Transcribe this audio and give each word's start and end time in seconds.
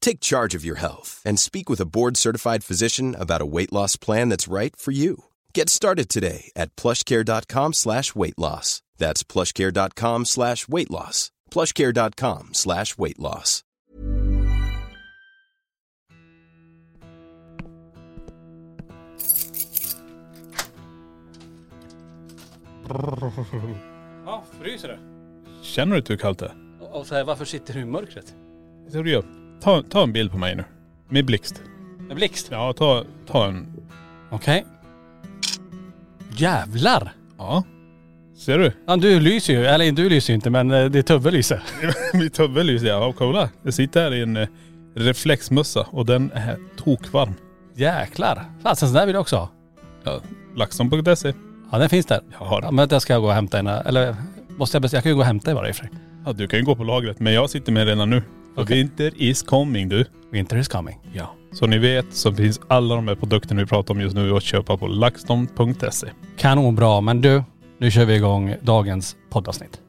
Take 0.00 0.20
charge 0.20 0.54
of 0.54 0.64
your 0.64 0.76
health 0.80 1.22
and 1.24 1.38
speak 1.38 1.70
with 1.70 1.80
a 1.80 1.86
board-certified 1.86 2.64
physician 2.64 3.14
about 3.18 3.42
a 3.42 3.46
weight 3.46 3.72
loss 3.72 3.96
plan 3.96 4.28
that's 4.28 4.52
right 4.52 4.74
for 4.76 4.90
you. 4.92 5.24
Get 5.54 5.68
started 5.68 6.08
today 6.08 6.50
at 6.56 6.74
plushcare.com 6.76 7.72
slash 7.72 8.14
weight 8.14 8.38
loss. 8.38 8.82
That's 8.98 9.22
plushcare.com 9.22 10.24
slash 10.24 10.68
weight 10.68 10.90
loss. 10.90 11.30
plushcare.com 11.50 12.50
slash 12.52 12.98
weight 12.98 13.18
loss. 13.18 13.62
Ja, 22.88 23.32
ah, 24.26 24.42
fryser 24.60 24.88
det. 24.88 24.98
Känner 25.62 25.92
du 25.92 25.98
inte 25.98 26.12
hur 26.12 26.18
kallt 26.18 26.38
det? 26.38 26.52
Och 26.80 27.00
och 27.00 27.06
så 27.06 27.14
här, 27.14 27.24
varför 27.24 27.44
sitter 27.44 27.74
du 27.74 27.80
i 27.80 27.84
mörkret? 27.84 28.34
Vet 28.84 28.92
du 28.92 28.98
vad 28.98 29.04
du 29.04 29.10
gör? 29.10 29.39
Ta, 29.62 29.82
ta 29.82 30.02
en 30.02 30.12
bild 30.12 30.30
på 30.32 30.38
mig 30.38 30.54
nu. 30.56 30.64
Med 31.08 31.24
blixt. 31.24 31.62
Med 32.08 32.16
blixt? 32.16 32.48
Ja, 32.50 32.72
ta, 32.72 33.04
ta 33.26 33.46
en. 33.46 33.66
Okej. 34.30 34.64
Jävlar! 36.36 37.12
Ja. 37.38 37.64
Ser 38.36 38.58
du? 38.58 38.72
Ja 38.86 38.96
du 38.96 39.20
lyser 39.20 39.52
ju, 39.52 39.66
eller 39.66 39.92
du 39.92 40.08
lyser 40.08 40.32
ju 40.32 40.34
inte 40.34 40.50
men 40.50 40.70
eh, 40.70 40.84
det 40.84 41.02
Tubbe 41.02 41.30
lyser. 41.30 41.62
Mitt 42.14 42.40
huvud 42.40 42.66
lyser 42.66 42.86
ja. 42.86 43.12
Kolla. 43.18 43.48
Jag 43.62 43.74
sitter 43.74 44.02
här 44.02 44.14
i 44.14 44.22
en 44.22 44.36
eh, 44.36 44.48
reflexmössa 44.94 45.86
och 45.90 46.06
den 46.06 46.30
är 46.34 46.56
tokvarm. 46.76 47.34
Jäklar. 47.74 48.44
Fasen 48.62 48.88
sån 48.88 48.94
där 48.96 49.06
vill 49.06 49.14
jag 49.14 49.20
också 49.20 49.36
ha. 49.36 49.50
Ja, 50.04 50.20
LaxTon.se. 50.56 51.32
Ja 51.72 51.78
den 51.78 51.88
finns 51.88 52.06
där. 52.06 52.20
Jag 52.32 52.38
har 52.46 52.56
Ja 52.56 52.66
den. 52.66 52.74
men 52.74 52.88
det 52.88 53.00
ska 53.00 53.12
jag 53.12 53.22
gå 53.22 53.28
och 53.28 53.34
hämta 53.34 53.58
en, 53.58 53.66
eller 53.66 54.16
måste 54.48 54.74
jag 54.76 54.82
beställa? 54.82 54.98
Jag 54.98 55.02
kan 55.02 55.10
ju 55.10 55.16
gå 55.16 55.20
och 55.20 55.26
hämta 55.26 55.50
i 55.50 55.54
i 55.54 55.56
och 55.56 55.60
för 55.64 55.72
sig. 55.72 55.90
Ja, 56.26 56.32
du 56.32 56.46
kan 56.48 56.58
ju 56.58 56.64
gå 56.64 56.76
på 56.76 56.84
lagret 56.84 57.20
men 57.20 57.32
jag 57.32 57.50
sitter 57.50 57.72
med 57.72 57.86
redan 57.86 58.10
nu. 58.10 58.22
För 58.54 58.62
Okej. 58.62 58.76
winter 58.76 59.12
is 59.16 59.42
coming 59.42 59.88
du. 59.88 60.04
Winter 60.32 60.56
is 60.56 60.68
coming. 60.68 60.98
Ja. 61.12 61.34
Så 61.52 61.66
ni 61.66 61.78
vet 61.78 62.06
så 62.10 62.32
finns 62.32 62.60
alla 62.68 62.94
de 62.94 63.08
här 63.08 63.14
produkterna 63.14 63.60
vi 63.60 63.66
pratar 63.66 63.94
om 63.94 64.00
just 64.00 64.16
nu 64.16 64.36
att 64.36 64.42
köpa 64.42 64.76
på 64.76 64.86
LaxTon.se. 64.86 66.06
Kanonbra 66.36 67.00
men 67.00 67.20
du, 67.20 67.42
nu 67.78 67.90
kör 67.90 68.04
vi 68.04 68.14
igång 68.14 68.54
dagens 68.60 69.16
poddavsnitt. 69.30 69.80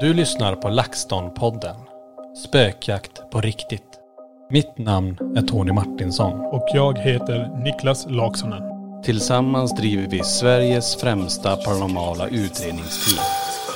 Du 0.00 0.14
lyssnar 0.14 0.54
på 0.56 0.68
LaxTon-podden. 0.68 1.76
Spökjakt 2.44 3.30
på 3.30 3.40
riktigt. 3.40 3.82
Mitt 4.50 4.78
namn 4.78 5.16
är 5.36 5.42
Tony 5.42 5.72
Martinsson. 5.72 6.40
Och 6.40 6.68
jag 6.74 6.98
heter 6.98 7.64
Niklas 7.64 8.06
Laksonen. 8.10 8.62
Tillsammans 9.04 9.74
driver 9.74 10.08
vi 10.10 10.22
Sveriges 10.22 10.96
främsta 10.96 11.56
paranormala 11.56 12.28
utredningsteam. 12.28 13.24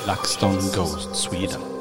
LaxTon 0.07 0.55
Ghost 0.75 1.15
Sweden. 1.15 1.80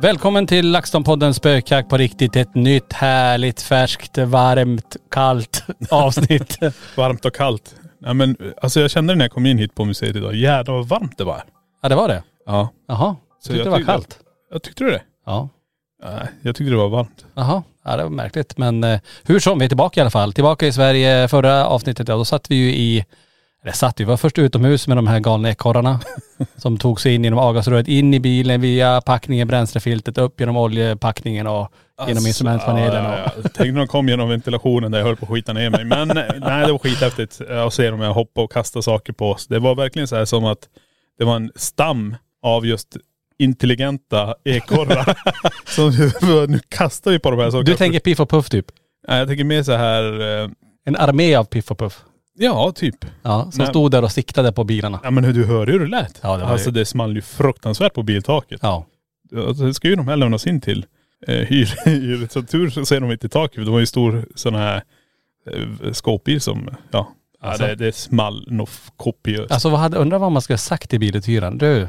Välkommen 0.00 0.46
till 0.46 0.76
LaxTon-podden 0.76 1.32
Spökjakt 1.32 1.88
på 1.90 1.96
riktigt. 1.96 2.36
Ett 2.36 2.54
nytt 2.54 2.92
härligt, 2.92 3.62
färskt, 3.62 4.18
varmt, 4.18 4.96
kallt 5.10 5.64
avsnitt. 5.90 6.58
Varmt 6.96 7.24
och 7.24 7.34
kallt. 7.34 7.74
Ja, 8.00 8.12
men, 8.14 8.36
alltså 8.62 8.80
jag 8.80 8.90
kände 8.90 9.14
när 9.14 9.24
jag 9.24 9.32
kom 9.32 9.46
in 9.46 9.58
hit 9.58 9.74
på 9.74 9.84
museet 9.84 10.16
idag, 10.16 10.34
jävlar 10.34 10.74
vad 10.74 10.88
varmt 10.88 11.18
det 11.18 11.24
var. 11.24 11.42
ja 11.82 11.88
det 11.88 11.94
var 11.94 12.08
det. 12.08 12.22
Ja. 12.46 12.68
Jaha. 12.88 13.16
Så 13.40 13.52
Tyckte 13.52 13.56
jag 13.58 13.66
det 13.66 13.70
var 13.70 13.76
tyckte- 13.78 13.92
kallt. 13.92 14.18
Jag 14.52 14.62
tyckte 14.62 14.84
du 14.84 14.90
det? 14.90 15.02
Ja. 15.26 15.48
Nej, 16.04 16.28
jag 16.42 16.56
tyckte 16.56 16.70
det 16.70 16.76
var 16.76 16.88
varmt. 16.88 17.24
Jaha, 17.34 17.62
ja, 17.84 17.96
det 17.96 18.02
var 18.02 18.10
märkligt. 18.10 18.58
Men 18.58 18.84
eh, 18.84 19.00
hur 19.24 19.40
som, 19.40 19.58
vi 19.58 19.64
är 19.64 19.68
tillbaka 19.68 20.00
i 20.00 20.02
alla 20.02 20.10
fall. 20.10 20.32
Tillbaka 20.32 20.66
i 20.66 20.72
Sverige. 20.72 21.28
Förra 21.28 21.66
avsnittet, 21.66 22.08
ja 22.08 22.16
då 22.16 22.24
satt 22.24 22.50
vi 22.50 22.54
ju 22.56 22.70
i, 22.74 23.04
eller 23.62 23.72
satt 23.72 24.00
vi, 24.00 24.04
var 24.04 24.16
först 24.16 24.38
utomhus 24.38 24.88
med 24.88 24.96
de 24.98 25.06
här 25.06 25.20
galna 25.20 25.50
ekorrarna 25.50 26.00
som 26.56 26.78
tog 26.78 27.00
sig 27.00 27.14
in 27.14 27.24
genom 27.24 27.38
avgasröret, 27.38 27.88
in 27.88 28.14
i 28.14 28.20
bilen 28.20 28.60
via 28.60 29.00
packningen, 29.00 29.48
bränslefiltret, 29.48 30.18
upp 30.18 30.40
genom 30.40 30.56
oljepackningen 30.56 31.46
och 31.46 31.72
genom 32.08 32.26
instrumentpanelen. 32.26 33.06
Och, 33.06 33.12
ja, 33.12 33.30
ja. 33.42 33.48
Tänk 33.54 33.72
när 33.72 33.80
de 33.80 33.86
kom 33.86 34.08
genom 34.08 34.28
ventilationen 34.28 34.92
där 34.92 34.98
jag 34.98 35.06
höll 35.06 35.16
på 35.16 35.24
att 35.24 35.30
skita 35.30 35.52
ner 35.52 35.70
mig. 35.70 35.84
Men 35.84 36.10
eh, 36.10 36.24
nej, 36.40 36.66
det 36.66 36.72
var 36.72 36.78
skithäftigt 36.78 37.40
att 37.40 37.74
se 37.74 37.90
dem 37.90 38.00
jag 38.00 38.14
hoppa 38.14 38.42
och 38.42 38.52
kasta 38.52 38.82
saker 38.82 39.12
på 39.12 39.30
oss. 39.30 39.46
Det 39.46 39.58
var 39.58 39.74
verkligen 39.74 40.08
så 40.08 40.16
här 40.16 40.24
som 40.24 40.44
att 40.44 40.68
det 41.18 41.24
var 41.24 41.36
en 41.36 41.52
stam 41.56 42.16
av 42.42 42.66
just 42.66 42.96
intelligenta 43.38 44.34
ekorrar. 44.44 45.18
som 45.74 46.10
nu 46.52 46.60
kastar 46.68 47.10
vi 47.10 47.18
på 47.18 47.30
de 47.30 47.40
här 47.40 47.50
sakerna. 47.50 47.62
du 47.62 47.74
tänker 47.74 48.00
Piff 48.00 48.20
och 48.20 48.30
Puff 48.30 48.50
typ? 48.50 48.66
Nej, 49.08 49.18
jag 49.18 49.28
tänker 49.28 49.44
mer 49.44 49.62
så 49.62 49.72
här, 49.72 50.20
eh, 50.42 50.50
En 50.84 50.96
armé 50.96 51.34
av 51.34 51.44
Piff 51.44 51.70
och 51.70 51.78
Puff. 51.78 52.04
Ja 52.36 52.72
typ. 52.72 53.04
Ja, 53.22 53.42
som 53.52 53.58
Nej. 53.58 53.66
stod 53.66 53.90
där 53.90 54.02
och 54.04 54.12
siktade 54.12 54.52
på 54.52 54.64
bilarna. 54.64 55.00
Ja 55.04 55.10
men 55.10 55.24
hur 55.24 55.32
du 55.32 55.44
hörde 55.44 55.72
hur 55.72 55.80
det 55.80 55.86
lät. 55.86 56.20
Ja, 56.22 56.36
det 56.36 56.44
var 56.44 56.50
alltså 56.50 56.68
ju- 56.68 56.74
det 56.74 56.84
small 56.84 57.16
ju 57.16 57.22
fruktansvärt 57.22 57.94
på 57.94 58.02
biltaket. 58.02 58.60
Ja. 58.62 58.86
Alltså, 59.36 59.64
det 59.64 59.74
ska 59.74 59.88
ju 59.88 59.96
de 59.96 60.08
här 60.08 60.16
lämnas 60.16 60.46
in 60.46 60.60
till 60.60 60.86
eh, 61.26 61.34
hyr, 61.34 61.74
hyr. 61.84 62.28
Så 62.30 62.42
tur 62.42 62.70
så 62.70 62.86
ser 62.86 63.00
de 63.00 63.12
inte 63.12 63.26
i 63.26 63.30
taket. 63.30 63.64
Det 63.64 63.70
var 63.70 63.80
ju 63.80 63.86
stor 63.86 64.26
sån 64.34 64.54
här 64.54 64.82
eh, 65.50 65.92
skåpbil 65.92 66.40
som, 66.40 66.68
ja. 66.90 67.12
Alltså. 67.40 67.62
ja 67.62 67.68
det, 67.68 67.74
det 67.74 67.92
small 67.94 68.46
nog 68.50 68.68
kopiöst. 68.96 69.52
Alltså 69.52 69.68
vad 69.68 69.80
hade, 69.80 69.96
undrar 69.96 70.18
vad 70.18 70.32
man 70.32 70.42
skulle 70.42 70.54
ha 70.54 70.58
sagt 70.58 70.90
till 70.90 71.00
biluthyraren. 71.00 71.58
Du, 71.58 71.88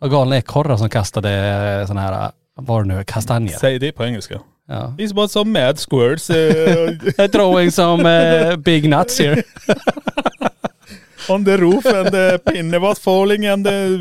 var 0.00 0.08
galna 0.08 0.36
ekorrar 0.36 0.76
som 0.76 0.90
kastade 0.90 1.84
sådana 1.86 2.00
här, 2.00 2.30
vad 2.54 2.66
var 2.66 2.82
det 2.82 2.88
nu, 2.96 3.04
kastanjer. 3.04 3.58
Säg 3.58 3.78
det 3.78 3.92
på 3.92 4.04
engelska. 4.04 4.40
Ja. 4.68 4.94
It's 4.98 5.14
what 5.14 5.30
some 5.30 5.50
mad 5.50 5.78
squirts 5.78 6.30
uh, 6.30 7.26
Throwing 7.32 7.70
some 7.70 8.04
uh, 8.04 8.56
big 8.56 8.88
nuts 8.88 9.20
here. 9.20 9.42
on 11.28 11.44
the 11.44 11.56
roof 11.56 11.86
and 11.86 12.10
the 12.10 12.38
pinne 12.38 12.78
was 12.78 12.98
falling 12.98 13.46
and 13.46 13.66
the, 13.66 13.98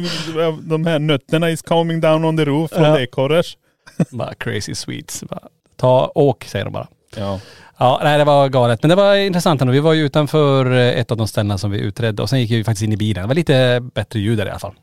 de 0.61 0.85
här 0.85 0.99
nötterna 0.99 1.49
is 1.49 1.61
coming 1.61 1.99
down 2.01 2.25
on 2.25 2.37
the 2.37 2.45
roof 2.45 2.71
från 2.71 2.83
Ja. 2.83 2.99
ekorrars. 2.99 3.57
bara 4.11 4.33
crazy 4.33 4.75
sweets. 4.75 5.23
Bara, 5.23 5.47
ta, 5.75 6.11
åk 6.15 6.43
säger 6.43 6.65
de 6.65 6.73
bara. 6.73 6.87
Ja. 7.15 7.39
Ja, 7.79 7.99
nej 8.03 8.17
det 8.17 8.23
var 8.23 8.49
galet. 8.49 8.83
Men 8.83 8.89
det 8.89 8.95
var 8.95 9.15
intressant 9.15 9.61
ändå. 9.61 9.73
Vi 9.73 9.79
var 9.79 9.93
ju 9.93 10.05
utanför 10.05 10.71
eh, 10.71 10.99
ett 10.99 11.11
av 11.11 11.17
de 11.17 11.27
ställena 11.27 11.57
som 11.57 11.71
vi 11.71 11.79
utredde 11.79 12.21
och 12.21 12.29
sen 12.29 12.39
gick 12.41 12.51
vi 12.51 12.63
faktiskt 12.63 12.83
in 12.83 12.93
i 12.93 12.97
bilen. 12.97 13.21
Det 13.23 13.27
var 13.27 13.35
lite 13.35 13.79
bättre 13.95 14.19
ljud 14.19 14.37
där 14.37 14.45
i 14.45 14.49
alla 14.49 14.59
fall. 14.59 14.73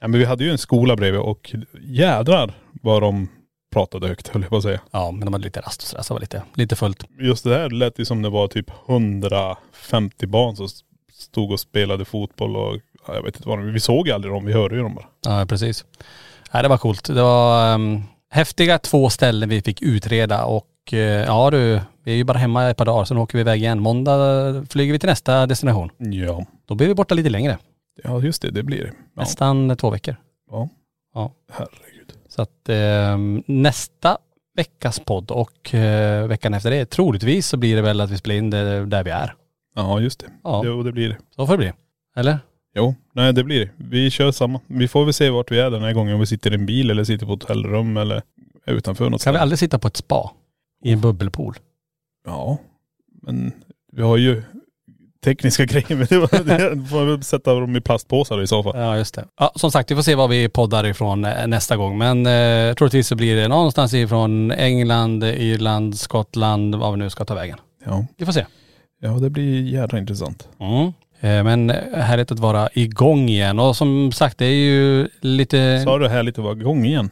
ja 0.00 0.08
men 0.08 0.20
vi 0.20 0.26
hade 0.26 0.44
ju 0.44 0.50
en 0.50 0.58
skola 0.58 0.96
bredvid 0.96 1.20
och 1.20 1.54
jädrar 1.80 2.54
vad 2.82 3.02
de 3.02 3.28
pratade 3.72 4.08
högt 4.08 4.28
höll 4.28 4.42
jag 4.42 4.50
på 4.50 4.56
att 4.56 4.62
säga. 4.62 4.80
Ja, 4.90 5.10
men 5.10 5.20
de 5.24 5.32
hade 5.32 5.44
lite 5.44 5.60
rast 5.60 5.82
och 5.82 5.88
sådär, 5.88 6.02
så 6.02 6.14
det 6.14 6.16
var 6.16 6.20
lite, 6.20 6.42
lite 6.54 6.76
fullt. 6.76 7.04
Just 7.20 7.44
det 7.44 7.54
här 7.54 7.70
lät 7.70 7.98
ju 7.98 8.04
som 8.04 8.22
det 8.22 8.30
var 8.30 8.48
typ 8.48 8.70
150 8.88 10.26
barn 10.26 10.56
som 10.56 10.68
stod 11.12 11.52
och 11.52 11.60
spelade 11.60 12.04
fotboll 12.04 12.56
och 12.56 12.76
ja, 13.06 13.14
jag 13.14 13.22
vet 13.22 13.36
inte 13.36 13.48
vad 13.48 13.58
de, 13.58 13.72
vi 13.72 13.80
såg 13.80 14.08
ju 14.08 14.12
aldrig 14.14 14.34
dem, 14.34 14.44
vi 14.44 14.52
hörde 14.52 14.76
ju 14.76 14.82
dem 14.82 14.94
bara. 14.94 15.06
Ja, 15.26 15.46
precis. 15.46 15.84
Nej, 16.52 16.62
det 16.62 16.68
var 16.68 16.78
coolt. 16.78 17.04
Det 17.04 17.22
var 17.22 17.74
um, 17.74 18.02
häftiga 18.30 18.78
två 18.78 19.10
ställen 19.10 19.48
vi 19.48 19.62
fick 19.62 19.82
utreda 19.82 20.44
och 20.44 20.92
eh, 20.92 20.98
ja 20.98 21.50
du, 21.50 21.80
Vi 22.04 22.12
är 22.12 22.16
ju 22.16 22.24
bara 22.24 22.38
hemma 22.38 22.70
ett 22.70 22.76
par 22.76 22.84
dagar, 22.84 23.04
sen 23.04 23.18
åker 23.18 23.38
vi 23.38 23.40
iväg 23.40 23.60
igen. 23.60 23.80
Måndag 23.80 24.66
flyger 24.70 24.92
vi 24.92 24.98
till 24.98 25.08
nästa 25.08 25.46
destination. 25.46 25.90
Ja. 25.98 26.46
Då 26.66 26.74
blir 26.74 26.88
vi 26.88 26.94
borta 26.94 27.14
lite 27.14 27.30
längre. 27.30 27.58
Ja 28.04 28.20
just 28.20 28.42
det, 28.42 28.50
det 28.50 28.62
blir 28.62 28.82
det. 28.84 28.92
Ja. 29.14 29.22
Nästan 29.22 29.76
två 29.76 29.90
veckor. 29.90 30.16
Ja. 30.50 30.68
Ja. 31.14 31.32
Herregud. 31.52 31.95
Så 32.36 32.42
att 32.42 32.68
eh, 32.68 33.18
nästa 33.46 34.18
veckas 34.56 35.00
podd 35.00 35.30
och 35.30 35.74
eh, 35.74 36.26
veckan 36.26 36.54
efter 36.54 36.70
det, 36.70 36.86
troligtvis 36.86 37.46
så 37.46 37.56
blir 37.56 37.76
det 37.76 37.82
väl 37.82 38.00
att 38.00 38.10
vi 38.10 38.18
spelar 38.18 38.36
in 38.36 38.50
det 38.50 38.86
där 38.86 39.04
vi 39.04 39.10
är. 39.10 39.34
Ja 39.74 40.00
just 40.00 40.20
det. 40.20 40.26
Ja. 40.44 40.62
Jo 40.64 40.82
det 40.82 40.92
blir 40.92 41.08
det. 41.08 41.16
Så 41.36 41.46
får 41.46 41.52
det 41.52 41.58
bli. 41.58 41.72
Eller? 42.16 42.38
Jo, 42.74 42.94
nej 43.12 43.32
det 43.32 43.44
blir 43.44 43.60
det. 43.60 43.70
Vi 43.76 44.10
kör 44.10 44.32
samma. 44.32 44.60
Vi 44.66 44.88
får 44.88 45.04
väl 45.04 45.14
se 45.14 45.30
vart 45.30 45.52
vi 45.52 45.58
är 45.58 45.70
den 45.70 45.82
här 45.82 45.92
gången. 45.92 46.14
Om 46.14 46.20
vi 46.20 46.26
sitter 46.26 46.50
i 46.50 46.54
en 46.54 46.66
bil 46.66 46.90
eller 46.90 47.04
sitter 47.04 47.26
på 47.26 47.32
hotellrum 47.32 47.96
eller 47.96 48.22
är 48.66 48.72
utanför 48.72 49.10
något 49.10 49.24
Kan 49.24 49.34
vi 49.34 49.40
aldrig 49.40 49.58
sitta 49.58 49.78
på 49.78 49.88
ett 49.88 49.96
spa? 49.96 50.32
I 50.84 50.92
en 50.92 51.00
bubbelpool? 51.00 51.54
Ja, 52.26 52.58
men 53.22 53.52
vi 53.92 54.02
har 54.02 54.16
ju 54.16 54.42
tekniska 55.26 55.64
grejer. 55.72 55.96
Men 55.96 56.06
det, 56.10 56.18
var, 56.18 56.44
det 56.44 56.88
får 56.88 57.04
vi 57.16 57.22
sätta 57.22 57.54
dem 57.54 57.76
i 57.76 57.80
plastpåsar 57.80 58.42
i 58.42 58.46
så 58.46 58.62
fall. 58.62 58.72
Ja 58.76 58.96
just 58.96 59.14
det. 59.14 59.24
Ja 59.40 59.52
som 59.54 59.70
sagt, 59.70 59.90
vi 59.90 59.94
får 59.94 60.02
se 60.02 60.14
var 60.14 60.28
vi 60.28 60.48
poddar 60.48 60.86
ifrån 60.86 61.24
eh, 61.24 61.46
nästa 61.46 61.76
gång. 61.76 61.98
Men 61.98 62.26
eh, 62.26 62.74
troligtvis 62.74 63.08
så 63.08 63.14
blir 63.16 63.36
det 63.36 63.48
någonstans 63.48 63.94
ifrån 63.94 64.50
England, 64.50 65.24
Irland, 65.24 65.98
Skottland, 65.98 66.74
vad 66.74 66.92
vi 66.92 66.98
nu 66.98 67.10
ska 67.10 67.24
ta 67.24 67.34
vägen. 67.34 67.58
Ja. 67.84 68.06
Vi 68.18 68.24
får 68.24 68.32
se. 68.32 68.46
ja, 69.02 69.10
det 69.10 69.30
blir 69.30 69.62
jävla 69.62 69.98
intressant. 69.98 70.48
Mm. 70.60 70.92
Eh, 71.20 71.44
Men 71.44 71.70
härligt 71.94 72.32
att 72.32 72.38
vara 72.38 72.68
igång 72.72 73.28
igen. 73.28 73.58
Och 73.58 73.76
som 73.76 74.12
sagt 74.12 74.38
det 74.38 74.46
är 74.46 74.50
ju 74.64 75.08
lite.. 75.20 75.80
Sa 75.84 75.98
du 75.98 76.08
härligt 76.08 76.38
att 76.38 76.44
vara 76.44 76.54
igång 76.56 76.84
igen? 76.84 77.10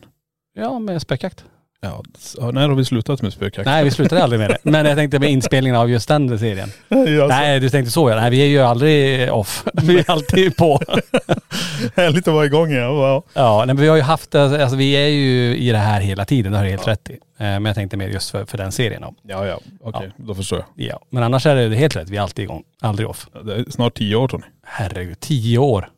Ja 0.56 0.78
med 0.78 1.02
spökjakt. 1.02 1.44
Ja, 1.84 2.02
ja, 2.38 2.50
när 2.50 2.68
har 2.68 2.74
vi 2.76 2.84
slutat 2.84 3.22
med 3.22 3.32
spökjakt? 3.32 3.66
Nej 3.66 3.84
vi 3.84 3.90
slutade 3.90 4.22
aldrig 4.22 4.40
med 4.40 4.50
det. 4.50 4.58
Men 4.70 4.86
jag 4.86 4.96
tänkte 4.96 5.18
med 5.18 5.30
inspelningen 5.30 5.76
av 5.76 5.90
just 5.90 6.08
den 6.08 6.38
serien. 6.38 6.68
ja, 6.88 7.26
Nej 7.28 7.60
du 7.60 7.68
tänkte 7.70 7.90
så 7.92 8.10
ja. 8.10 8.16
Nej 8.16 8.30
vi 8.30 8.42
är 8.42 8.46
ju 8.46 8.58
aldrig 8.60 9.32
off. 9.32 9.64
Vi 9.82 9.98
är 9.98 10.10
alltid 10.10 10.56
på. 10.56 10.80
Härligt 11.96 12.28
att 12.28 12.34
vara 12.34 12.44
igång 12.46 12.70
igen. 12.70 12.82
Ja. 12.82 13.22
Ja 13.34 13.64
men 13.66 13.76
vi 13.76 13.88
har 13.88 13.96
ju 13.96 14.02
haft, 14.02 14.34
alltså 14.34 14.76
vi 14.76 14.92
är 14.92 15.08
ju 15.08 15.56
i 15.56 15.70
det 15.72 15.78
här 15.78 16.00
hela 16.00 16.24
tiden, 16.24 16.52
det 16.52 16.58
har 16.58 16.64
du 16.64 16.70
helt 16.70 16.88
rätt 16.88 17.10
i. 17.10 17.12
Eh, 17.12 17.18
Men 17.38 17.64
jag 17.64 17.74
tänkte 17.74 17.96
mer 17.96 18.08
just 18.08 18.30
för, 18.30 18.44
för 18.44 18.58
den 18.58 18.72
serien. 18.72 19.02
då. 19.02 19.14
Ja, 19.22 19.46
ja. 19.46 19.58
Okej, 19.80 20.10
då 20.16 20.34
förstår 20.34 20.58
jag. 20.58 20.86
Ja. 20.88 21.00
Men 21.10 21.22
annars 21.22 21.46
är 21.46 21.54
det 21.68 21.76
helt 21.76 21.96
rätt, 21.96 22.08
vi 22.08 22.16
är 22.16 22.20
alltid 22.20 22.42
igång. 22.42 22.62
Aldrig 22.80 23.08
off. 23.08 23.26
Ja, 23.34 23.40
Det 23.40 23.54
är 23.54 23.64
snart 23.70 23.94
tio 23.94 24.16
år 24.16 24.28
Tony. 24.28 24.44
Herregud, 24.66 25.20
tio 25.20 25.58
år 25.58 25.88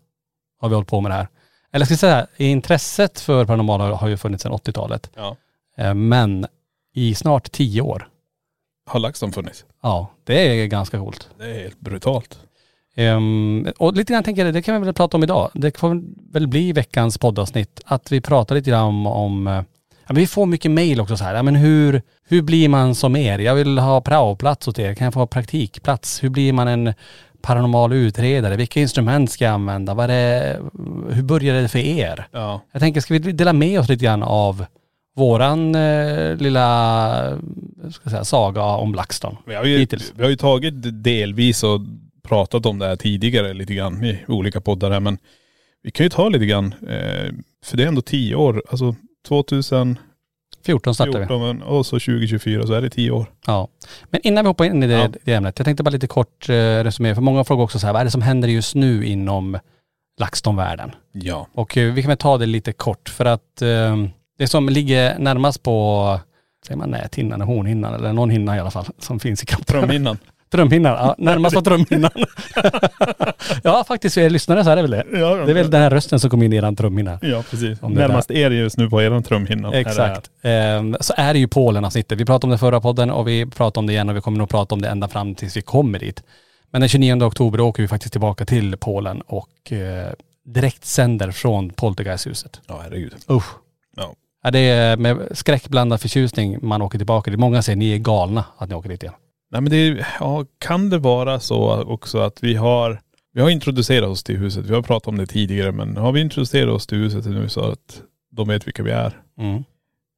har 0.61 0.69
vi 0.69 0.75
hållit 0.75 0.89
på 0.89 1.01
med 1.01 1.11
det 1.11 1.15
här. 1.17 1.29
Eller 1.73 1.81
jag 1.83 1.87
ska 1.89 1.97
säga 1.97 2.27
intresset 2.37 3.21
för 3.21 3.45
paranormala 3.45 3.95
har 3.95 4.09
ju 4.09 4.17
funnits 4.17 4.43
sedan 4.43 4.53
80-talet. 4.53 5.11
Ja. 5.17 5.37
Eh, 5.79 5.95
Men 5.95 6.47
i 6.95 7.15
snart 7.15 7.53
tio 7.53 7.81
år, 7.83 8.09
Har 8.87 9.01
LaxTon 9.01 9.33
funnits? 9.33 9.65
ja 9.83 10.11
det 10.25 10.63
är 10.63 10.67
ganska 10.67 10.99
coolt. 10.99 11.29
Det 11.39 11.45
är 11.51 11.63
helt 11.63 11.81
brutalt. 11.81 12.39
Ehm, 12.95 13.67
och 13.79 13.95
lite 13.95 14.13
grann 14.13 14.23
tänker 14.25 14.45
jag, 14.45 14.55
det 14.55 14.63
kan 14.63 14.81
vi 14.81 14.85
väl 14.87 14.95
prata 14.95 15.17
om 15.17 15.23
idag. 15.23 15.51
Det 15.55 15.79
får 15.79 16.03
väl 16.33 16.47
bli 16.49 16.73
veckans 16.73 17.19
poddavsnitt. 17.19 17.81
Att 17.85 18.13
vi 18.13 18.21
pratar 18.21 18.55
lite 18.55 18.71
grann 18.71 18.85
om, 18.85 19.07
om 19.07 19.47
eh, 19.47 19.63
ja, 20.07 20.15
vi 20.15 20.27
får 20.27 20.47
mycket 20.47 20.71
mail 20.71 21.01
också 21.01 21.17
så 21.17 21.25
här. 21.25 21.35
Ja, 21.35 21.43
men 21.43 21.57
hur, 21.57 22.03
hur 22.29 22.43
blir 22.43 22.69
man 22.69 22.95
som 22.95 23.17
er? 23.17 23.39
Jag 23.39 23.55
vill 23.55 23.79
ha 23.79 24.01
praoplats 24.01 24.69
åt 24.69 24.79
er. 24.79 24.95
Kan 24.95 25.05
jag 25.05 25.15
få 25.15 25.27
praktikplats? 25.27 26.23
Hur 26.23 26.29
blir 26.31 26.53
man 26.53 26.69
en 26.69 26.95
paranormal 27.43 27.93
utredare? 27.93 28.57
Vilka 28.57 28.81
instrument 28.81 29.31
ska 29.31 29.45
jag 29.45 29.55
använda? 29.55 29.95
Vad 29.95 30.05
är 30.05 30.09
det, 30.09 30.61
hur 31.15 31.23
började 31.23 31.63
det 31.63 31.69
för 31.69 31.79
er? 31.79 32.29
Ja. 32.33 32.61
Jag 32.73 32.83
tänker, 32.83 33.01
ska 33.01 33.15
vi 33.15 33.19
dela 33.33 33.53
med 33.53 33.81
oss 33.81 33.89
lite 33.89 34.05
grann 34.05 34.23
av 34.23 34.67
våran 35.17 35.75
eh, 35.75 36.37
lilla 36.37 37.39
ska 37.91 38.11
säga, 38.11 38.25
saga 38.25 38.63
om 38.63 38.95
LaxTon? 38.95 39.37
Vi 39.47 39.55
har, 39.55 39.65
ju, 39.65 39.79
Hittills. 39.79 40.13
vi 40.17 40.23
har 40.23 40.31
ju 40.31 40.37
tagit 40.37 40.75
delvis 41.05 41.63
och 41.65 41.81
pratat 42.29 42.67
om 42.67 42.79
det 42.79 42.87
här 42.87 42.97
tidigare 42.97 43.55
lite 43.55 43.75
grann 43.75 44.05
i 44.05 44.19
olika 44.29 44.61
poddar 44.61 44.91
här 44.91 45.01
men 45.01 45.19
vi 45.83 45.91
kan 45.91 46.05
ju 46.07 46.11
ta 46.11 46.29
lite 46.29 46.47
grann, 46.47 46.75
eh, 46.89 47.33
för 47.65 47.77
det 47.77 47.83
är 47.83 47.87
ändå 47.89 48.01
tio 48.03 48.35
år, 48.35 48.63
alltså 48.71 48.95
2014 49.29 49.99
14 50.67 50.95
startar 50.95 51.21
vi. 51.21 51.39
men- 51.39 51.63
och 51.63 51.87
så 51.87 51.99
2024 52.01 52.67
så 52.67 52.73
är 52.73 52.83
det 52.83 52.91
tio 52.91 53.11
år. 53.11 53.27
Ja. 53.47 53.69
Men 54.11 54.21
innan 54.27 54.45
vi 54.45 54.49
hoppar 54.49 54.65
in 54.65 54.83
i 54.83 54.87
det, 54.87 54.95
Ja. 54.95 55.09
det 55.25 55.33
ämnet, 55.35 55.59
jag 55.59 55.65
tänkte 55.65 55.83
bara 55.83 55.91
lite 55.91 56.07
kort 56.07 56.49
eh, 56.49 56.53
resumera, 56.55 57.15
för 57.15 57.23
många 57.23 57.45
frågar 57.45 57.65
också 57.65 57.79
så 57.79 57.87
här, 57.87 57.93
vad 57.93 58.01
är 58.01 58.05
det 58.05 58.11
som 58.11 58.23
händer 58.23 58.49
just 58.49 58.75
nu 58.75 59.07
inom 59.07 59.59
LaxTon-världen? 60.21 60.91
Ja. 61.13 61.47
Och 61.55 61.77
eh, 61.77 61.93
vi 61.93 62.03
kan 62.03 62.09
väl 62.09 62.19
ta 62.19 62.39
det 62.39 62.47
lite 62.47 62.73
kort 62.73 63.09
för 63.09 63.25
att 63.25 63.63
eh, 63.63 63.97
det 64.39 64.47
som 64.47 64.69
ligger 64.69 65.19
närmast 65.19 65.63
på, 65.63 66.21
säger 66.67 66.79
man 66.79 66.91
näthinnan, 66.91 67.33
eller 67.43 67.55
hornhinnan 67.55 67.95
eller 67.95 68.13
någon 68.13 68.31
hinna 68.31 68.57
i 68.57 68.61
alla 68.61 68.71
fall, 68.71 68.87
som 68.99 69.21
finns 69.21 69.43
i 69.43 69.47
kroppen. 69.47 69.67
Trumhinnan. 69.67 70.19
Trumhinnan, 70.51 70.93
ja, 70.93 71.15
närmast 71.19 71.55
på 71.57 71.63
trumhinnan. 71.63 72.11
ja 73.63 73.85
faktiskt, 73.89 74.17
er 74.19 74.31
lyssnare 74.31 74.65
så 74.65 74.71
är 74.71 74.77
det 74.77 74.83
väl 74.83 74.91
det. 74.91 75.05
Ja, 75.13 75.35
Det 75.35 75.51
är 75.51 75.55
väl 75.55 75.71
den 75.71 75.83
här 75.83 75.91
rösten 75.91 76.21
som 76.21 76.31
kom 76.31 76.43
in 76.43 76.53
i 76.53 76.57
eran 76.57 76.77
trumhinna. 76.77 77.19
Ja 77.23 77.43
precis. 77.51 77.79
Det 77.81 77.87
där. 77.89 77.95
Närmast 77.95 78.31
er 78.31 78.51
just 78.51 78.77
nu 78.79 78.91
på 78.91 79.03
eran 79.03 79.23
trumhinna. 79.23 79.69
är. 79.69 79.73
Exakt. 79.75 80.31
Ehm, 80.43 80.97
så 81.01 81.15
är 81.17 81.33
det 81.33 81.39
ju 81.39 81.49
Polen-avsnittet. 81.49 82.21
Vi 82.21 82.25
pratade 82.25 82.47
om 82.47 82.51
det 82.51 82.59
förra 82.59 82.81
podden 82.81 83.11
och 83.11 83.29
vi 83.29 83.47
pratar 83.47 83.81
om 83.81 83.87
det 83.87 83.93
igen 83.93 84.09
och 84.09 84.17
vi 84.17 84.21
kommer 84.21 84.39
nog 84.39 84.49
prata 84.49 84.75
om 84.75 84.83
det 84.83 84.89
ända 84.89 85.09
fram 85.09 85.35
tills 85.35 85.57
vi 85.57 85.63
kommer 85.63 85.99
dit. 85.99 86.23
Men 86.71 86.81
den 86.81 86.89
29 86.89 87.23
oktober 87.23 87.61
åker 87.61 87.83
vi 87.83 87.89
faktiskt 87.89 88.13
tillbaka 88.13 88.45
till 88.45 88.77
Polen 88.77 89.21
och 89.21 89.73
eh, 89.73 90.13
direkt 90.45 90.85
sänder 90.85 91.31
från 91.31 91.71
Poltergeisthuset. 91.71 92.61
Ja 92.67 92.81
herregud. 92.83 93.15
Usch. 93.31 93.47
Ja. 94.47 94.51
Det 94.51 94.59
är 94.59 94.97
med 94.97 95.29
skräckblandad 95.33 96.01
förtjusning 96.01 96.59
man 96.63 96.83
åker 96.83 96.99
tillbaka 96.99 97.31
dit. 97.31 97.41
Många 97.41 97.63
säger 97.63 97.77
ni 97.77 97.93
är 97.95 97.99
galna 97.99 98.45
att 98.59 98.69
ni 98.69 98.75
åker 98.75 98.89
dit 98.89 99.03
igen. 99.03 99.15
Nej 99.51 99.61
men 99.61 99.71
det, 99.71 99.77
är- 99.77 100.07
ja, 100.21 100.45
kan 100.59 100.91
det 100.91 100.99
vara 100.99 101.41
så 101.41 101.83
också 101.83 102.19
att 102.19 102.43
vi 102.43 102.55
har, 102.55 103.01
vi 103.33 103.41
har 103.41 103.51
introducerat 103.51 104.09
oss 104.09 104.23
till 104.25 104.37
huset. 104.37 104.65
Vi 104.67 104.75
har 104.75 104.83
pratat 104.83 105.09
om 105.09 105.19
det 105.19 105.27
tidigare 105.27 105.73
men 105.73 105.97
har 105.97 106.13
vi 106.13 106.21
introducerat 106.21 106.69
oss 106.75 106.87
till 106.87 106.99
huset 106.99 107.27
nu 107.27 107.49
så 107.49 107.61
att 107.71 108.03
de 108.31 108.49
vet 108.49 108.67
vilka 108.67 108.83
vi 108.83 108.91
är. 108.91 109.21
Mm. 109.39 109.65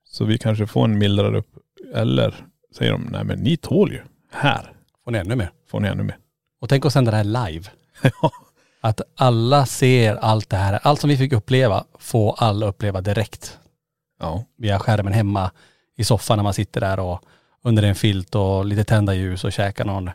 Så 0.09 0.25
vi 0.25 0.39
kanske 0.39 0.67
får 0.67 0.85
en 0.85 0.99
mildare 0.99 1.39
upp. 1.39 1.49
Eller 1.95 2.35
säger 2.77 2.93
de, 2.93 3.09
nej 3.13 3.25
men 3.25 3.39
ni 3.39 3.57
tål 3.57 3.93
ju. 3.93 4.01
Här 4.33 4.73
Får 5.05 5.11
ni 5.11 5.19
ännu 5.19 5.37
mer. 5.37 5.51
får 5.71 5.81
ni 5.81 5.89
ännu 5.89 6.03
mer. 6.03 6.17
Och 6.61 6.69
tänk 6.69 6.87
att 6.87 6.93
sända 6.93 7.11
det 7.11 7.17
här 7.17 7.25
live. 7.51 7.65
Att 8.81 9.01
alla 9.17 9.67
ser 9.67 10.17
allt 10.17 10.51
det 10.51 10.57
här. 10.57 10.79
Allt 10.83 11.01
som 11.01 11.11
vi 11.11 11.17
fick 11.17 11.33
uppleva 11.33 11.85
får 11.99 12.35
alla 12.39 12.67
uppleva 12.67 13.01
direkt. 13.01 13.59
Ja. 14.19 14.44
via 14.56 14.79
skärmen 14.79 15.12
hemma 15.12 15.50
i 15.97 16.05
soffan 16.05 16.38
när 16.38 16.43
man 16.43 16.55
sitter 16.55 16.81
där 16.81 17.00
och 17.00 17.20
under 17.62 17.82
en 17.82 17.94
filt 17.94 18.35
och 18.35 18.65
lite 18.65 18.85
tända 18.85 19.15
ljus 19.15 19.44
och 19.44 19.53
käkar 19.53 19.85
någon, 19.85 20.09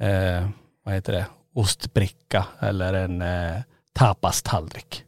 eh, 0.00 0.48
vad 0.84 0.94
heter 0.94 1.12
det, 1.12 1.26
ostbricka 1.54 2.44
eller 2.60 2.94
en 2.94 3.22
eh, 3.22 3.60
tapastallrik. 3.92 5.04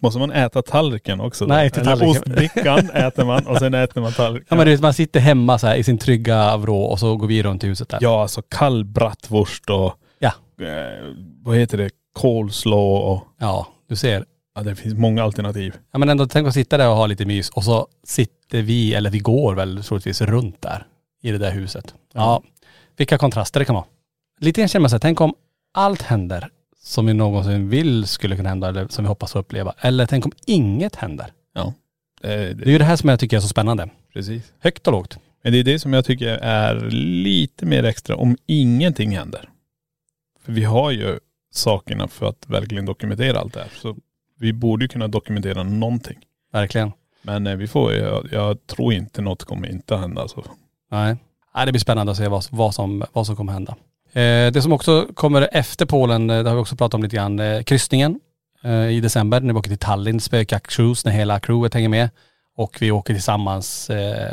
Måste 0.00 0.18
man 0.18 0.32
äta 0.32 0.62
tallriken 0.62 1.20
också? 1.20 1.46
då? 1.46 1.54
Nej, 1.54 1.64
inte 1.64 1.80
Eller 1.80 1.90
tallriken. 1.90 2.32
Ostbrickan 2.32 2.90
äter 2.94 3.24
man 3.24 3.46
och 3.46 3.58
sen 3.58 3.74
äter 3.74 4.00
man 4.00 4.12
tallriken. 4.12 4.46
Ja 4.50 4.56
men 4.56 4.66
du 4.66 4.72
vet, 4.72 4.80
man 4.80 4.94
sitter 4.94 5.20
hemma 5.20 5.58
så 5.58 5.66
här 5.66 5.76
i 5.76 5.84
sin 5.84 5.98
trygga 5.98 6.56
vrå 6.56 6.82
och 6.82 6.98
så 6.98 7.16
går 7.16 7.26
vi 7.26 7.42
runt 7.42 7.64
i 7.64 7.66
huset 7.66 7.88
där. 7.88 7.98
Ja 8.02 8.22
alltså 8.22 8.42
kall 8.42 8.84
bratwurst 8.84 9.70
och 9.70 9.94
Ja. 10.18 10.32
eh, 10.60 11.14
vad 11.42 11.56
heter 11.56 11.78
det, 11.78 11.90
coleslaw 12.12 12.98
och 13.12 13.24
Ja, 13.38 13.66
du 13.88 13.96
ser. 13.96 14.24
Ja, 14.54 14.62
det 14.62 14.76
finns 14.76 14.94
många 14.94 15.22
alternativ. 15.22 15.76
Ja 15.92 15.98
men 15.98 16.08
ändå 16.08 16.26
tänk 16.26 16.48
att 16.48 16.54
sitta 16.54 16.76
där 16.76 16.88
och 16.88 16.96
ha 16.96 17.06
lite 17.06 17.24
mys 17.24 17.50
och 17.50 17.64
så 17.64 17.88
sitter 18.04 18.62
vi, 18.62 18.94
eller 18.94 19.10
vi 19.10 19.18
går 19.18 19.54
väl 19.54 19.84
troligtvis 19.84 20.20
runt 20.20 20.62
där 20.62 20.86
i 21.22 21.30
det 21.30 21.38
där 21.38 21.50
huset. 21.50 21.94
Ja, 22.12 22.42
vilka 22.96 23.18
kontraster 23.18 23.60
det 23.60 23.64
kan 23.66 23.74
vara. 23.74 23.86
Lite 24.40 24.60
grann 24.60 24.68
känner 24.68 24.82
man 24.82 24.90
här, 24.90 24.98
tänk 24.98 25.20
om 25.20 25.34
allt 25.74 26.02
händer 26.02 26.48
som 26.82 27.06
vi 27.06 27.14
någonsin 27.14 27.68
vill 27.68 28.06
skulle 28.06 28.36
kunna 28.36 28.48
hända 28.48 28.68
eller 28.68 28.88
som 28.88 29.04
vi 29.04 29.08
hoppas 29.08 29.32
få 29.32 29.38
uppleva. 29.38 29.74
Eller 29.78 30.06
tänk 30.06 30.26
om 30.26 30.32
inget 30.46 30.96
händer. 30.96 31.32
Ja. 31.54 31.74
Det 32.20 32.32
är 32.32 32.54
det, 32.54 32.70
ju 32.70 32.78
det 32.78 32.84
här 32.84 32.96
som 32.96 33.08
jag 33.08 33.20
tycker 33.20 33.36
är 33.36 33.40
så 33.40 33.48
spännande. 33.48 33.90
precis. 34.12 34.52
Högt 34.58 34.86
och 34.86 34.92
lågt. 34.92 35.18
Men 35.42 35.52
det 35.52 35.58
är 35.58 35.64
det 35.64 35.78
som 35.78 35.92
jag 35.92 36.04
tycker 36.04 36.28
är 36.28 36.90
lite 37.24 37.66
mer 37.66 37.84
extra 37.84 38.16
om 38.16 38.36
ingenting 38.46 39.16
händer. 39.16 39.48
För 40.44 40.52
vi 40.52 40.64
har 40.64 40.90
ju 40.90 41.18
sakerna 41.52 42.08
för 42.08 42.28
att 42.28 42.44
verkligen 42.48 42.86
dokumentera 42.86 43.38
allt 43.38 43.54
det 43.54 43.60
här. 43.60 43.70
Så 43.76 43.96
vi 44.40 44.52
borde 44.52 44.84
ju 44.84 44.88
kunna 44.88 45.08
dokumentera 45.08 45.62
någonting. 45.62 46.18
Verkligen. 46.52 46.92
Men 47.22 47.46
eh, 47.46 47.56
vi 47.56 47.66
får, 47.66 47.92
jag, 47.94 48.28
jag 48.32 48.66
tror 48.66 48.92
inte 48.92 49.22
något 49.22 49.44
kommer 49.44 49.68
inte 49.68 49.94
att 49.94 50.00
hända. 50.00 50.28
Så. 50.28 50.44
Nej. 50.90 51.16
Nej, 51.54 51.66
det 51.66 51.72
blir 51.72 51.80
spännande 51.80 52.12
att 52.12 52.18
se 52.18 52.28
vad, 52.28 52.44
vad, 52.50 52.74
som, 52.74 53.04
vad 53.12 53.26
som 53.26 53.36
kommer 53.36 53.52
hända. 53.52 53.76
Eh, 54.12 54.52
det 54.52 54.62
som 54.62 54.72
också 54.72 55.06
kommer 55.14 55.48
efter 55.52 55.86
Polen, 55.86 56.30
eh, 56.30 56.42
det 56.42 56.48
har 56.48 56.56
vi 56.56 56.62
också 56.62 56.76
pratat 56.76 56.94
om 56.94 57.02
lite 57.02 57.16
grann, 57.16 57.40
eh, 57.40 57.62
kryssningen 57.62 58.20
eh, 58.64 58.88
i 58.88 59.00
december 59.00 59.40
när 59.40 59.52
vi 59.52 59.58
åker 59.58 59.70
till 59.70 59.78
Tallinn, 59.78 60.20
spökjakt-cruise 60.20 61.02
när 61.04 61.12
hela 61.12 61.40
crewet 61.40 61.74
hänger 61.74 61.88
med. 61.88 62.10
Och 62.56 62.76
vi 62.80 62.90
åker 62.90 63.14
tillsammans 63.14 63.90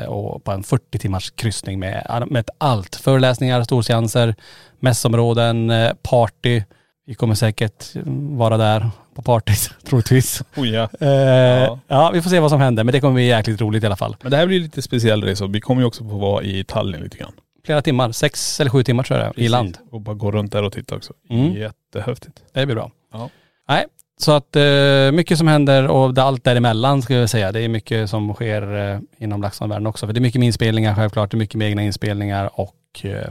och 0.08 0.44
på 0.44 0.52
en 0.52 0.64
40 0.64 1.00
timmars 1.00 1.32
kryssning 1.32 1.80
med, 1.80 2.24
med 2.30 2.50
allt. 2.58 2.96
Föreläsningar, 2.96 3.64
storseanser, 3.64 4.36
mässområden, 4.80 5.72
party. 6.02 6.64
Vi 7.06 7.16
kommer 7.16 7.36
säkert 7.36 7.96
mm, 7.96 8.38
vara 8.38 8.58
där 8.58 8.90
på 9.18 9.22
partyt 9.22 9.72
troligtvis. 9.84 10.44
Oh, 10.56 10.68
ja. 10.68 10.90
Eh, 11.00 11.78
ja. 11.88 12.12
vi 12.14 12.22
får 12.22 12.30
se 12.30 12.40
vad 12.40 12.52
som 12.52 12.62
händer 12.62 12.84
men 12.84 12.92
det 12.94 13.00
kommer 13.02 13.14
bli 13.14 13.28
jäkligt 13.28 13.62
roligt 13.62 13.84
i 13.84 13.86
alla 13.86 13.96
fall. 13.96 14.16
Men 14.22 14.32
det 14.32 14.38
här 14.38 14.46
blir 14.48 14.60
lite 14.60 14.82
speciell 14.82 15.24
resa. 15.24 15.48
Vi 15.48 15.62
kommer 15.62 15.82
ju 15.82 15.86
också 15.88 16.04
få 16.04 16.18
vara 16.18 16.44
i 16.44 16.64
Tallinn 16.64 17.02
lite 17.04 17.18
grann. 17.18 17.32
flera 17.66 17.82
timmar, 17.82 18.12
sex 18.12 18.60
eller 18.60 18.72
sju 18.72 18.84
timmar 18.84 19.04
tror 19.04 19.20
jag 19.20 19.34
det 19.36 19.42
är, 19.42 19.46
i 19.46 19.50
land. 19.50 19.78
Och 19.92 20.02
bara 20.02 20.16
gå 20.16 20.32
runt 20.32 20.52
där 20.52 20.64
och 20.64 20.72
titta 20.74 20.96
också. 20.96 21.14
Mm. 21.30 21.54
Jättehäftigt. 21.54 22.38
Det 22.54 22.66
blir 22.66 22.76
bra. 22.76 22.92
Ja. 23.14 23.30
Nej, 23.70 23.86
så 24.20 24.32
att 24.32 24.56
eh, 24.56 25.12
mycket 25.14 25.38
som 25.38 25.48
händer 25.48 25.88
och 25.88 26.18
allt 26.18 26.44
däremellan 26.44 27.02
ska 27.02 27.14
jag 27.14 27.30
säga. 27.30 27.52
Det 27.52 27.62
är 27.62 27.70
mycket 27.70 28.10
som 28.10 28.34
sker 28.34 28.92
eh, 28.94 29.00
inom 29.18 29.42
LaxTon-världen 29.42 29.88
också. 29.88 30.06
För 30.06 30.14
det 30.14 30.18
är 30.20 30.22
mycket 30.22 30.40
med 30.40 30.46
inspelningar 30.48 30.96
självklart, 30.96 31.32
det 31.32 31.36
är 31.36 31.40
mycket 31.40 31.56
med 31.56 31.68
egna 31.70 31.84
inspelningar 31.84 32.50
och 32.60 32.76
eh, 33.06 33.30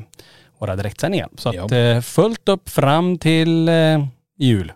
våra 0.58 0.76
direktsändningar. 0.76 1.28
Så 1.38 1.48
att 1.48 1.54
Ja. 1.70 1.76
eh, 1.76 2.00
fullt 2.00 2.48
upp 2.48 2.68
fram 2.68 3.18
till 3.18 3.68
eh, 3.68 4.04
jul. 4.38 4.72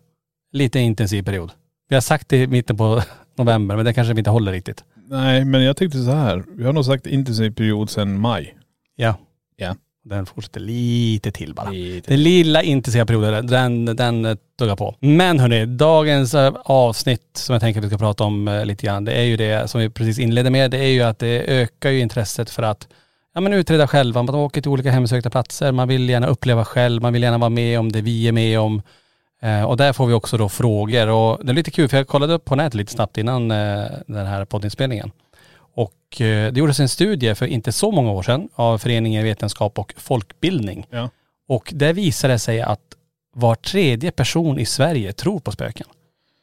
Lite 0.52 0.78
intensiv 0.80 1.22
period. 1.22 1.50
Vi 1.88 1.96
har 1.96 2.00
sagt 2.00 2.28
det 2.28 2.42
i 2.42 2.46
mitten 2.46 2.76
på 2.76 3.02
november 3.38 3.76
men 3.76 3.84
det 3.84 3.92
kanske 3.92 4.14
vi 4.14 4.20
inte 4.20 4.30
håller 4.30 4.52
riktigt. 4.52 4.84
Nej 5.08 5.44
men 5.44 5.62
jag 5.62 5.76
tänkte 5.76 5.98
så 5.98 6.10
här. 6.10 6.44
Vi 6.56 6.64
har 6.64 6.72
nog 6.72 6.84
sagt 6.84 7.06
intensiv 7.06 7.50
period 7.50 7.90
sedan 7.90 8.20
maj. 8.20 8.54
Ja. 8.96 9.14
Ja. 9.56 9.76
Den 10.04 10.26
fortsätter 10.26 10.60
lite 10.60 11.32
till 11.32 11.54
bara. 11.54 11.70
Den 12.06 12.22
lilla 12.22 12.62
intensiva 12.62 13.06
perioden, 13.06 13.46
den, 13.46 13.84
den 13.84 14.24
eh, 14.24 14.36
tuggar 14.58 14.76
på. 14.76 14.96
Men 15.00 15.38
hörni, 15.38 15.66
dagens 15.66 16.34
eh, 16.34 16.54
avsnitt 16.64 17.30
som 17.32 17.52
jag 17.52 17.60
tänker 17.60 17.80
att 17.80 17.84
vi 17.84 17.88
ska 17.88 17.98
prata 17.98 18.24
om 18.24 18.48
eh, 18.48 18.64
lite 18.64 18.86
grann, 18.86 19.04
det 19.04 19.12
är 19.12 19.22
ju 19.22 19.36
det 19.36 19.70
som 19.70 19.80
vi 19.80 19.90
precis 19.90 20.18
inledde 20.18 20.50
med, 20.50 20.70
det 20.70 20.78
är 20.78 20.88
ju 20.88 21.02
att 21.02 21.18
det 21.18 21.60
ökar 21.60 21.90
ju 21.90 22.00
intresset 22.00 22.50
för 22.50 22.62
att 22.62 22.88
ja, 23.34 23.40
men 23.40 23.52
utreda 23.52 23.88
själva. 23.88 24.22
Man 24.22 24.34
åker 24.34 24.60
till 24.60 24.70
olika 24.70 24.90
hemsökta 24.90 25.30
platser, 25.30 25.72
man 25.72 25.88
vill 25.88 26.08
gärna 26.08 26.26
uppleva 26.26 26.64
själv, 26.64 27.02
man 27.02 27.12
vill 27.12 27.22
gärna 27.22 27.38
vara 27.38 27.50
med 27.50 27.78
om 27.78 27.92
det 27.92 28.00
vi 28.00 28.28
är 28.28 28.32
med 28.32 28.60
om. 28.60 28.82
Eh, 29.42 29.62
och 29.64 29.76
där 29.76 29.92
får 29.92 30.06
vi 30.06 30.14
också 30.14 30.36
då 30.36 30.48
frågor 30.48 31.08
och 31.08 31.44
det 31.44 31.52
är 31.52 31.54
lite 31.54 31.70
kul 31.70 31.88
för 31.88 31.96
jag 31.96 32.06
kollade 32.08 32.32
upp 32.34 32.44
på 32.44 32.56
nätet 32.56 32.74
lite 32.74 32.92
snabbt 32.92 33.18
innan 33.18 33.50
eh, 33.50 33.84
den 34.06 34.26
här 34.26 34.44
poddinspelningen. 34.44 35.10
Och 35.74 36.20
eh, 36.20 36.52
det 36.52 36.60
gjordes 36.60 36.80
en 36.80 36.88
studie 36.88 37.34
för 37.34 37.46
inte 37.46 37.72
så 37.72 37.90
många 37.90 38.10
år 38.10 38.22
sedan 38.22 38.48
av 38.54 38.78
Föreningen 38.78 39.24
Vetenskap 39.24 39.78
och 39.78 39.94
Folkbildning. 39.96 40.86
Ja. 40.90 41.10
Och 41.48 41.70
där 41.74 41.92
visade 41.92 42.34
det 42.34 42.38
sig 42.38 42.60
att 42.60 42.80
var 43.34 43.54
tredje 43.54 44.10
person 44.10 44.58
i 44.58 44.66
Sverige 44.66 45.12
tror 45.12 45.40
på 45.40 45.52
spöken. 45.52 45.86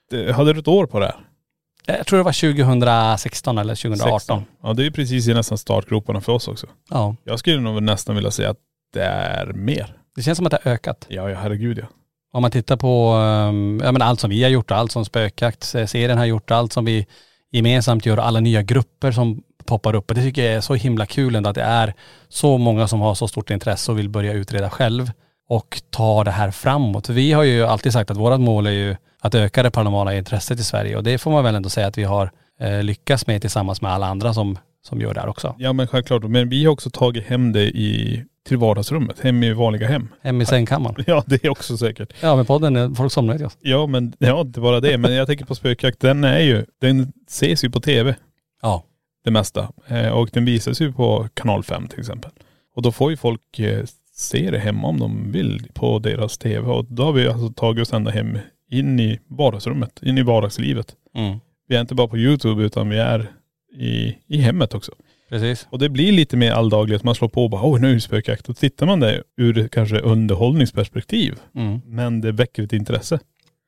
Det- 0.09 0.33
Hade 0.33 0.53
du 0.53 0.59
ett 0.59 0.67
år 0.67 0.85
på 0.85 0.99
det? 0.99 1.05
här? 1.05 1.97
Jag 1.97 2.07
tror 2.07 2.17
det 2.17 2.23
var 2.23 2.31
2016 2.33 3.57
eller 3.57 3.75
2018. 3.75 4.19
16. 4.19 4.43
Ja 4.63 4.73
det 4.73 4.85
är 4.85 4.91
precis 4.91 5.27
i 5.27 5.33
nästan 5.33 5.57
startgroparna 5.57 6.21
för 6.21 6.31
oss 6.31 6.47
också. 6.47 6.67
Ja. 6.89 7.15
Jag 7.23 7.39
skulle 7.39 7.59
nog 7.61 7.83
nästan 7.83 8.15
vilja 8.15 8.31
säga 8.31 8.49
att 8.49 8.57
det 8.93 9.03
är 9.03 9.45
mer. 9.53 9.93
Det 10.15 10.21
känns 10.21 10.37
som 10.37 10.45
att 10.45 10.51
det 10.51 10.59
har 10.63 10.71
ökat. 10.71 11.05
Ja, 11.09 11.29
ja 11.29 11.37
herregud 11.39 11.77
ja. 11.77 11.85
Om 12.34 12.41
man 12.41 12.51
tittar 12.51 12.77
på 12.77 13.12
ehm, 13.12 13.81
ja, 13.84 13.91
men 13.91 14.01
allt 14.01 14.19
som 14.19 14.29
vi 14.29 14.43
har 14.43 14.50
gjort, 14.50 14.72
allt 14.72 14.91
som 14.91 15.05
spökjakt-serien 15.05 16.17
har 16.17 16.25
gjort, 16.25 16.51
allt 16.51 16.74
som 16.74 16.86
vi 16.86 17.07
gemensamt 17.51 18.05
gör, 18.05 18.17
alla 18.17 18.39
nya 18.39 18.62
grupper 18.62 19.12
som 19.12 19.43
poppar 19.65 19.96
upp. 19.96 20.10
Och 20.10 20.15
det 20.15 20.22
tycker 20.22 20.46
jag 20.46 20.53
är 20.53 20.62
så 20.62 20.74
himla 20.74 21.05
kul 21.05 21.36
ändå 21.36 21.50
att 21.50 21.55
det 21.55 21.63
är 21.63 21.93
så 22.29 22.57
många 22.57 22.88
som 22.88 23.01
har 23.01 23.15
så 23.15 23.27
stort 23.27 23.50
intresse 23.50 23.91
och 23.91 24.00
vill 24.00 24.10
börja 24.10 24.34
utreda 24.34 24.69
själv 24.69 25.12
och 25.50 25.81
ta 25.89 26.24
det 26.24 26.31
här 26.31 26.51
framåt. 26.51 27.07
För 27.07 27.13
vi 27.13 27.31
har 27.31 27.43
ju 27.43 27.65
alltid 27.65 27.93
sagt 27.93 28.12
att 28.12 28.17
vårt 28.17 28.39
mål 28.39 28.67
är 28.67 28.72
ju 28.72 28.96
att 29.22 29.36
öka 29.36 29.63
det 29.63 29.72
paranormala 29.72 30.15
intresset 30.15 30.60
i 30.60 30.63
Sverige 30.63 30.98
och 30.98 31.03
det 31.03 31.17
får 31.17 31.31
man 31.31 31.43
väl 31.43 31.55
ändå 31.55 31.69
säga 31.69 31.88
att 31.88 31.98
vi 31.98 32.03
har 32.03 32.31
eh, 32.60 32.84
lyckats 32.84 33.27
med 33.27 33.41
tillsammans 33.41 33.81
med 33.81 33.91
alla 33.91 34.07
andra 34.07 34.34
som, 34.34 34.57
som 34.88 35.01
gör 35.01 35.13
det 35.13 35.19
här 35.19 35.27
också. 35.27 35.55
Ja 35.57 35.74
men 35.74 35.88
självklart. 35.88 36.24
Men 36.24 36.50
vi 36.50 36.65
har 36.65 36.74
också 36.74 36.89
tagit 36.89 37.27
hem 37.27 37.51
det 37.51 37.63
i, 37.63 38.24
till 38.47 38.57
vardagsrummet. 38.57 39.19
Hem 39.19 39.43
i 39.43 39.53
vanliga 39.53 39.87
hem. 39.87 40.07
Hem 40.21 40.41
i 40.41 40.45
sängkammaren. 40.45 40.95
Ja 41.07 41.23
det 41.27 41.45
är 41.45 41.49
också 41.49 41.77
säkert. 41.77 42.13
Ja 42.21 42.35
med 42.35 42.47
podden, 42.47 42.75
eh, 42.75 42.93
folk 42.93 43.11
somnar 43.11 43.39
ju. 43.39 43.49
Ja 43.61 43.87
men, 43.87 44.13
ja 44.17 44.41
inte 44.41 44.59
bara 44.59 44.79
det. 44.79 44.97
Men 44.97 45.13
jag 45.13 45.27
tänker 45.27 45.45
på 45.45 45.55
spökjakt. 45.55 45.99
Den 45.99 46.23
är 46.23 46.39
ju, 46.39 46.65
den 46.81 47.13
ses 47.27 47.63
ju 47.63 47.69
på 47.69 47.79
tv. 47.79 48.15
Ja. 48.61 48.83
Det 49.23 49.31
mesta. 49.31 49.71
Eh, 49.87 50.09
och 50.09 50.29
den 50.33 50.45
visas 50.45 50.81
ju 50.81 50.93
på 50.93 51.29
kanal 51.33 51.63
5 51.63 51.87
till 51.87 51.99
exempel. 51.99 52.31
Och 52.75 52.81
då 52.81 52.91
får 52.91 53.11
ju 53.11 53.17
folk 53.17 53.59
eh, 53.59 53.85
se 54.13 54.51
det 54.51 54.59
hemma 54.59 54.87
om 54.87 54.99
de 54.99 55.31
vill 55.31 55.67
på 55.73 55.99
deras 55.99 56.37
tv. 56.37 56.67
Och 56.67 56.85
då 56.85 57.03
har 57.03 57.11
vi 57.11 57.27
alltså 57.27 57.49
tagit 57.49 57.81
oss 57.81 57.93
ända 57.93 58.11
hem 58.11 58.37
in 58.71 58.99
i 58.99 59.19
vardagsrummet, 59.27 60.03
in 60.03 60.17
i 60.17 60.23
vardagslivet. 60.23 60.95
Mm. 61.15 61.39
Vi 61.67 61.75
är 61.75 61.81
inte 61.81 61.95
bara 61.95 62.07
på 62.07 62.17
YouTube 62.17 62.63
utan 62.63 62.89
vi 62.89 62.97
är 62.97 63.31
i, 63.79 64.17
i 64.27 64.37
hemmet 64.37 64.73
också. 64.73 64.91
Precis. 65.29 65.67
Och 65.69 65.79
det 65.79 65.89
blir 65.89 66.12
lite 66.12 66.38
mer 66.38 66.51
alldagligt. 66.51 67.03
Man 67.03 67.15
slår 67.15 67.29
på 67.29 67.43
och 67.43 67.50
bara, 67.50 67.72
oj 67.72 67.81
nu 67.81 67.89
är 67.89 67.93
det 67.93 68.01
spökjakt. 68.01 68.50
Och 68.50 68.57
tittar 68.57 68.86
man 68.86 69.00
det 69.00 69.24
ur 69.38 69.67
kanske 69.67 70.00
underhållningsperspektiv. 70.00 71.39
Mm. 71.55 71.81
Men 71.86 72.22
det 72.22 72.31
väcker 72.31 72.63
ett 72.63 72.74
intresse. 72.74 73.19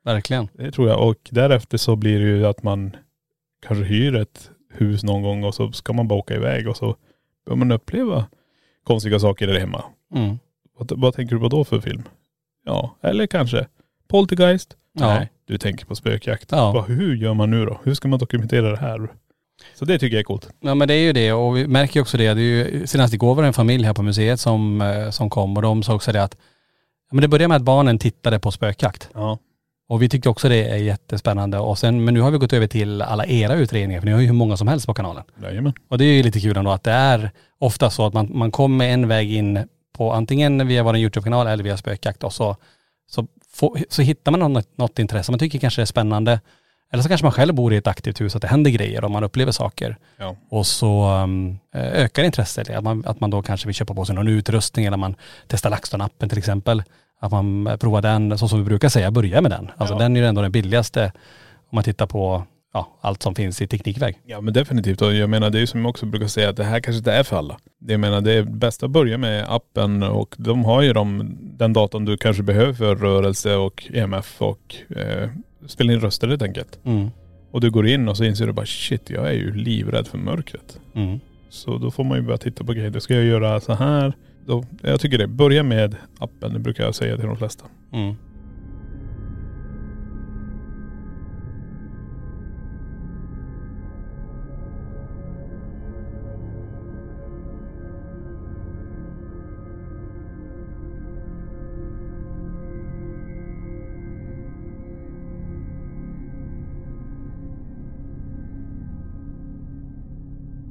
Verkligen. 0.06 0.48
Det 0.54 0.72
tror 0.72 0.90
jag. 0.90 1.08
Och 1.08 1.30
därefter 1.30 1.78
så 1.78 1.96
blir 1.96 2.20
det 2.20 2.26
ju 2.26 2.46
att 2.46 2.64
man 2.64 2.96
kanske 3.68 3.86
hyr 3.86 4.16
ett 4.16 4.52
hus 4.74 5.04
någon 5.04 5.22
gång 5.22 5.44
och 5.44 5.56
så 5.56 5.72
ska 5.72 5.94
man 5.94 6.08
bara 6.08 6.20
åka 6.20 6.36
iväg 6.36 6.68
och 6.68 6.78
så 6.78 6.96
bör 7.46 7.56
man 7.56 7.72
uppleva 7.72 8.26
konstiga 8.84 9.20
saker 9.20 9.48
där 9.48 9.60
hemma. 9.60 9.84
Mm. 10.16 10.40
Vad, 10.78 10.92
vad 11.00 11.14
tänker 11.14 11.36
du 11.36 11.42
på 11.42 11.48
då 11.48 11.64
för 11.64 11.80
film? 11.80 12.04
Ja, 12.66 12.96
eller 13.02 13.28
kanske 13.28 13.68
Poltergeist? 14.08 14.78
Ja. 14.94 15.08
Nej, 15.08 15.32
du 15.46 15.58
tänker 15.58 15.86
på 15.86 15.96
spökjakt. 15.96 16.52
Ja. 16.52 16.72
Vad, 16.72 16.88
hur 16.88 17.16
gör 17.16 17.34
man 17.34 17.52
nu 17.52 17.66
då? 17.66 17.80
Hur 17.84 17.94
ska 17.94 18.08
man 18.08 18.20
dokumentera 18.20 18.70
det 18.70 18.78
här? 18.78 19.08
Så 19.76 19.86
det 19.86 20.00
tycker 20.00 20.16
jag 20.16 20.20
är 20.20 20.24
coolt. 20.24 20.50
Ja 20.60 20.76
men 20.76 20.88
det 20.88 20.94
är 20.94 21.02
ju 21.02 21.14
det 21.14 21.34
och 21.34 21.58
vi 21.58 21.68
märker 21.68 21.96
ju 21.96 22.02
också 22.02 22.18
det. 22.18 22.34
det 22.34 22.42
är 22.42 22.44
ju, 22.44 22.88
senast 22.88 23.14
igår 23.14 23.36
var 23.36 23.44
det 23.44 23.48
en 23.48 23.54
familj 23.54 23.84
här 23.86 23.94
på 23.94 24.04
museet 24.04 24.40
som, 24.40 24.82
eh, 24.82 25.10
som 25.10 25.30
kom 25.30 25.56
och 25.58 25.62
de 25.62 25.84
sa 25.84 25.94
också 25.96 26.12
det 26.12 26.24
att, 26.24 26.36
ja, 27.10 27.16
men 27.16 27.22
det 27.22 27.28
började 27.28 27.48
med 27.48 27.56
att 27.56 27.64
barnen 27.64 28.00
tittade 28.00 28.40
på 28.40 28.52
spökjakt. 28.52 29.10
Ja. 29.14 29.40
Och 29.90 30.02
vi 30.02 30.10
tyckte 30.10 30.30
också 30.30 30.50
det 30.50 30.70
är 30.70 30.78
jättespännande. 30.78 31.60
Och 31.60 31.78
sen, 31.78 32.04
men 32.04 32.14
nu 32.14 32.22
har 32.22 32.32
vi 32.32 32.38
gått 32.38 32.54
över 32.54 32.68
till 32.68 33.02
alla 33.02 33.26
era 33.26 33.54
utredningar, 33.54 34.02
för 34.02 34.06
ni 34.06 34.12
har 34.12 34.20
ju 34.20 34.26
hur 34.26 34.34
många 34.34 34.58
som 34.58 34.68
helst 34.68 34.86
på 34.86 34.94
kanalen. 34.94 35.24
Jajamän. 35.44 35.74
Och 35.90 35.98
det 35.98 36.06
är 36.06 36.14
ju 36.14 36.24
lite 36.24 36.40
kul 36.40 36.58
ändå 36.58 36.72
att 36.72 36.84
det 36.84 36.92
är 36.92 37.32
ofta 37.60 37.90
så 37.90 38.06
att 38.06 38.14
man, 38.14 38.30
man 38.32 38.52
kommer 38.52 38.88
en 38.88 39.08
väg 39.08 39.34
in 39.34 39.68
på 39.98 40.14
antingen 40.14 40.68
via 40.68 40.84
vår 40.84 40.98
YouTube-kanal 40.98 41.48
eller 41.48 41.64
via 41.64 41.78
spökjakt 41.78 42.24
och 42.24 42.34
så, 42.34 42.56
så, 43.08 43.28
få, 43.54 43.78
så 43.90 44.02
hittar 44.02 44.32
man 44.32 44.54
något, 44.54 44.78
något 44.78 45.00
intresse. 45.00 45.32
Man 45.32 45.40
tycker 45.40 45.60
kanske 45.60 45.82
det 45.82 45.84
är 45.84 45.86
spännande. 45.86 46.40
Eller 46.92 47.04
så 47.04 47.10
kanske 47.10 47.26
man 47.26 47.32
själv 47.32 47.54
bor 47.54 47.74
i 47.74 47.78
ett 47.78 47.88
aktivt 47.88 48.22
hus, 48.22 48.36
att 48.36 48.42
det 48.42 48.48
händer 48.48 48.72
grejer 48.72 49.04
och 49.04 49.12
man 49.12 49.24
upplever 49.24 49.52
saker. 49.52 49.98
Ja. 50.18 50.36
Och 50.50 50.66
så 50.68 51.10
um, 51.24 51.60
ökar 51.74 52.24
intresset. 52.24 52.70
Att 52.70 52.84
man, 52.84 53.04
att 53.06 53.20
man 53.20 53.30
då 53.30 53.42
kanske 53.42 53.68
vill 53.68 53.76
köpa 53.76 53.94
på 53.94 54.06
sig 54.06 54.16
någon 54.16 54.28
utrustning 54.28 54.86
eller 54.86 54.98
man 54.98 55.16
testar 55.48 55.70
LaxTon-appen 55.70 56.30
till 56.30 56.38
exempel. 56.38 56.84
Att 57.22 57.32
man 57.32 57.68
eh, 57.68 57.76
provar 57.78 58.02
den, 58.02 58.38
så 58.38 58.48
som 58.48 58.60
vi 58.60 58.66
brukar 58.66 58.90
säga, 58.90 59.12
börja 59.12 59.42
med 59.42 59.52
den. 59.52 59.72
Alltså 59.78 59.96
Ja. 59.96 60.00
den 60.00 60.16
är 60.16 60.22
ju 60.22 60.28
ändå 60.28 60.42
den 60.42 60.52
billigaste 60.52 61.12
om 61.70 61.76
man 61.76 61.84
tittar 61.84 62.08
på 62.08 62.44
ja, 62.74 62.98
allt 63.02 63.24
som 63.24 63.36
finns 63.36 63.62
i 63.62 63.68
teknikväg. 63.68 64.20
Ja 64.26 64.42
men 64.42 64.54
definitivt. 64.54 65.02
Och 65.02 65.14
jag 65.14 65.30
menar 65.30 65.50
det 65.50 65.58
är 65.58 65.60
ju 65.60 65.68
som 65.68 65.80
jag 65.82 65.90
också 65.90 66.06
brukar 66.06 66.28
säga 66.28 66.50
att 66.50 66.58
det 66.58 66.64
här 66.64 66.80
kanske 66.80 66.98
inte 66.98 67.12
är 67.14 67.24
för 67.24 67.38
alla. 67.38 67.58
Det 67.80 67.94
jag 67.94 68.00
menar 68.00 68.22
det 68.22 68.34
är 68.34 68.44
bäst 68.44 68.84
att 68.84 68.92
börja 68.92 69.18
med 69.18 69.46
appen 69.50 70.04
och 70.04 70.36
de 70.38 70.66
har 70.66 70.82
ju 70.82 70.94
de, 70.94 71.38
den 71.42 71.74
datorn 71.74 72.06
du 72.06 72.18
kanske 72.18 72.44
behöver 72.44 72.74
för 72.74 72.96
rörelse 72.96 73.56
och 73.56 73.88
EMF 73.94 74.42
och 74.42 74.76
eh, 74.98 75.30
spela 75.70 75.94
in 75.94 76.00
röster 76.00 76.28
helt 76.28 76.42
enkelt. 76.42 76.80
Mm. 76.84 77.10
Och 77.52 77.62
du 77.62 77.72
går 77.72 77.88
in 77.88 78.08
och 78.10 78.18
så 78.18 78.24
inser 78.24 78.48
du 78.48 78.54
bara 78.54 78.66
shit 78.66 79.10
jag 79.10 79.28
är 79.28 79.34
ju 79.34 79.54
livrädd 79.54 80.08
för 80.08 80.18
mörkret. 80.18 80.80
Mm. 80.96 81.20
Så 81.50 81.78
då 81.78 81.92
får 81.92 82.04
man 82.04 82.18
ju 82.18 82.24
börja 82.24 82.38
titta 82.38 82.64
på 82.64 82.74
grejer. 82.74 82.90
Då 82.90 83.00
ska 83.00 83.16
jag 83.16 83.26
göra 83.26 83.60
så 83.60 83.74
här. 83.74 84.14
Då, 84.46 84.64
jag 84.82 85.00
tycker 85.00 85.18
det. 85.18 85.28
Börja 85.28 85.64
med 85.64 85.96
appen. 86.20 86.54
Det 86.54 86.60
brukar 86.60 86.84
jag 86.84 86.96
säga 86.96 87.18
till 87.18 87.26
de 87.26 87.38
flesta. 87.38 87.66
Mm. 87.94 88.16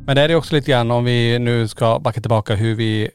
Men 0.09 0.17
det 0.17 0.23
är 0.23 0.29
det 0.29 0.35
också 0.35 0.55
lite 0.55 0.71
grann 0.71 0.91
om 0.91 1.05
vi 1.05 1.39
nu 1.39 1.69
ska 1.69 1.99
backa 1.99 2.21
tillbaka 2.21 2.55
hur 2.55 2.75
vi 2.75 3.11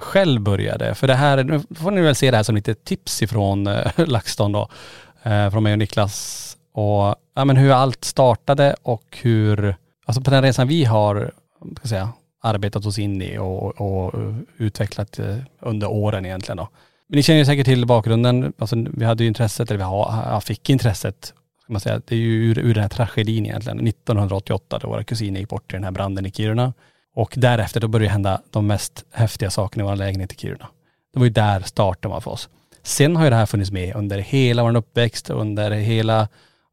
själv 0.00 0.40
började. 0.40 0.94
För 0.94 1.06
det 1.06 1.14
här, 1.14 1.44
nu 1.44 1.62
får 1.74 1.90
ni 1.90 2.00
väl 2.00 2.14
se 2.14 2.30
det 2.30 2.36
här 2.36 2.44
som 2.44 2.54
lite 2.54 2.74
tips 2.74 3.22
ifrån 3.22 3.66
eh, 3.66 3.90
LaxTon 4.06 4.52
då. 4.52 4.68
Eh, 5.22 5.50
från 5.50 5.62
mig 5.62 5.72
och 5.72 5.78
Niklas. 5.78 6.56
Och 6.72 7.14
ja, 7.34 7.44
men 7.44 7.56
hur 7.56 7.70
allt 7.70 8.04
startade 8.04 8.76
och 8.82 9.18
hur, 9.22 9.76
alltså 10.04 10.22
på 10.22 10.30
den 10.30 10.42
resan 10.42 10.68
vi 10.68 10.84
har, 10.84 11.14
vad 11.60 11.76
ska 11.76 11.82
jag 11.82 11.88
säga, 11.88 12.08
arbetat 12.42 12.86
oss 12.86 12.98
in 12.98 13.22
i 13.22 13.38
och, 13.38 13.80
och 13.80 14.14
utvecklat 14.56 15.18
eh, 15.18 15.36
under 15.60 15.90
åren 15.90 16.26
egentligen 16.26 16.56
då. 16.56 16.68
Men 17.08 17.16
ni 17.16 17.22
känner 17.22 17.38
ju 17.38 17.44
säkert 17.44 17.66
till 17.66 17.86
bakgrunden, 17.86 18.52
alltså 18.58 18.76
vi 18.90 19.04
hade 19.04 19.24
ju 19.24 19.28
intresset, 19.28 19.70
eller 19.70 19.78
vi 19.78 19.84
har, 19.84 20.40
fick 20.40 20.70
intresset, 20.70 21.34
ska 21.68 21.72
man 21.72 21.80
säga, 21.80 22.00
det 22.04 22.14
är 22.14 22.18
ju 22.18 22.50
ur, 22.50 22.58
ur 22.58 22.74
den 22.74 22.82
här 22.82 22.88
tragedin 22.88 23.46
egentligen, 23.46 23.86
1988 23.86 24.78
då 24.82 24.88
våra 24.88 25.04
kusiner 25.04 25.40
gick 25.40 25.48
bort 25.48 25.72
i 25.72 25.76
den 25.76 25.84
här 25.84 25.90
branden 25.90 26.26
i 26.26 26.30
Kiruna. 26.30 26.72
Och 27.14 27.34
därefter 27.36 27.80
då 27.80 27.88
började 27.88 28.06
det 28.06 28.12
hända 28.12 28.42
de 28.50 28.66
mest 28.66 29.04
häftiga 29.12 29.50
sakerna 29.50 29.84
i 29.84 29.86
vår 29.86 29.96
lägenhet 29.96 30.32
i 30.32 30.36
Kiruna. 30.36 30.68
Det 31.12 31.18
var 31.18 31.26
ju 31.26 31.32
där 31.32 31.60
starten 31.60 32.10
var 32.10 32.20
för 32.20 32.30
oss. 32.30 32.48
Sen 32.82 33.16
har 33.16 33.24
ju 33.24 33.30
det 33.30 33.36
här 33.36 33.46
funnits 33.46 33.70
med 33.70 33.96
under 33.96 34.18
hela 34.18 34.62
vår 34.62 34.76
uppväxt, 34.76 35.30
under 35.30 35.70
hela 35.70 36.28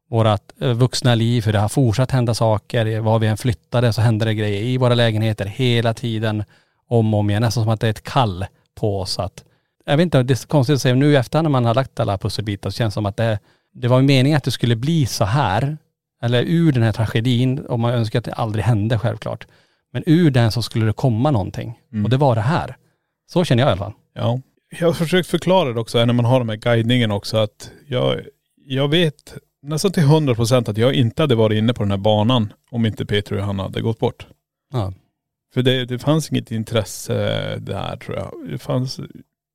vårat 0.08 0.52
eh, 0.60 0.72
vuxna 0.72 1.14
liv, 1.14 1.44
hur 1.46 1.52
det 1.52 1.58
har 1.58 1.68
fortsatt 1.68 2.10
hända 2.10 2.34
saker. 2.34 3.00
Var 3.00 3.18
vi 3.18 3.26
än 3.26 3.36
flyttade 3.36 3.92
så 3.92 4.00
hände 4.00 4.24
det 4.24 4.34
grejer 4.34 4.62
i 4.62 4.76
våra 4.76 4.94
lägenheter 4.94 5.44
hela 5.44 5.94
tiden. 5.94 6.44
om 6.88 7.14
och 7.14 7.20
om 7.20 7.30
igen. 7.30 7.42
Nästan 7.42 7.62
som 7.62 7.72
att 7.72 7.80
det 7.80 7.86
är 7.86 7.90
ett 7.90 8.04
kall 8.04 8.46
på 8.74 9.00
oss 9.00 9.18
att, 9.18 9.44
jag 9.84 9.96
vet 9.96 10.04
inte, 10.04 10.22
det 10.22 10.34
är 10.34 10.46
konstigt 10.46 10.74
att 10.74 10.82
säga 10.82 10.94
nu 10.94 11.12
i 11.12 11.16
efterhand 11.16 11.44
när 11.44 11.50
man 11.50 11.64
har 11.64 11.74
lagt 11.74 12.00
alla 12.00 12.18
pusselbitar 12.18 12.70
så 12.70 12.76
känns 12.76 12.92
det 12.92 12.94
som 12.94 13.06
att 13.06 13.16
det, 13.16 13.38
det 13.80 13.88
var 13.88 14.02
meningen 14.02 14.36
att 14.36 14.44
det 14.44 14.50
skulle 14.50 14.76
bli 14.76 15.06
så 15.06 15.24
här. 15.24 15.78
Eller 16.22 16.42
ur 16.42 16.72
den 16.72 16.82
här 16.82 16.92
tragedin, 16.92 17.58
och 17.58 17.80
man 17.80 17.94
önskar 17.94 18.18
att 18.18 18.24
det 18.24 18.32
aldrig 18.32 18.64
hände 18.64 18.98
självklart. 18.98 19.46
Men 19.92 20.02
ur 20.06 20.30
den 20.30 20.52
så 20.52 20.62
skulle 20.62 20.86
det 20.86 20.92
komma 20.92 21.30
någonting. 21.30 21.78
Mm. 21.92 22.04
Och 22.04 22.10
det 22.10 22.16
var 22.16 22.34
det 22.34 22.40
här. 22.40 22.76
Så 23.26 23.44
känner 23.44 23.62
jag 23.62 23.68
i 23.68 23.70
alla 23.70 23.78
fall. 23.78 23.92
Ja. 24.14 24.40
Jag 24.80 24.86
har 24.86 24.94
försökt 24.94 25.28
förklara 25.28 25.72
det 25.72 25.80
också 25.80 26.04
när 26.04 26.12
man 26.12 26.24
har 26.24 26.38
de 26.38 26.48
här 26.48 26.56
guidningen 26.56 27.10
också 27.10 27.36
att 27.36 27.70
jag, 27.88 28.20
jag 28.56 28.88
vet 28.88 29.38
nästan 29.62 29.92
till 29.92 30.02
hundra 30.02 30.34
procent 30.34 30.68
att 30.68 30.76
jag 30.76 30.94
inte 30.94 31.22
hade 31.22 31.34
varit 31.34 31.58
inne 31.58 31.74
på 31.74 31.82
den 31.82 31.90
här 31.90 31.98
banan 31.98 32.52
om 32.70 32.86
inte 32.86 33.06
Peter 33.06 33.32
och 33.32 33.40
Johanna 33.40 33.62
hade 33.62 33.80
gått 33.80 33.98
bort. 33.98 34.26
Ja. 34.72 34.92
För 35.54 35.62
det, 35.62 35.84
det 35.84 35.98
fanns 35.98 36.30
inget 36.32 36.50
intresse 36.50 37.14
där 37.58 37.96
tror 37.96 38.16
jag. 38.16 38.32
Det 38.50 38.58
fanns, 38.58 39.00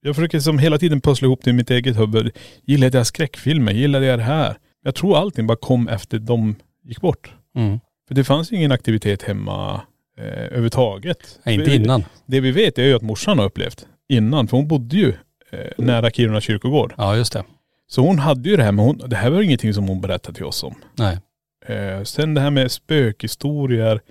jag 0.01 0.15
försöker 0.15 0.39
som 0.39 0.59
hela 0.59 0.77
tiden 0.77 1.01
pussla 1.01 1.25
ihop 1.25 1.39
det 1.43 1.49
i 1.49 1.53
mitt 1.53 1.71
eget 1.71 1.99
huvud. 1.99 2.37
Gillade 2.65 2.97
jag 2.97 3.07
skräckfilmer? 3.07 3.71
Gillade 3.71 4.05
jag 4.05 4.19
det 4.19 4.23
här? 4.23 4.57
Jag 4.83 4.95
tror 4.95 5.17
allting 5.17 5.47
bara 5.47 5.57
kom 5.57 5.87
efter 5.87 6.19
de 6.19 6.55
gick 6.83 7.01
bort. 7.01 7.33
Mm. 7.55 7.79
För 8.07 8.15
det 8.15 8.23
fanns 8.23 8.51
ju 8.51 8.55
ingen 8.55 8.71
aktivitet 8.71 9.23
hemma 9.23 9.81
eh, 10.17 10.25
överhuvudtaget. 10.25 11.39
Nej, 11.43 11.55
inte 11.55 11.75
innan. 11.75 12.03
Det 12.25 12.39
vi 12.39 12.51
vet 12.51 12.77
är 12.77 12.83
ju 12.83 12.93
att 12.93 13.01
morsan 13.01 13.39
har 13.39 13.45
upplevt 13.45 13.85
innan, 14.09 14.47
för 14.47 14.57
hon 14.57 14.67
bodde 14.67 14.97
ju 14.97 15.13
eh, 15.51 15.59
nära 15.77 16.11
Kiruna 16.11 16.41
kyrkogård. 16.41 16.93
Ja 16.97 17.15
just 17.15 17.33
det. 17.33 17.43
Så 17.87 18.01
hon 18.01 18.19
hade 18.19 18.49
ju 18.49 18.57
det 18.57 18.63
här, 18.63 18.71
men 18.71 18.85
hon, 18.85 18.97
det 18.97 19.15
här 19.15 19.29
var 19.29 19.41
ingenting 19.41 19.73
som 19.73 19.87
hon 19.87 20.01
berättade 20.01 20.35
till 20.35 20.45
oss 20.45 20.63
om. 20.63 20.75
Nej. 20.95 21.19
Eh, 21.65 22.03
sen 22.03 22.33
det 22.33 22.41
här 22.41 22.51
med 22.51 22.71
spökhistorier. 22.71 24.01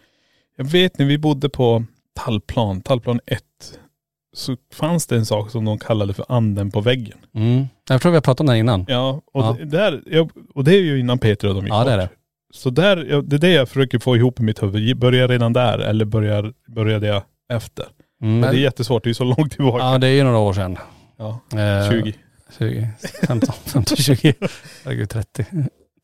Jag 0.56 0.64
vet 0.64 0.98
när 0.98 1.06
vi 1.06 1.18
bodde 1.18 1.48
på 1.48 1.84
Tallplan, 2.14 2.80
Tallplan 2.80 3.20
1, 3.26 3.42
så 4.32 4.56
fanns 4.74 5.06
det 5.06 5.16
en 5.16 5.26
sak 5.26 5.50
som 5.50 5.64
de 5.64 5.78
kallade 5.78 6.14
för 6.14 6.24
anden 6.28 6.70
på 6.70 6.80
väggen. 6.80 7.18
Mm. 7.34 7.66
Jag 7.88 8.00
tror 8.02 8.12
vi 8.12 8.16
har 8.16 8.22
pratat 8.22 8.40
om 8.40 8.46
det 8.46 8.58
innan. 8.58 8.84
Ja, 8.88 9.22
och, 9.32 9.42
Ja. 9.44 9.56
Det, 9.58 9.64
där, 9.64 10.02
ja, 10.06 10.28
och 10.54 10.64
det 10.64 10.74
är 10.74 10.80
ju 10.80 11.00
innan 11.00 11.18
Peter 11.18 11.48
och 11.48 11.54
de 11.54 11.60
gick 11.64 11.72
Ja, 11.74 11.84
det 11.84 11.92
är 11.92 11.98
bort. 11.98 12.08
det. 12.10 12.16
Så 12.58 12.70
där, 12.70 12.96
det 13.22 13.36
är 13.36 13.40
det 13.40 13.50
jag 13.52 13.68
försöker 13.68 13.98
få 13.98 14.16
ihop 14.16 14.40
i 14.40 14.42
mitt 14.42 14.62
huvud. 14.62 14.96
Börjar 14.98 15.20
jag 15.20 15.30
redan 15.30 15.52
där 15.52 15.78
eller 15.78 16.04
börjar, 16.04 16.52
började 16.68 17.06
jag 17.06 17.22
efter? 17.52 17.86
Mm. 18.22 18.40
Men 18.40 18.50
det 18.50 18.56
är 18.58 18.62
jättesvårt, 18.62 19.04
det 19.04 19.06
är 19.06 19.10
ju 19.10 19.14
så 19.14 19.24
långt 19.24 19.52
tillbaka. 19.52 19.84
Ja 19.84 19.98
det 19.98 20.06
är 20.06 20.12
ju 20.12 20.22
några 20.24 20.38
år 20.38 20.52
sedan. 20.52 20.78
Ja, 21.18 21.40
Eh, 21.58 21.90
20. 21.90 22.14
20, 22.58 22.88
15, 23.26 23.54
15, 23.64 23.96
20. 23.96 24.34
Herregud 24.84 25.10
30. 25.10 25.46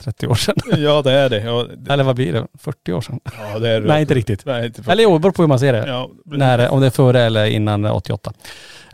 30 0.05 0.27
år 0.27 0.35
sedan. 0.35 0.55
Ja 0.77 1.03
det 1.03 1.13
är 1.13 1.31
det. 1.31 1.41
Ja, 1.41 1.67
det, 1.77 1.93
Eller 1.93 2.05
vad 2.05 2.17
blir 2.17 2.33
det? 2.33 2.47
40 2.59 2.93
år 2.93 3.01
sedan? 3.01 3.21
ja, 3.53 3.59
det 3.59 3.69
är 3.69 3.81
det. 3.81 3.87
Nej 3.89 4.01
inte 4.01 4.15
riktigt. 4.15 4.47
Nej, 4.47 4.67
inte 4.67 4.83
Eller 4.93 5.03
jo, 5.03 5.19
beror 5.19 5.33
på 5.33 5.43
hur 5.43 5.49
man 5.49 5.59
ser 5.59 5.73
det. 5.73 5.85
ja, 5.87 6.11
När, 6.25 6.69
om 6.69 6.81
det 6.81 6.87
är 6.87 6.91
före 6.91 7.21
eller 7.23 7.47
innan 7.47 7.87
88. 7.87 8.33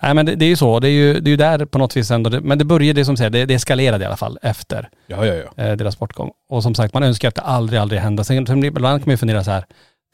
Nej 0.02 0.14
men 0.14 0.26
det, 0.26 0.34
det 0.34 0.44
är 0.44 0.48
ju 0.48 0.56
så. 0.56 0.80
Det 0.80 0.88
är 0.88 0.92
ju, 0.92 1.20
det 1.20 1.28
är 1.28 1.30
ju 1.30 1.36
där 1.36 1.64
på 1.64 1.78
något 1.78 1.96
vis 1.96 2.10
ändå. 2.10 2.30
Det, 2.30 2.40
men 2.40 2.58
det 2.58 2.64
började 2.64 3.00
det 3.00 3.04
som 3.04 3.16
säger, 3.16 3.30
det, 3.30 3.44
det 3.46 3.54
eskalerade 3.54 4.04
i 4.04 4.06
alla 4.06 4.16
fall 4.16 4.38
efter 4.42 4.88
ja, 5.06 5.26
ja, 5.26 5.34
ja. 5.56 5.64
eh, 5.64 5.76
deras 5.76 5.98
bortgång. 5.98 6.30
Och 6.48 6.62
som 6.62 6.74
sagt, 6.74 6.94
man 6.94 7.02
önskar 7.02 7.28
att 7.28 7.34
det 7.34 7.42
aldrig, 7.42 7.80
aldrig 7.80 8.00
hände. 8.00 8.24
Sen, 8.24 8.46
sen 8.46 8.64
ibland 8.64 9.00
kan 9.00 9.08
man 9.08 9.12
ju 9.12 9.16
fundera 9.16 9.44
så 9.44 9.50
här, 9.50 9.64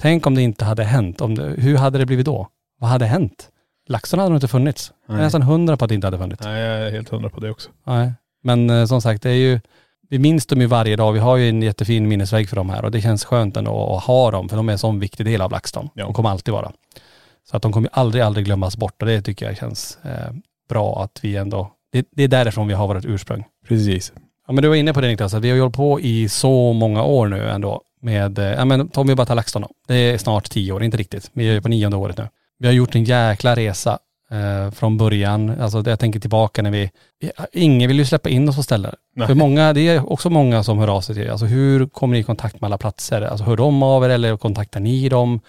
tänk 0.02 0.26
om 0.26 0.34
det 0.34 0.42
inte 0.42 0.64
hade 0.64 0.84
hänt. 0.84 1.20
Om 1.20 1.38
hur 1.58 1.76
hade 1.76 1.98
det 1.98 2.06
blivit 2.06 2.26
då? 2.26 2.48
Vad 2.80 2.90
hade 2.90 3.06
hänt? 3.06 3.48
LaxTon 3.88 4.18
hade 4.20 4.30
nog 4.30 4.36
inte 4.36 4.48
funnits. 4.48 4.92
Jag 5.06 5.14
är 5.14 5.16
Nej. 5.16 5.24
nästan 5.24 5.42
hundra 5.42 5.76
på 5.76 5.84
att 5.84 5.88
det 5.88 5.94
inte 5.94 6.06
hade 6.06 6.18
funnits. 6.18 6.42
Nej, 6.44 6.60
jag 6.62 6.86
är 6.86 6.90
helt 6.90 7.08
hundra 7.08 7.28
på 7.30 7.40
det 7.40 7.50
också. 7.50 7.70
Nej. 7.86 8.12
Men 8.42 8.70
eh, 8.70 8.86
som 8.86 9.00
sagt, 9.02 9.22
det 9.22 9.30
är 9.30 9.34
ju, 9.34 9.60
vi 10.08 10.18
minns 10.18 10.46
dem 10.46 10.60
ju 10.60 10.66
varje 10.66 10.96
dag. 10.96 11.12
Vi 11.12 11.18
har 11.18 11.36
ju 11.36 11.48
en 11.48 11.62
jättefin 11.62 12.08
minnesvägg 12.08 12.48
för 12.48 12.56
dem 12.56 12.70
här 12.70 12.84
och 12.84 12.90
det 12.90 13.00
känns 13.00 13.24
skönt 13.24 13.56
ändå 13.56 13.96
att 13.96 14.04
ha 14.04 14.30
dem 14.30 14.48
för 14.48 14.56
de 14.56 14.68
är 14.68 14.72
en 14.72 14.78
sån 14.78 15.00
viktig 15.00 15.26
del 15.26 15.40
av 15.40 15.50
LaxTon. 15.50 15.88
Ja. 15.94 16.04
De 16.04 16.12
kommer 16.12 16.30
alltid 16.30 16.54
vara. 16.54 16.72
Så 17.50 17.56
att 17.56 17.62
de 17.62 17.72
kommer 17.72 17.90
aldrig, 17.92 18.24
aldrig 18.24 18.46
glömmas 18.46 18.76
bort 18.76 19.02
och 19.02 19.08
det 19.08 19.22
tycker 19.22 19.46
jag 19.46 19.56
känns 19.56 19.98
eh, 20.04 20.34
bra 20.68 21.02
att 21.02 21.18
vi 21.22 21.36
ändå, 21.36 21.70
det, 21.92 22.06
det 22.10 22.24
är 22.24 22.28
därifrån 22.28 22.68
vi 22.68 22.74
har 22.74 22.88
vårt 22.88 23.04
ursprung. 23.04 23.44
Precis. 23.68 24.12
Ja 24.46 24.52
men 24.52 24.62
du 24.62 24.68
var 24.68 24.76
inne 24.76 24.92
på 24.92 25.00
det 25.00 25.08
Niklas, 25.08 25.34
att 25.34 25.42
vi 25.42 25.50
har 25.50 25.58
hållit 25.58 25.76
på 25.76 26.00
i 26.00 26.28
så 26.28 26.72
många 26.72 27.02
år 27.02 27.28
nu 27.28 27.48
ändå 27.48 27.82
med, 28.00 28.38
eh, 28.38 28.44
ja 28.44 28.64
men 28.64 28.90
om 28.94 29.06
vi 29.06 29.14
bara 29.14 29.26
tar 29.26 29.34
LaxTon 29.34 29.62
då. 29.62 29.68
Det 29.88 29.94
är 29.94 30.18
snart 30.18 30.50
tio 30.50 30.72
år, 30.72 30.82
inte 30.82 30.96
riktigt. 30.96 31.30
Vi 31.32 31.48
är 31.48 31.52
ju 31.52 31.62
på 31.62 31.68
nionde 31.68 31.96
året 31.96 32.18
nu. 32.18 32.28
Vi 32.58 32.66
har 32.66 32.74
gjort 32.74 32.94
en 32.94 33.04
jäkla 33.04 33.56
resa 33.56 33.98
eh, 34.30 34.70
från 34.70 34.96
början. 34.96 35.60
Alltså 35.60 35.82
jag 35.86 35.98
tänker 35.98 36.20
tillbaka 36.20 36.62
när 36.62 36.70
vi, 36.70 36.90
ingen 37.52 37.88
vill 37.88 37.98
ju 37.98 38.04
släppa 38.04 38.28
in 38.28 38.48
oss 38.48 38.56
på 38.56 38.62
ställen. 38.62 38.94
Nej. 39.16 39.26
För 39.26 39.34
många, 39.34 39.72
det 39.72 39.80
är 39.88 40.12
också 40.12 40.30
många 40.30 40.62
som 40.62 40.78
hör 40.78 40.88
av 40.88 41.00
sig 41.00 41.14
till 41.14 41.24
er. 41.24 41.30
Alltså 41.30 41.46
hur 41.46 41.86
kommer 41.86 42.14
ni 42.14 42.20
i 42.20 42.22
kontakt 42.24 42.60
med 42.60 42.68
alla 42.68 42.78
platser? 42.78 43.22
Alltså 43.22 43.44
hör 43.44 43.56
de 43.56 43.82
av 43.82 44.04
er 44.04 44.08
eller 44.08 44.36
kontaktar 44.36 44.80
ni 44.80 45.08
dem? 45.08 45.40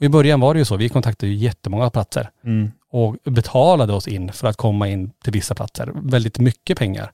Och 0.00 0.04
i 0.04 0.08
början 0.08 0.40
var 0.40 0.54
det 0.54 0.58
ju 0.58 0.64
så, 0.64 0.76
vi 0.76 0.88
kontaktade 0.88 1.32
ju 1.32 1.38
jättemånga 1.38 1.90
platser 1.90 2.30
Mm. 2.44 2.70
och 2.92 3.16
betalade 3.24 3.92
oss 3.92 4.08
in 4.08 4.32
för 4.32 4.48
att 4.48 4.56
komma 4.56 4.88
in 4.88 5.10
till 5.24 5.32
vissa 5.32 5.54
platser. 5.54 5.90
Väldigt 5.94 6.38
mycket 6.38 6.78
pengar. 6.78 7.10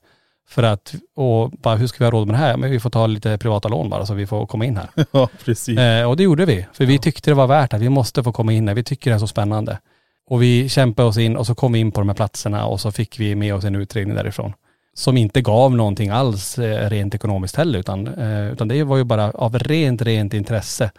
För 0.49 0.63
att, 0.63 0.95
och 1.15 1.49
bara 1.51 1.75
hur 1.75 1.87
ska 1.87 1.97
vi 1.99 2.03
ha 2.05 2.11
råd 2.11 2.27
med 2.27 2.33
det 2.35 2.39
här? 2.39 2.57
Men 2.57 2.71
vi 2.71 2.79
får 2.79 2.89
ta 2.89 3.07
lite 3.07 3.37
privata 3.37 3.67
lån 3.69 3.89
bara 3.89 4.05
så 4.05 4.13
vi 4.13 4.27
får 4.27 4.45
komma 4.47 4.65
in 4.65 4.77
här. 4.77 4.89
Ja, 5.11 5.29
precis. 5.45 5.79
Eh, 5.79 6.09
och 6.09 6.17
det 6.17 6.23
gjorde 6.23 6.45
vi. 6.45 6.65
För 6.73 6.85
vi 6.85 6.99
tyckte 6.99 7.31
det 7.31 7.35
var 7.35 7.47
värt 7.47 7.73
att 7.73 7.81
vi 7.81 7.89
måste 7.89 8.23
få 8.23 8.31
komma 8.31 8.53
in 8.53 8.67
här. 8.67 8.75
Vi 8.75 8.83
tycker 8.83 9.11
det 9.11 9.15
är 9.15 9.19
så 9.19 9.27
spännande. 9.27 9.79
Och 10.27 10.41
vi 10.41 10.69
kämpade 10.69 11.07
oss 11.07 11.17
in 11.17 11.37
och 11.37 11.47
så 11.47 11.55
kom 11.55 11.73
vi 11.73 11.79
in 11.79 11.91
på 11.91 12.01
de 12.01 12.09
här 12.09 12.15
platserna 12.15 12.65
och 12.65 12.81
så 12.81 12.91
fick 12.91 13.19
vi 13.19 13.35
med 13.35 13.55
oss 13.55 13.63
en 13.63 13.75
utredning 13.75 14.15
därifrån. 14.15 14.53
Som 14.93 15.17
inte 15.17 15.41
gav 15.41 15.75
någonting 15.75 16.09
alls 16.09 16.59
eh, 16.59 16.89
rent 16.89 17.15
ekonomiskt 17.15 17.55
heller 17.55 17.79
utan, 17.79 18.07
eh, 18.07 18.51
utan 18.51 18.67
det 18.67 18.83
var 18.83 18.97
ju 18.97 19.03
bara 19.03 19.31
av 19.31 19.59
rent, 19.59 20.01
rent 20.01 20.33
intresse. 20.33 20.91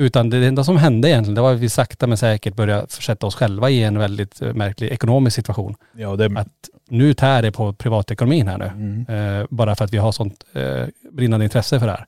Utan 0.00 0.30
det 0.30 0.46
enda 0.46 0.64
som 0.64 0.76
hände 0.76 1.08
egentligen, 1.08 1.34
det 1.34 1.40
var 1.40 1.54
att 1.54 1.60
vi 1.60 1.68
sakta 1.68 2.06
men 2.06 2.18
säkert 2.18 2.56
började 2.56 2.86
försätta 2.88 3.26
oss 3.26 3.34
själva 3.34 3.70
i 3.70 3.82
en 3.82 3.98
väldigt 3.98 4.42
eh, 4.42 4.54
märklig 4.54 4.88
ekonomisk 4.88 5.36
situation. 5.36 5.74
Ja, 5.96 6.16
det 6.16 6.40
Att 6.40 6.48
nu 6.88 7.14
tär 7.14 7.42
det 7.42 7.52
på 7.52 7.72
privatekonomin 7.72 8.48
här 8.48 8.58
nu. 8.58 8.64
Mm. 8.64 9.40
Eh, 9.40 9.46
bara 9.50 9.74
för 9.74 9.84
att 9.84 9.92
vi 9.92 9.98
har 9.98 10.12
sånt 10.12 10.44
eh, 10.52 10.86
brinnande 11.12 11.44
intresse 11.44 11.80
för 11.80 11.86
det 11.86 11.92
här. 11.92 12.06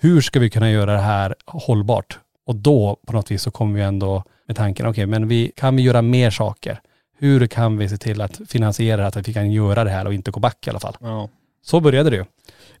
Hur 0.00 0.20
ska 0.20 0.40
vi 0.40 0.50
kunna 0.50 0.70
göra 0.70 0.92
det 0.92 0.98
här 0.98 1.34
hållbart? 1.46 2.18
Och 2.46 2.56
då 2.56 2.96
på 3.06 3.12
något 3.12 3.30
vis 3.30 3.42
så 3.42 3.50
kommer 3.50 3.74
vi 3.78 3.82
ändå 3.82 4.24
med 4.46 4.56
tanken, 4.56 4.86
okej 4.86 5.06
men 5.06 5.28
vi, 5.28 5.52
kan 5.56 5.76
vi 5.76 5.82
göra 5.82 6.02
mer 6.02 6.30
saker? 6.30 6.80
Hur 7.18 7.46
kan 7.46 7.76
vi 7.78 7.88
se 7.88 7.96
till 7.96 8.20
att 8.20 8.40
finansiera 8.48 8.96
det 8.96 9.02
här, 9.02 9.08
att 9.20 9.28
vi 9.28 9.32
kan 9.32 9.50
göra 9.52 9.84
det 9.84 9.90
här 9.90 10.06
och 10.06 10.14
inte 10.14 10.30
gå 10.30 10.40
back 10.40 10.66
i 10.66 10.70
alla 10.70 10.80
fall? 10.80 10.96
Ja. 11.00 11.28
Så 11.64 11.80
började 11.80 12.10
det 12.10 12.16
ju. 12.16 12.24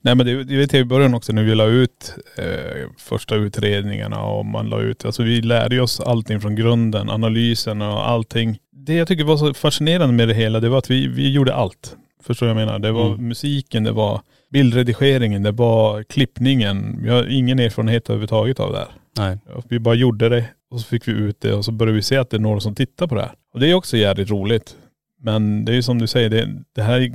Nej 0.00 0.14
men 0.14 0.26
det, 0.26 0.44
det 0.44 0.56
vet 0.56 0.72
jag 0.72 0.80
i 0.80 0.84
början 0.84 1.14
också 1.14 1.32
när 1.32 1.42
vi 1.42 1.54
la 1.54 1.64
ut 1.66 2.14
eh, 2.38 2.88
första 2.98 3.34
utredningarna 3.34 4.22
och 4.22 4.46
man 4.46 4.68
la 4.68 4.80
ut, 4.80 5.04
alltså 5.04 5.22
vi 5.22 5.42
lärde 5.42 5.80
oss 5.80 6.00
allting 6.00 6.40
från 6.40 6.54
grunden, 6.56 7.10
analysen 7.10 7.82
och 7.82 8.08
allting. 8.08 8.58
Det 8.72 8.94
jag 8.94 9.08
tycker 9.08 9.24
var 9.24 9.36
så 9.36 9.54
fascinerande 9.54 10.14
med 10.14 10.28
det 10.28 10.34
hela, 10.34 10.60
det 10.60 10.68
var 10.68 10.78
att 10.78 10.90
vi, 10.90 11.06
vi 11.06 11.32
gjorde 11.32 11.54
allt. 11.54 11.96
Förstår 12.22 12.46
du 12.46 12.52
vad 12.52 12.62
jag 12.62 12.66
menar? 12.66 12.78
Det 12.78 12.92
var 12.92 13.06
Mm. 13.06 13.28
musiken, 13.28 13.84
det 13.84 13.92
var 13.92 14.20
bildredigeringen, 14.50 15.42
det 15.42 15.50
var 15.52 16.02
klippningen. 16.02 16.98
Vi 17.02 17.10
har 17.10 17.26
ingen 17.30 17.58
erfarenhet 17.58 18.10
överhuvudtaget 18.10 18.60
av 18.60 18.72
det 18.72 18.78
här. 18.78 18.88
Nej. 19.18 19.38
Vi 19.68 19.78
bara 19.78 19.94
gjorde 19.94 20.28
det 20.28 20.44
och 20.70 20.80
så 20.80 20.86
fick 20.86 21.08
vi 21.08 21.12
ut 21.12 21.40
det 21.40 21.52
och 21.52 21.64
så 21.64 21.72
började 21.72 21.96
vi 21.96 22.02
se 22.02 22.16
att 22.16 22.30
det 22.30 22.36
är 22.36 22.40
några 22.40 22.60
som 22.60 22.74
tittar 22.74 23.06
på 23.06 23.14
det 23.14 23.20
här. 23.20 23.32
Och 23.54 23.60
det 23.60 23.70
är 23.70 23.74
också 23.74 23.96
jävligt 23.96 24.30
roligt. 24.30 24.76
Men 25.20 25.64
det 25.64 25.72
är 25.72 25.76
ju 25.76 25.82
som 25.82 25.98
du 25.98 26.06
säger, 26.06 26.30
det, 26.30 26.48
det 26.74 26.82
här 26.82 27.12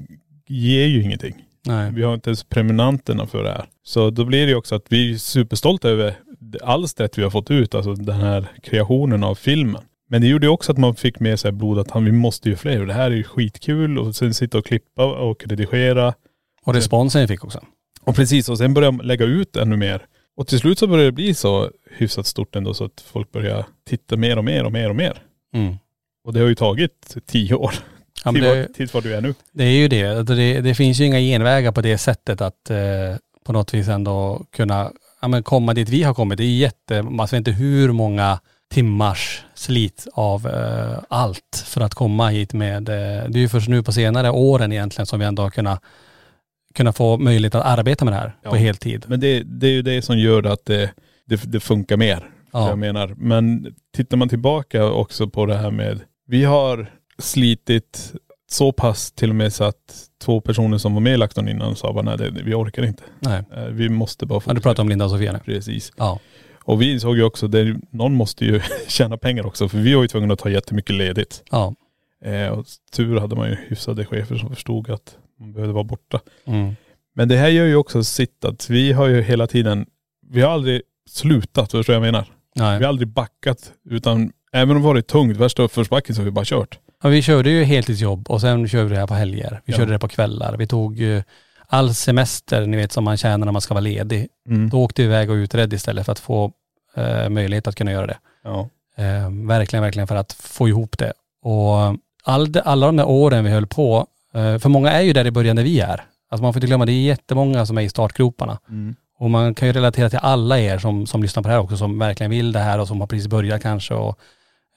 ger 0.47 0.85
ju 0.85 1.03
ingenting. 1.03 1.45
Nej. 1.65 1.91
Vi 1.91 2.03
har 2.03 2.13
inte 2.13 2.29
ens 2.29 2.43
prenumeranterna 2.43 3.27
för 3.27 3.43
det 3.43 3.49
här. 3.49 3.65
Så 3.83 4.09
då 4.09 4.25
blir 4.25 4.45
det 4.45 4.49
ju 4.49 4.55
också 4.55 4.75
att 4.75 4.85
vi 4.89 5.13
är 5.13 5.17
superstolta 5.17 5.89
över 5.89 6.15
alstret 6.63 7.17
vi 7.17 7.23
har 7.23 7.29
fått 7.29 7.51
ut, 7.51 7.75
alltså 7.75 7.93
den 7.93 8.15
här 8.15 8.47
kreationen 8.63 9.23
av 9.23 9.35
filmen. 9.35 9.81
Men 10.09 10.21
det 10.21 10.27
gjorde 10.27 10.45
ju 10.45 10.51
också 10.51 10.71
att 10.71 10.77
man 10.77 10.95
fick 10.95 11.19
med 11.19 11.39
sig 11.39 11.51
blod 11.51 11.79
att 11.79 11.91
han, 11.91 12.05
vi 12.05 12.11
måste 12.11 12.49
ju 12.49 12.55
fler 12.55 12.81
och 12.81 12.87
det 12.87 12.93
här 12.93 13.11
är 13.11 13.15
ju 13.15 13.23
skitkul 13.23 13.97
och 13.97 14.15
sen 14.15 14.33
sitta 14.33 14.57
och 14.57 14.65
klippa 14.65 15.05
och 15.05 15.43
redigera. 15.47 16.13
Och 16.63 16.73
responsen 16.73 17.21
vi 17.21 17.27
fick 17.27 17.43
också. 17.43 17.63
Och 18.01 18.15
precis, 18.15 18.49
och 18.49 18.57
sen 18.57 18.73
började 18.73 18.97
man 18.97 19.07
lägga 19.07 19.25
ut 19.25 19.55
ännu 19.55 19.77
mer. 19.77 20.05
Och 20.41 20.47
till 20.47 20.59
slut 20.59 20.79
så 20.79 20.87
började 20.87 21.07
det 21.07 21.11
bli 21.11 21.33
så 21.33 21.71
hyfsat 21.97 22.27
stort 22.27 22.55
ändå 22.55 22.73
så 22.73 22.85
att 22.85 23.03
folk 23.11 23.31
börjar 23.31 23.65
titta 23.89 24.17
mer 24.17 24.37
och 24.37 24.43
mer 24.43 24.63
och 24.63 24.71
mer 24.71 24.89
och 24.89 24.95
mer. 24.95 25.21
Mm. 25.53 25.75
Och 26.23 26.33
det 26.33 26.39
har 26.39 26.47
ju 26.47 26.55
tagit 26.55 27.15
tio 27.27 27.53
år 27.55 27.73
Ja, 28.23 28.31
till, 28.31 28.41
det, 28.41 28.55
var, 28.55 28.73
till 28.73 28.87
var 28.93 29.01
du 29.01 29.15
är 29.15 29.21
nu. 29.21 29.33
det 29.51 29.63
är 29.63 29.71
ju 29.71 29.87
det. 29.87 30.17
Alltså 30.17 30.35
det. 30.35 30.61
Det 30.61 30.75
finns 30.75 30.99
ju 30.99 31.05
inga 31.05 31.19
genvägar 31.19 31.71
på 31.71 31.81
det 31.81 31.97
sättet 31.97 32.41
att 32.41 32.69
eh, 32.69 32.77
på 33.45 33.53
något 33.53 33.73
vis 33.73 33.87
ändå 33.87 34.45
kunna 34.55 34.91
ja, 35.21 35.27
men 35.27 35.43
komma 35.43 35.73
dit 35.73 35.89
vi 35.89 36.03
har 36.03 36.13
kommit. 36.13 36.37
Det 36.37 36.43
är 36.43 36.57
jätte, 36.57 37.01
man 37.03 37.25
vet 37.25 37.33
inte 37.33 37.51
hur 37.51 37.91
många 37.91 38.39
timmars 38.73 39.43
slit 39.53 40.07
av 40.13 40.47
eh, 40.47 40.99
allt 41.09 41.63
för 41.65 41.81
att 41.81 41.93
komma 41.93 42.29
hit 42.29 42.53
med, 42.53 42.89
eh, 42.89 43.29
det 43.29 43.39
är 43.39 43.41
ju 43.41 43.49
först 43.49 43.67
nu 43.67 43.83
på 43.83 43.91
senare 43.91 44.29
åren 44.31 44.71
egentligen 44.71 45.05
som 45.05 45.19
vi 45.19 45.25
ändå 45.25 45.43
har 45.43 45.49
kunnat, 45.49 45.81
kunnat 46.73 46.97
få 46.97 47.17
möjlighet 47.17 47.55
att 47.55 47.65
arbeta 47.79 48.05
med 48.05 48.13
det 48.13 48.17
här 48.17 48.35
Ja. 48.43 48.49
på 48.49 48.55
heltid. 48.55 49.05
Men 49.07 49.19
det, 49.19 49.43
det 49.43 49.67
är 49.67 49.71
ju 49.71 49.81
det 49.81 50.01
som 50.01 50.17
gör 50.19 50.43
att 50.43 50.65
det, 50.65 50.91
det, 51.25 51.51
det 51.51 51.59
funkar 51.59 51.97
mer. 51.97 52.29
Ja. 52.53 52.69
Jag 52.69 52.77
menar. 52.79 53.13
Men 53.17 53.75
tittar 53.95 54.17
man 54.17 54.29
tillbaka 54.29 54.85
också 54.85 55.27
på 55.29 55.45
det 55.45 55.55
här 55.57 55.71
med, 55.71 55.99
vi 56.27 56.43
har 56.43 56.91
slitit 57.19 58.13
så 58.51 58.71
pass 58.71 59.11
till 59.11 59.29
och 59.29 59.35
med 59.35 59.53
så 59.53 59.63
att 59.63 60.07
två 60.23 60.41
personer 60.41 60.77
som 60.77 60.93
var 60.93 61.01
med 61.01 61.13
i 61.13 61.17
LaxTon 61.17 61.47
innan 61.49 61.75
sa 61.75 61.93
bara 61.93 62.01
nej 62.03 62.17
det, 62.17 62.29
vi 62.43 62.53
orkar 62.53 62.83
inte. 62.85 63.03
Nej. 63.19 63.43
Eh, 63.55 63.63
Vi 63.65 63.89
måste 63.89 64.25
bara 64.25 64.35
Ja, 64.35 64.39
fortsätta. 64.39 64.53
du 64.53 64.61
pratar 64.61 64.83
om 64.83 64.89
Linda 64.89 65.05
och 65.05 65.11
Sofia 65.11 65.31
nu. 65.33 65.39
Precis. 65.45 65.91
Ja. 65.97 66.19
Och 66.63 66.81
vi 66.81 66.91
insåg 66.93 67.17
ju 67.17 67.23
också, 67.23 67.47
det, 67.47 67.77
någon 67.89 68.13
måste 68.15 68.45
ju 68.45 68.61
tjäna 68.87 69.17
pengar 69.17 69.45
också 69.45 69.69
för 69.69 69.77
vi 69.77 69.93
var 69.93 70.01
ju 70.01 70.07
tvungna 70.07 70.33
att 70.33 70.39
ta 70.39 70.49
jättemycket 70.49 70.95
ledigt. 70.95 71.43
Ja. 71.51 71.73
Eh, 72.25 72.47
och 72.47 72.65
tur 72.93 73.19
hade 73.19 73.35
man 73.35 73.49
ju 73.49 73.55
hyfsade 73.67 74.05
chefer 74.05 74.35
som 74.35 74.49
förstod 74.49 74.89
att 74.89 75.17
man 75.41 75.53
behövde 75.53 75.73
vara 75.73 75.83
borta. 75.83 76.19
Mm. 76.45 76.75
Men 77.13 77.27
det 77.27 77.37
här 77.37 77.47
gör 77.49 77.65
ju 77.65 77.75
också 77.75 78.03
sitt 78.03 78.45
att 78.45 78.69
vi 78.69 78.91
har 78.91 79.07
ju 79.07 79.21
hela 79.21 79.47
tiden, 79.47 79.85
vi 80.29 80.41
har 80.41 80.51
aldrig 80.51 80.81
slutat, 81.09 81.71
förstår 81.71 81.93
du 81.93 81.99
vad 81.99 82.07
jag 82.07 82.13
menar? 82.13 82.25
Nej. 82.55 82.77
Vi 82.77 82.83
har 82.83 82.89
aldrig 82.89 83.07
backat 83.07 83.71
utan 83.89 84.31
även 84.53 84.75
om 84.75 84.81
det 84.81 84.87
varit 84.87 85.07
tungt, 85.07 85.37
värsta 85.37 85.63
uppförsbacken 85.63 86.15
så 86.15 86.21
har 86.21 86.25
vi 86.25 86.31
bara 86.31 86.45
kört. 86.45 86.79
Ja, 87.03 87.09
vi 87.09 87.21
körde 87.21 87.49
ju 87.49 87.63
heltidsjobb 87.63 88.29
och 88.29 88.41
sen 88.41 88.67
körde 88.67 88.83
vi 88.83 88.89
det 88.93 88.99
här 88.99 89.07
på 89.07 89.13
helger. 89.13 89.61
Vi 89.65 89.73
Ja. 89.73 89.77
körde 89.77 89.91
det 89.91 89.99
på 89.99 90.07
kvällar. 90.07 90.57
Vi 90.57 90.67
tog 90.67 91.01
eh, 91.01 91.23
all 91.67 91.93
semester, 91.95 92.65
ni 92.65 92.77
vet 92.77 92.91
som 92.91 93.03
man 93.03 93.17
tjänar 93.17 93.45
när 93.45 93.51
man 93.51 93.61
ska 93.61 93.73
vara 93.73 93.81
ledig. 93.81 94.27
Mm. 94.47 94.69
Då 94.69 94.83
åkte 94.83 95.01
vi 95.01 95.05
iväg 95.07 95.29
och 95.29 95.33
utredde 95.35 95.75
istället 95.75 96.05
för 96.05 96.11
att 96.11 96.19
få 96.19 96.51
eh, 96.95 97.29
möjlighet 97.29 97.67
att 97.67 97.75
kunna 97.75 97.91
göra 97.91 98.07
det. 98.07 98.17
Ja. 98.43 98.69
Eh, 98.97 99.29
verkligen, 99.47 99.83
verkligen 99.83 100.07
för 100.07 100.15
att 100.15 100.33
få 100.33 100.67
ihop 100.67 100.97
det. 100.97 101.13
Och 101.41 101.75
all, 102.23 102.53
alla 102.63 102.85
de 102.85 102.95
där 102.97 103.07
åren 103.07 103.43
vi 103.43 103.49
höll 103.51 103.67
på, 103.67 103.97
eh, 103.97 104.05
för 104.33 104.69
många 104.69 104.91
är 104.91 105.01
ju 105.01 105.13
där 105.13 105.27
i 105.27 105.31
början 105.31 105.55
där 105.55 105.63
vi 105.63 105.79
är. 105.79 106.05
Alltså 106.29 106.43
man 106.43 106.53
får 106.53 106.57
inte 106.59 106.67
glömma, 106.67 106.85
det 106.85 106.91
är 106.91 107.01
jättemånga 107.01 107.65
som 107.65 107.77
är 107.77 107.81
i 107.81 107.89
startgroparna. 107.89 108.59
Mm. 108.69 108.95
Och 109.21 109.29
man 109.29 109.55
kan 109.55 109.67
ju 109.67 109.73
relatera 109.73 110.09
till 110.09 110.19
alla 110.21 110.59
er 110.59 110.77
som, 110.77 111.07
som 111.07 111.21
lyssnar 111.21 111.43
på 111.43 111.49
det 111.49 111.53
här 111.53 111.61
också, 111.61 111.77
som 111.77 111.99
verkligen 111.99 112.29
vill 112.29 112.51
det 112.51 112.59
här 112.59 112.79
och 112.79 112.87
som 112.87 112.99
har 112.99 113.07
precis 113.07 113.27
börjat 113.27 113.61
kanske 113.61 113.93
och 113.93 114.19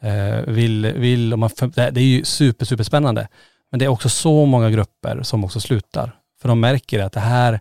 eh, 0.03 0.41
vill, 0.47 0.87
vill 0.87 1.33
och 1.33 1.39
man, 1.39 1.51
det 1.75 1.97
är 1.97 1.99
ju 1.99 2.25
super, 2.25 2.67
super 2.67 2.85
spännande. 2.85 3.29
Men 3.71 3.79
det 3.79 3.85
är 3.85 3.89
också 3.89 4.09
så 4.09 4.47
många 4.47 4.71
grupper 4.71 5.23
som 5.23 5.45
också 5.45 5.61
slutar. 5.61 6.17
För 6.43 6.49
de 6.49 6.61
märker 6.61 7.03
att 7.03 7.13
det 7.13 7.21
här, 7.21 7.61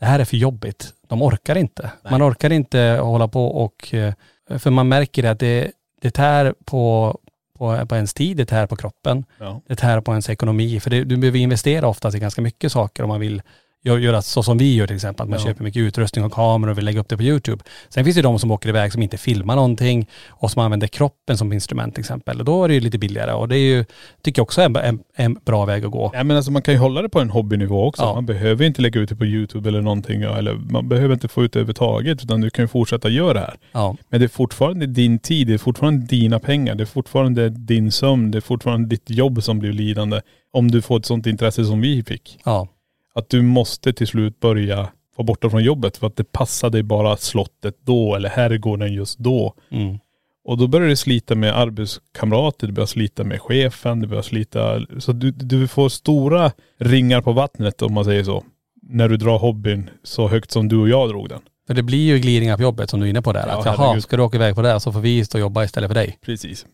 det 0.00 0.06
här 0.06 0.18
är 0.18 0.24
för 0.24 0.36
jobbigt. 0.36 0.92
De 1.08 1.22
orkar 1.22 1.56
inte. 1.56 1.90
Man 2.10 2.22
orkar 2.22 2.52
inte 2.52 2.98
hålla 3.02 3.28
på 3.28 3.46
och, 3.46 3.94
eh, 3.94 4.14
för 4.58 4.70
man 4.70 4.88
märker 4.88 5.24
att 5.24 5.38
det, 5.38 5.70
det 6.00 6.10
tär 6.10 6.54
på, 6.64 7.18
på, 7.62 7.86
på 7.86 7.94
ens 7.94 8.14
tid, 8.14 8.36
det 8.36 8.44
tär 8.46 8.66
på 8.66 8.76
kroppen, 8.76 9.24
Ja. 9.38 9.60
det 9.68 9.76
tär 9.76 10.00
på 10.00 10.12
ens 10.12 10.30
ekonomi. 10.30 10.80
För 10.80 10.90
det, 10.90 11.04
du 11.04 11.16
behöver 11.16 11.38
investera 11.38 11.88
oftast 11.88 12.16
i 12.16 12.18
ganska 12.20 12.42
mycket 12.42 12.72
saker 12.72 13.02
om 13.02 13.08
man 13.08 13.20
vill 13.20 13.42
göra 13.82 14.22
så 14.22 14.42
som 14.42 14.58
vi 14.58 14.74
gör 14.74 14.86
till 14.86 14.96
exempel. 14.96 15.24
Att 15.24 15.30
man 15.30 15.38
Ja. 15.38 15.44
köper 15.46 15.64
mycket 15.64 15.80
utrustning 15.80 16.24
och 16.24 16.32
kameror 16.32 16.70
och 16.70 16.78
vill 16.78 16.84
lägga 16.84 17.00
upp 17.00 17.08
det 17.08 17.16
på 17.16 17.22
YouTube. 17.22 17.62
Sen 17.88 18.04
finns 18.04 18.16
det 18.16 18.22
de 18.22 18.38
som 18.38 18.50
åker 18.50 18.68
iväg 18.68 18.92
som 18.92 19.02
inte 19.02 19.16
filmar 19.18 19.56
någonting 19.56 20.06
och 20.28 20.50
som 20.50 20.62
använder 20.62 20.86
kroppen 20.86 21.38
som 21.38 21.52
instrument 21.52 21.94
till 21.94 22.00
exempel. 22.00 22.38
Och 22.38 22.44
då 22.44 22.64
är 22.64 22.68
det 22.68 22.74
ju 22.74 22.80
lite 22.80 22.98
billigare 22.98 23.32
och 23.32 23.48
det 23.48 23.56
är 23.56 23.74
ju, 23.76 23.84
tycker 24.22 24.40
jag 24.40 24.44
också 24.44 24.60
är 24.60 24.64
en, 24.66 24.76
en, 24.76 25.00
en 25.16 25.34
bra 25.44 25.64
väg 25.64 25.84
att 25.84 25.90
gå. 25.90 26.10
Ja 26.14 26.24
men 26.24 26.36
alltså 26.36 26.52
man 26.52 26.62
kan 26.62 26.74
ju 26.74 26.80
hålla 26.80 27.02
det 27.02 27.08
på 27.08 27.20
en 27.20 27.30
hobbynivå 27.30 27.84
också. 27.86 28.02
Ja. 28.02 28.14
Man 28.14 28.26
behöver 28.26 28.64
inte 28.64 28.82
lägga 28.82 29.00
ut 29.00 29.08
det 29.08 29.16
på 29.16 29.26
YouTube 29.26 29.68
eller 29.68 29.80
någonting. 29.82 30.22
Eller 30.22 30.54
man 30.54 30.88
behöver 30.88 31.14
inte 31.14 31.28
få 31.28 31.44
ut 31.44 31.52
det 31.52 31.58
överhuvudtaget. 31.58 32.22
Utan 32.24 32.40
du 32.40 32.50
kan 32.50 32.64
ju 32.64 32.68
fortsätta 32.68 33.08
göra 33.08 33.32
det 33.34 33.40
här. 33.40 33.54
Ja, 33.72 33.96
Men 34.08 34.20
det 34.20 34.26
är 34.26 34.28
fortfarande 34.28 34.86
din 34.86 35.18
tid, 35.18 35.46
det 35.46 35.54
är 35.54 35.58
fortfarande 35.58 36.06
dina 36.06 36.38
pengar, 36.38 36.74
det 36.74 36.84
är 36.84 36.86
fortfarande 36.86 37.48
din 37.48 37.92
sömn, 37.92 38.30
det 38.30 38.38
är 38.38 38.40
fortfarande 38.40 38.88
ditt 38.88 39.10
jobb 39.10 39.42
som 39.42 39.58
blir 39.58 39.72
lidande. 39.72 40.20
Om 40.52 40.70
du 40.70 40.82
får 40.82 40.98
ett 40.98 41.06
sånt 41.06 41.26
intresse 41.26 41.64
som 41.64 41.80
vi 41.80 42.02
fick. 42.02 42.38
ja, 42.44 42.68
Att 43.14 43.28
du 43.28 43.42
måste 43.42 43.92
till 43.92 44.06
slut 44.06 44.40
börja 44.40 44.88
vara 45.16 45.26
borta 45.26 45.50
från 45.50 45.64
jobbet 45.64 45.96
för 45.96 46.06
att 46.06 46.16
det 46.16 46.32
passar 46.32 46.70
dig 46.70 46.82
bara 46.82 47.16
slottet 47.16 47.76
då 47.84 48.14
eller 48.14 48.28
herrgården 48.28 48.92
just 48.92 49.18
då. 49.18 49.54
mm, 49.70 49.98
Och 50.44 50.58
då 50.58 50.66
börjar 50.66 50.88
du 50.88 50.96
slita 50.96 51.34
med 51.34 51.58
arbetskamrater, 51.58 52.66
du 52.66 52.72
börjar 52.72 52.86
slita 52.86 53.24
med 53.24 53.40
chefen, 53.40 54.00
du 54.00 54.06
börjar 54.06 54.22
slita, 54.22 54.80
så 54.98 55.12
du, 55.12 55.30
du 55.30 55.68
får 55.68 55.88
stora 55.88 56.52
ringar 56.78 57.20
på 57.22 57.32
vattnet 57.32 57.82
om 57.82 57.94
man 57.94 58.04
säger 58.04 58.24
så. 58.24 58.44
När 58.82 59.08
du 59.08 59.16
drar 59.16 59.38
hobbyn 59.38 59.90
så 60.02 60.28
högt 60.28 60.50
som 60.50 60.68
du 60.68 60.76
och 60.76 60.88
jag 60.88 61.08
drog 61.08 61.28
den. 61.28 61.40
För 61.66 61.74
det 61.74 61.82
blir 61.82 62.06
ju 62.06 62.18
glidningar 62.18 62.56
på 62.56 62.62
jobbet 62.62 62.90
som 62.90 63.00
du 63.00 63.06
är 63.06 63.10
inne 63.10 63.22
på 63.22 63.32
där. 63.32 63.46
Ja, 63.48 63.58
att 63.58 63.64
jaha, 63.66 63.76
herregud. 63.78 64.02
ska 64.02 64.16
du 64.16 64.22
åka 64.22 64.36
iväg 64.36 64.54
på 64.54 64.62
det 64.62 64.68
här 64.68 64.78
så 64.78 64.92
får 64.92 65.00
vi 65.00 65.24
stå 65.24 65.38
och 65.38 65.40
jobba 65.40 65.64
istället 65.64 65.88
för 65.90 65.94
dig. 65.94 66.18
Precis. 66.24 66.58
Slut 66.58 66.66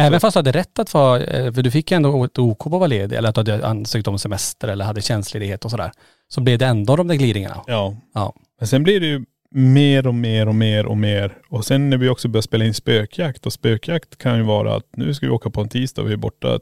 Även 0.00 0.12
så- 0.12 0.20
fast 0.20 0.34
du 0.34 0.38
hade 0.38 0.52
rätt 0.52 0.78
att 0.78 0.94
vara, 0.94 1.20
eh, 1.20 1.52
för 1.52 1.62
du 1.62 1.70
fick 1.70 1.92
ändå 1.92 2.24
ett 2.24 2.38
OK 2.38 2.58
på 2.58 2.64
att 2.68 2.72
vara 2.72 2.86
ledig 2.86 3.16
eller 3.16 3.28
att 3.28 3.34
du 3.34 3.40
hade 3.52 3.66
ansökt 3.66 4.08
om 4.08 4.18
semester 4.18 4.68
eller 4.68 4.84
hade 4.84 5.00
tjänstledighet 5.02 5.64
och 5.64 5.70
sådär. 5.70 5.92
Så 6.28 6.40
blev 6.40 6.58
det 6.58 6.66
ändå 6.66 6.96
de 6.96 7.08
där 7.08 7.14
glidningarna. 7.14 7.60
Ja. 7.66 7.96
Ja. 8.14 8.34
Men 8.58 8.68
sen 8.68 8.82
blir 8.82 9.00
det 9.00 9.06
ju 9.06 9.24
mer 9.54 10.06
och 10.06 10.14
mer 10.14 10.48
och 10.48 10.54
mer 10.54 10.86
och 10.86 10.96
mer. 10.98 11.38
Och 11.50 11.64
sen 11.64 11.90
när 11.90 11.96
vi 11.96 12.08
också 12.08 12.28
börjar 12.28 12.42
spela 12.42 12.64
in 12.64 12.74
spökjakt 12.74 13.46
och 13.46 13.52
spökjakt 13.52 14.18
kan 14.18 14.36
ju 14.36 14.42
vara 14.42 14.74
att 14.76 14.86
nu 14.96 15.14
ska 15.14 15.26
vi 15.26 15.32
åka 15.32 15.50
på 15.50 15.60
en 15.60 15.68
tisdag 15.68 16.02
och 16.02 16.08
vi 16.08 16.12
är 16.12 16.16
borta 16.16 16.58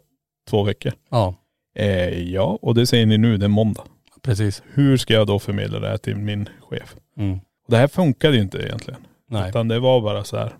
två 0.51 0.63
veckor. 0.63 0.93
Ja, 1.11 1.35
Eh, 1.79 2.19
ja, 2.33 2.59
och 2.63 2.75
det 2.75 2.87
säger 2.87 3.07
ni 3.07 3.19
nu, 3.19 3.37
det 3.37 3.47
är 3.47 3.49
måndag. 3.49 3.83
precis. 4.23 4.63
Hur 4.75 4.97
ska 4.97 5.15
jag 5.15 5.27
då 5.27 5.39
förmedla 5.39 5.79
det 5.81 5.89
här 5.89 5.97
till 5.97 6.17
min 6.17 6.49
chef? 6.71 6.95
Mm. 7.19 7.39
Det 7.71 7.77
här 7.77 7.89
funkade 7.89 8.37
ju 8.37 8.43
inte 8.43 8.59
egentligen. 8.59 9.01
Nej. 9.29 9.49
Utan 9.49 9.69
det 9.69 9.79
var 9.79 10.01
bara 10.01 10.25
så 10.25 10.37
här. 10.37 10.55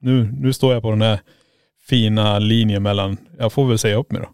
Nu, 0.00 0.32
nu 0.32 0.52
står 0.52 0.72
jag 0.72 0.82
på 0.82 0.90
den 0.90 1.02
här 1.02 1.20
fina 1.88 2.38
linjen 2.38 2.82
mellan, 2.82 3.16
jag 3.38 3.52
får 3.52 3.66
väl 3.66 3.78
säga 3.78 3.96
upp 3.96 4.12
mig 4.12 4.20
då. 4.20 4.28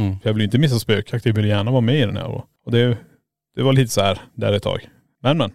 Mm. 0.00 0.20
För 0.20 0.28
jag 0.28 0.34
vill 0.34 0.40
ju 0.40 0.44
inte 0.44 0.58
missa 0.58 0.78
spökjakt, 0.78 1.26
jag 1.26 1.32
vill 1.32 1.44
gärna 1.44 1.70
vara 1.70 1.80
med 1.80 2.00
i 2.00 2.06
den 2.06 2.16
här. 2.16 2.26
Och 2.26 2.46
och 2.70 2.76
det, 2.76 2.96
det 3.56 3.62
var 3.62 3.72
lite 3.72 3.92
så 3.92 4.00
här 4.00 4.18
där 4.34 4.52
ett 4.52 4.62
tag. 4.62 4.88
Men 5.22 5.38
men. 5.38 5.52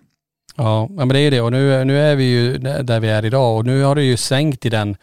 Ja, 0.56 0.90
ja, 0.90 1.06
men 1.06 1.10
det 1.10 1.20
är 1.20 1.24
ju 1.24 1.30
det. 1.30 1.42
Och 1.42 1.52
nu, 1.52 1.86
nu 1.86 2.00
är 2.00 2.16
vi 2.16 2.24
ju 2.24 2.58
där 2.58 3.00
vi 3.00 3.10
är 3.10 3.26
idag 3.26 3.58
och 3.58 3.66
nu 3.66 3.84
har 3.84 3.96
det 3.96 4.04
ju 4.04 4.18
sänkt 4.18 4.66
i 4.66 4.70
den 4.70 4.98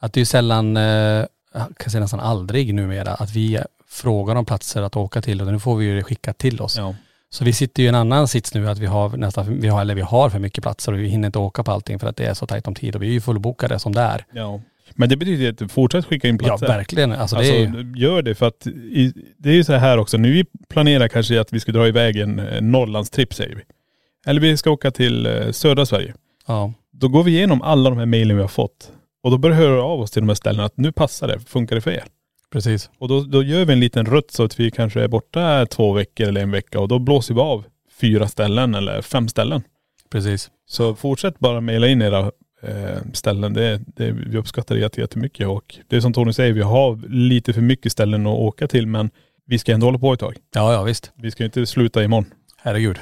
att 0.00 0.12
det 0.12 0.18
är 0.18 0.22
ju 0.22 0.26
sällan, 0.26 0.76
eh, 0.76 0.82
jag 0.82 1.76
kan 1.76 1.90
säga 1.90 2.00
nästan 2.00 2.20
aldrig 2.20 2.74
numera, 2.74 3.14
att 3.14 3.30
vi 3.30 3.58
frågar 3.88 4.34
om 4.34 4.44
platser 4.44 4.82
att 4.82 4.96
åka 4.96 5.22
till 5.22 5.40
och 5.40 5.46
nu 5.46 5.58
får 5.58 5.76
vi 5.76 5.84
ju 5.84 5.96
det 5.96 6.02
skickat 6.02 6.38
till 6.38 6.60
oss. 6.60 6.76
Ja. 6.76 6.94
Så 7.30 7.44
vi 7.44 7.52
sitter 7.52 7.82
ju 7.82 7.86
i 7.86 7.88
en 7.88 7.94
annan 7.94 8.28
sits 8.28 8.54
nu 8.54 8.68
att 8.68 8.78
vi 8.78 8.86
har 8.86 9.16
nästan, 9.16 9.60
vi 9.60 9.68
har, 9.68 9.80
eller 9.80 9.94
vi 9.94 10.00
har 10.02 10.30
för 10.30 10.38
mycket 10.38 10.62
platser 10.64 10.92
och 10.92 10.98
vi 10.98 11.08
hinner 11.08 11.26
inte 11.26 11.38
åka 11.38 11.62
på 11.64 11.70
allting 11.72 11.98
för 11.98 12.06
att 12.06 12.16
det 12.16 12.26
är 12.26 12.34
så 12.34 12.46
tajt 12.46 12.66
om 12.68 12.74
tid 12.74 12.96
och 12.96 13.02
vi 13.02 13.08
är 13.08 13.12
ju 13.12 13.20
fullbokade 13.20 13.78
som 13.78 13.92
det 13.94 14.00
är. 14.00 14.24
ja. 14.32 14.60
Men 14.94 15.08
det 15.08 15.16
betyder 15.16 15.50
att 15.50 15.58
du 15.58 15.68
fortsätter 15.68 16.08
skicka 16.08 16.28
in 16.28 16.38
Ja, 16.42 16.46
platser. 16.46 16.66
verkligen. 16.66 17.12
Alltså, 17.12 17.36
Alltså, 17.36 17.52
det 17.52 17.58
ju, 17.58 17.92
gör 17.96 18.22
det 18.22 18.34
för 18.34 18.46
att 18.46 18.66
i, 18.66 19.12
det 19.38 19.48
är 19.50 19.54
ju 19.54 19.64
så 19.64 19.72
här 19.72 19.98
också. 19.98 20.16
Nu 20.16 20.32
vi 20.32 20.44
planerar 20.68 21.08
kanske 21.08 21.40
att 21.40 21.52
vi 21.52 21.60
ska 21.60 21.72
dra 21.72 21.88
iväg 21.88 22.16
en 22.16 22.36
Norrlandstripp 22.60 23.34
säger 23.34 23.54
vi. 23.54 23.62
Eller 24.26 24.40
vi 24.40 24.56
ska 24.56 24.70
åka 24.70 24.90
till 24.90 25.26
eh, 25.26 25.50
södra 25.50 25.86
Sverige. 25.86 26.14
ja, 26.46 26.72
Då 26.92 27.08
går 27.08 27.22
vi 27.22 27.30
igenom 27.36 27.62
alla 27.62 27.90
de 27.90 27.98
här 27.98 28.06
mejlen 28.06 28.36
vi 28.36 28.42
har 28.42 28.48
fått. 28.48 28.90
Och 29.22 29.30
då 29.30 29.38
börjar 29.38 29.56
vi 29.56 29.62
höra 29.66 29.82
av 29.82 30.00
oss 30.00 30.10
till 30.10 30.22
de 30.22 30.28
här 30.28 30.34
ställena 30.34 30.64
att 30.64 30.76
nu 30.76 30.92
passar 30.92 31.28
det, 31.28 31.40
funkar 31.40 31.76
det 31.76 31.82
för 31.82 31.90
er? 31.90 32.04
Precis. 32.52 32.90
Och 32.98 33.08
då, 33.08 33.20
då 33.20 33.42
gör 33.42 33.64
vi 33.64 33.72
en 33.72 33.80
liten 33.80 34.06
rutt 34.06 34.30
så 34.30 34.44
att 34.44 34.60
vi 34.60 34.70
kanske 34.70 35.02
är 35.02 35.08
borta 35.08 35.66
två 35.66 35.92
veckor 35.92 36.28
eller 36.28 36.40
en 36.40 36.50
vecka 36.50 36.80
och 36.80 36.88
då 36.88 36.98
blåser 36.98 37.34
vi 37.34 37.40
av 37.40 37.64
fyra 38.00 38.28
ställen 38.28 38.74
eller 38.74 39.02
fem 39.02 39.28
ställen. 39.28 39.62
Precis. 40.10 40.50
Så 40.66 40.94
fortsätt 40.94 41.38
bara 41.38 41.60
mejla 41.60 41.88
in 41.88 42.02
era 42.02 42.30
eh, 42.62 42.98
ställen. 43.12 43.52
Det, 43.54 43.80
det, 43.86 44.10
vi 44.10 44.38
uppskattar 44.38 44.74
det 44.74 44.80
jätte- 44.80 45.00
jättemycket 45.00 45.48
och 45.48 45.74
det 45.88 45.96
är 45.96 46.00
som 46.00 46.12
Tony 46.12 46.32
säger, 46.32 46.52
vi 46.52 46.62
har 46.62 47.08
lite 47.08 47.52
för 47.52 47.60
mycket 47.60 47.92
ställen 47.92 48.26
att 48.26 48.38
åka 48.38 48.68
till 48.68 48.86
men 48.86 49.10
vi 49.46 49.58
ska 49.58 49.72
ändå 49.72 49.86
hålla 49.86 49.98
på 49.98 50.12
ett 50.12 50.20
tag. 50.20 50.36
Ja, 50.54 50.72
ja 50.72 50.82
visst. 50.82 51.12
Vi 51.16 51.30
ska 51.30 51.44
inte 51.44 51.66
sluta 51.66 52.04
imorgon. 52.04 52.26
Herregud. 52.66 52.98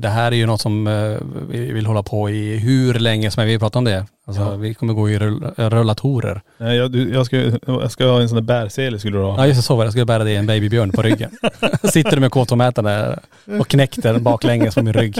Det 0.00 0.08
här 0.08 0.32
är 0.32 0.36
ju 0.36 0.46
något 0.46 0.60
som 0.60 0.86
eh, 0.86 1.16
vi 1.50 1.72
vill 1.72 1.86
hålla 1.86 2.02
på 2.02 2.30
i 2.30 2.56
hur 2.56 2.94
länge 2.94 3.30
som 3.30 3.40
helst. 3.40 3.54
Vi 3.54 3.58
pratar 3.58 3.78
om 3.80 3.84
det. 3.84 4.06
Alltså, 4.26 4.42
Ja. 4.42 4.56
Vi 4.56 4.74
kommer 4.74 4.92
gå 4.94 5.10
i 5.10 5.18
rull- 5.18 5.52
rullatorer. 5.70 6.40
Nej, 6.58 6.76
jag, 6.76 6.94
jag, 6.96 7.26
ska, 7.26 7.36
jag 7.66 7.90
ska 7.92 8.06
ha 8.06 8.20
en 8.20 8.28
sån 8.28 8.36
där 8.36 8.42
bärsele 8.42 8.98
skulle 8.98 9.18
du 9.18 9.22
ha. 9.24 9.36
Ja 9.36 9.46
just 9.46 9.58
det, 9.58 9.62
så 9.62 9.76
var 9.76 9.84
det. 9.84 9.86
Jag 9.86 9.92
skulle 9.92 10.04
bära 10.04 10.30
i 10.30 10.36
en 10.36 10.46
babybjörn 10.46 10.92
på 10.92 11.02
ryggen. 11.02 11.30
Sitter 11.84 12.10
du 12.10 12.20
med 12.20 12.30
K2-mätaren 12.30 12.84
där 12.84 13.18
och 13.60 13.68
knäckt 13.68 14.02
den 14.02 14.22
baklänges 14.22 14.74
på 14.74 14.82
min 14.82 14.92
rygg. 14.92 15.18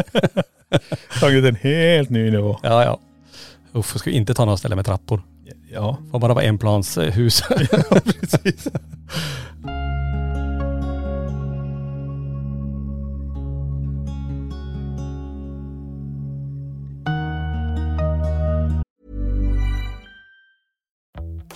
Tagit 1.20 1.44
en 1.44 1.56
helt 1.56 2.10
ny 2.10 2.30
nivå. 2.30 2.58
Ja, 2.62 2.84
ja. 2.84 2.98
Uff, 3.72 3.90
jag 3.94 4.00
ska 4.00 4.10
inte 4.10 4.34
ta 4.34 4.44
några 4.44 4.56
ställen 4.56 4.76
med 4.76 4.86
trappor. 4.86 5.22
Ja, 5.72 5.96
Får 6.10 6.18
bara 6.18 6.34
vara 6.34 6.44
enplans 6.44 6.98
eh, 6.98 7.12
hus. 7.12 7.42
precis. 8.20 8.68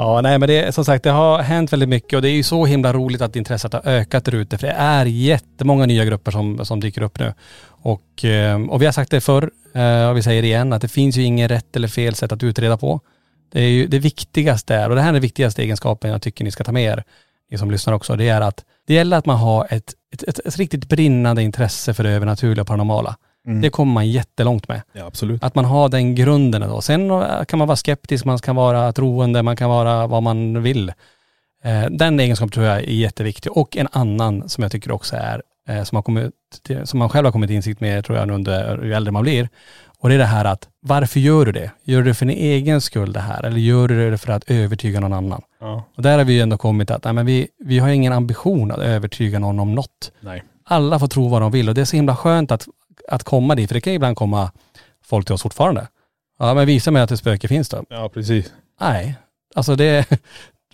Ja, 0.00 0.20
nej 0.20 0.38
men 0.38 0.48
det 0.48 0.74
som 0.74 0.84
sagt, 0.84 1.04
det 1.04 1.10
har 1.10 1.38
hänt 1.38 1.72
väldigt 1.72 1.88
mycket 1.88 2.16
och 2.16 2.22
det 2.22 2.28
är 2.28 2.32
ju 2.32 2.42
så 2.42 2.66
himla 2.66 2.92
roligt 2.92 3.20
att 3.20 3.36
intresset 3.36 3.72
har 3.72 3.88
ökat 3.88 4.24
där 4.24 4.34
ute 4.34 4.58
för 4.58 4.66
det 4.66 4.72
är 4.72 5.06
jättemånga 5.06 5.86
nya 5.86 6.04
grupper 6.04 6.30
som, 6.30 6.64
som 6.64 6.80
dyker 6.80 7.02
upp 7.02 7.18
nu. 7.18 7.34
Och, 7.66 8.24
ehm, 8.24 8.70
och 8.70 8.82
vi 8.82 8.86
har 8.86 8.92
sagt 8.92 9.10
det 9.10 9.20
förr 9.20 9.50
eh, 9.74 10.08
och 10.08 10.16
vi 10.16 10.22
säger 10.22 10.42
det 10.42 10.48
igen 10.48 10.72
att 10.72 10.82
det 10.82 10.88
finns 10.88 11.16
ju 11.16 11.22
ingen 11.22 11.48
rätt 11.48 11.76
eller 11.76 11.88
fel 11.88 12.14
sätt 12.14 12.32
att 12.32 12.42
utreda 12.42 12.76
på. 12.76 13.00
Det 13.52 13.60
är 13.60 13.68
ju 13.68 13.86
det 13.86 13.98
viktigaste 13.98 14.74
är, 14.74 14.88
och 14.88 14.94
det 14.94 15.00
här 15.00 15.08
är 15.08 15.12
den 15.12 15.22
viktigaste 15.22 15.62
egenskapen 15.62 16.10
jag 16.10 16.22
tycker 16.22 16.44
ni 16.44 16.50
ska 16.50 16.64
ta 16.64 16.72
med 16.72 16.84
er, 16.84 17.04
ni 17.50 17.58
som 17.58 17.70
lyssnar 17.70 17.94
också, 17.94 18.16
det 18.16 18.28
är 18.28 18.40
att 18.40 18.64
det 18.86 18.94
gäller 18.94 19.16
att 19.16 19.26
man 19.26 19.36
har 19.36 19.66
ett, 19.70 19.94
ett, 20.12 20.22
ett, 20.22 20.38
ett 20.38 20.56
riktigt 20.56 20.88
brinnande 20.88 21.42
intresse 21.42 21.94
för 21.94 22.04
det 22.04 22.10
övernaturliga 22.10 22.62
och 22.62 22.68
paranormala. 22.68 23.16
Det 23.62 23.70
kommer 23.70 23.92
man 23.92 24.08
jättelångt 24.10 24.68
med. 24.68 24.82
Ja 24.92 25.06
absolut. 25.06 25.44
Att 25.44 25.54
man 25.54 25.64
har 25.64 25.88
den 25.88 26.14
grunden 26.14 26.60
då. 26.60 26.80
Sen 26.80 27.10
eh, 27.10 27.44
kan 27.44 27.58
man 27.58 27.68
vara 27.68 27.76
skeptisk, 27.76 28.24
man 28.24 28.38
kan 28.38 28.56
vara 28.56 28.92
troende, 28.92 29.42
man 29.42 29.56
kan 29.56 29.70
vara 29.70 30.06
vad 30.06 30.22
man 30.22 30.62
vill. 30.62 30.88
Eh, 31.64 31.84
Den 31.90 32.20
egenskapen 32.20 32.52
tror 32.52 32.66
jag 32.66 32.76
är 32.76 32.82
jätteviktig. 32.82 33.52
Och 33.52 33.76
en 33.76 33.88
annan 33.92 34.48
som 34.48 34.62
jag 34.62 34.72
tycker 34.72 34.90
också 34.92 35.16
är, 35.16 35.42
eh, 35.68 35.82
som, 35.82 35.96
har 35.96 36.02
kommit, 36.02 36.32
som 36.84 36.98
man 36.98 37.08
själv 37.08 37.24
har 37.24 37.32
kommit 37.32 37.50
insikt 37.50 37.80
med 37.80 38.04
tror 38.04 38.18
jag 38.18 38.30
under 38.30 38.84
ju 38.84 38.94
äldre 38.94 39.12
man 39.12 39.22
blir. 39.22 39.48
Och 40.02 40.08
det 40.08 40.14
är 40.14 40.18
det 40.18 40.24
här 40.24 40.44
att, 40.44 40.68
varför 40.82 41.20
gör 41.20 41.44
du 41.44 41.52
det? 41.52 41.70
Gör 41.84 41.98
du 41.98 42.08
det 42.08 42.14
för 42.14 42.26
din 42.26 42.36
egen 42.36 42.80
skull 42.80 43.12
det 43.12 43.20
här? 43.20 43.44
Eller 43.44 43.58
gör 43.58 43.88
du 43.88 44.10
det 44.10 44.18
för 44.18 44.32
att 44.32 44.50
övertyga 44.50 45.00
någon 45.00 45.12
annan? 45.12 45.42
Ja. 45.60 45.84
Och 45.96 46.02
där 46.02 46.18
har 46.18 46.24
vi 46.24 46.32
ju 46.32 46.40
ändå 46.40 46.58
kommit 46.58 46.90
att, 46.90 47.04
nej 47.04 47.12
men 47.12 47.26
vi, 47.26 47.48
vi 47.64 47.78
har 47.78 47.88
ingen 47.88 48.12
ambition 48.12 48.72
att 48.72 48.78
övertyga 48.78 49.38
någon 49.38 49.60
om 49.60 49.74
något 49.74 50.12
Nej. 50.20 50.42
alla 50.64 50.98
får 50.98 51.06
tro 51.06 51.28
vad 51.28 51.42
de 51.42 51.52
vill 51.52 51.68
och 51.68 51.74
det 51.74 51.80
är 51.80 51.84
så 51.84 51.96
himla 51.96 52.16
skönt 52.16 52.50
att, 52.50 52.68
att 53.08 53.24
komma 53.24 53.54
dit, 53.54 53.68
för 53.68 53.74
det 53.74 53.80
kan 53.80 53.92
ibland 53.92 54.16
komma 54.16 54.52
folk 55.04 55.26
till 55.26 55.34
oss 55.34 55.42
fortfarande. 55.42 55.88
Ja 56.38 56.54
men 56.54 56.66
visa 56.66 56.90
mig 56.90 57.02
att 57.02 57.10
ett 57.10 57.18
spöke 57.18 57.48
finns 57.48 57.68
då. 57.68 57.84
Ja 57.88 58.08
precis. 58.08 58.52
Nej, 58.80 59.16
alltså 59.54 59.76
det, 59.76 60.08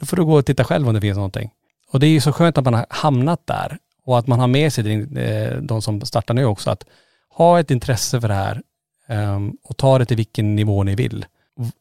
då 0.00 0.06
får 0.06 0.16
du 0.16 0.24
gå 0.24 0.38
och 0.38 0.46
titta 0.46 0.64
själv 0.64 0.88
om 0.88 0.94
det 0.94 1.00
finns 1.00 1.16
någonting. 1.16 1.50
Och 1.90 2.00
det 2.00 2.06
är 2.06 2.10
ju 2.10 2.20
så 2.20 2.32
skönt 2.32 2.58
att 2.58 2.64
man 2.64 2.74
har 2.74 2.86
hamnat 2.90 3.46
där 3.46 3.78
och 4.04 4.18
att 4.18 4.26
man 4.26 4.40
har 4.40 4.46
med 4.46 4.72
sig 4.72 5.02
eh, 5.18 5.56
de 5.56 5.82
som 5.82 6.00
startar 6.00 6.34
nu 6.34 6.44
också, 6.44 6.70
att 6.70 6.84
ha 7.28 7.60
ett 7.60 7.70
intresse 7.70 8.20
för 8.20 8.28
det 8.28 8.34
här 8.34 8.62
ehm, 9.08 9.56
och 9.62 9.76
ta 9.76 9.98
det 9.98 10.04
till 10.04 10.16
vilken 10.16 10.56
nivå 10.56 10.82
ni 10.82 10.94
vill. 10.94 11.26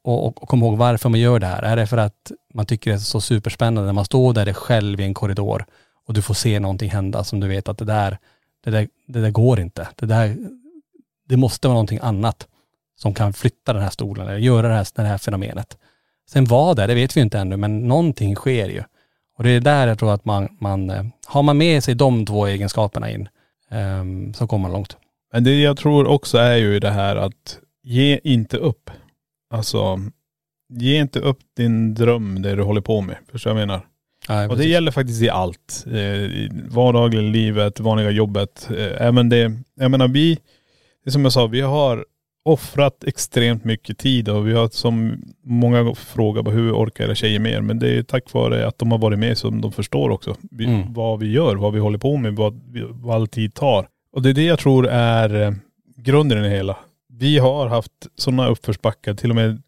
Och, 0.04 0.26
och, 0.26 0.44
och 0.44 0.50
kom 0.50 0.64
ihåg 0.64 0.78
varför 0.78 1.10
man 1.10 1.20
gör 1.20 1.40
det 1.40 1.48
här. 1.48 1.64
Är 1.64 1.76
det 1.76 1.88
för 1.88 1.98
att 1.98 2.32
man 2.54 2.66
tycker 2.66 2.92
det 2.92 2.98
är 2.98 3.00
så 3.00 3.22
superspännande 3.22 3.86
när 3.86 3.94
man 3.94 4.06
står 4.06 4.34
där 4.34 4.54
själv 4.54 5.00
i 5.00 5.04
en 5.04 5.14
korridor 5.14 5.66
och 6.08 6.14
du 6.14 6.22
får 6.22 6.34
se 6.34 6.60
någonting 6.60 6.90
hända 6.90 7.24
som 7.24 7.40
du 7.40 7.48
vet 7.48 7.70
att 7.70 7.78
det 7.78 7.86
där, 7.86 8.18
det 8.66 8.72
där, 8.72 8.88
det 9.08 9.22
där 9.22 9.32
går 9.32 9.60
inte. 9.60 9.88
Det 9.96 10.06
där, 10.06 10.38
det 11.30 11.38
måste 11.38 11.68
vara 11.68 11.74
någonting 11.74 12.00
annat 12.02 12.48
som 12.96 13.14
kan 13.14 13.34
flytta 13.34 13.74
den 13.74 13.82
här 13.82 13.90
stolen 13.90 14.28
eller 14.28 14.38
göra 14.38 14.68
det 14.68 14.74
här, 14.74 14.88
det 14.96 15.02
här 15.02 15.18
fenomenet. 15.18 15.78
Sen 16.30 16.46
vad 16.46 16.76
det 16.76 16.84
är, 16.84 16.88
det 16.88 16.96
vet 16.96 17.18
vi 17.18 17.20
ju 17.20 17.24
inte 17.24 17.40
ännu, 17.40 17.58
men 17.58 17.88
någonting 17.88 18.36
sker 18.36 18.70
ju. 18.70 18.84
Och 19.38 19.44
det 19.44 19.50
är 19.50 19.60
där 19.60 19.88
jag 19.88 20.00
tror 20.00 20.14
att 20.14 20.26
man, 20.26 20.58
man 20.60 20.90
eh, 20.90 21.06
har 21.26 21.44
man 21.44 21.58
med 21.58 21.84
sig 21.84 21.96
de 21.96 22.26
två 22.26 22.46
egenskaperna 22.46 23.12
in, 23.12 23.30
um, 23.72 24.34
så 24.34 24.48
kommer 24.48 24.62
man 24.62 24.72
långt. 24.72 24.98
Men 25.34 25.44
det 25.44 25.62
jag 25.62 25.78
tror 25.78 26.08
också 26.08 26.38
är 26.38 26.56
ju 26.56 26.80
det 26.80 26.92
här 26.92 27.16
att 27.16 27.60
ge 27.84 28.20
inte 28.24 28.58
upp. 28.58 28.90
Alltså, 29.50 30.00
ge 30.70 31.00
inte 31.00 31.20
upp 31.20 31.40
din 31.58 31.94
dröm, 31.94 32.42
det 32.42 32.56
du 32.56 32.64
håller 32.64 32.82
på 32.82 33.02
med. 33.02 33.18
Förstår 33.32 33.50
du 33.50 33.54
vad 33.54 33.62
jag 33.62 33.68
menar? 33.68 33.86
Ja, 34.28 34.50
Och 34.50 34.58
det 34.58 34.66
gäller 34.66 34.92
faktiskt 34.92 35.22
i 35.22 35.30
allt. 35.30 35.86
Eh, 35.88 35.98
I 36.24 36.50
vardagliga 36.70 37.22
livet, 37.22 37.80
vanliga 37.80 38.12
jobbet. 38.12 38.70
Eh, 38.78 39.08
även 39.08 39.30
det, 39.30 39.52
jag 39.76 39.92
menar 39.92 40.08
vi, 40.08 40.38
det 41.06 41.12
som 41.12 41.24
jag 41.24 41.34
sa, 41.34 41.48
vi 41.48 41.62
har 41.62 42.06
offrat 42.46 43.04
extremt 43.04 43.64
mycket 43.64 43.98
tid 43.98 44.30
och 44.30 44.48
vi 44.48 44.54
har 44.54 44.68
som 44.68 45.24
många 45.44 45.96
frågar 45.96 46.44
på 46.44 46.52
hur 46.52 46.74
orkar 46.74 47.04
era 47.04 47.16
tjejer 47.16 47.40
mer? 47.40 47.62
Men 47.62 47.80
det 47.80 47.90
är 47.98 48.04
tack 48.04 48.34
vare 48.34 48.68
att 48.68 48.80
de 48.80 48.92
har 48.92 48.98
varit 48.98 49.20
med 49.20 49.38
som 49.38 49.62
de 49.62 49.72
förstår 49.72 50.10
också. 50.10 50.36
Vi, 50.52 50.66
Mm. 50.66 50.94
Vad 50.94 51.20
vi 51.20 51.32
gör, 51.32 51.56
vad 51.56 51.74
vi 51.74 51.80
håller 51.80 51.98
på 51.98 52.18
med, 52.18 52.36
vad, 52.36 52.62
vad 52.92 53.16
all 53.16 53.28
tid 53.28 53.54
tar. 53.54 53.88
Och 54.14 54.22
det 54.22 54.30
är 54.30 54.34
det 54.34 54.44
jag 54.44 54.60
tror 54.60 54.88
är 54.88 55.42
eh, 55.42 55.52
grunden 55.98 56.38
i 56.38 56.42
det 56.50 56.56
hela. 56.56 56.78
Vi 57.10 57.38
har 57.38 57.68
haft 57.68 57.92
sådana 58.16 58.48
uppförsbackar, 58.48 59.14
till 59.14 59.30
och 59.30 59.36
med 59.36 59.62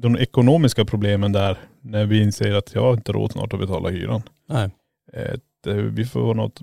de 0.00 0.16
ekonomiska 0.16 0.84
problemen 0.84 1.32
där, 1.32 1.58
när 1.80 2.06
vi 2.06 2.22
inser 2.22 2.54
att 2.54 2.74
jag 2.74 2.82
har 2.82 2.92
inte 2.92 3.12
råd 3.12 3.32
snart 3.32 3.52
att 3.52 3.60
betala 3.60 3.88
hyran. 3.88 4.22
Nej. 4.48 4.70
Eh, 5.12 5.34
det, 5.64 5.74
vi 5.74 6.04
får 6.04 6.34
något 6.34 6.60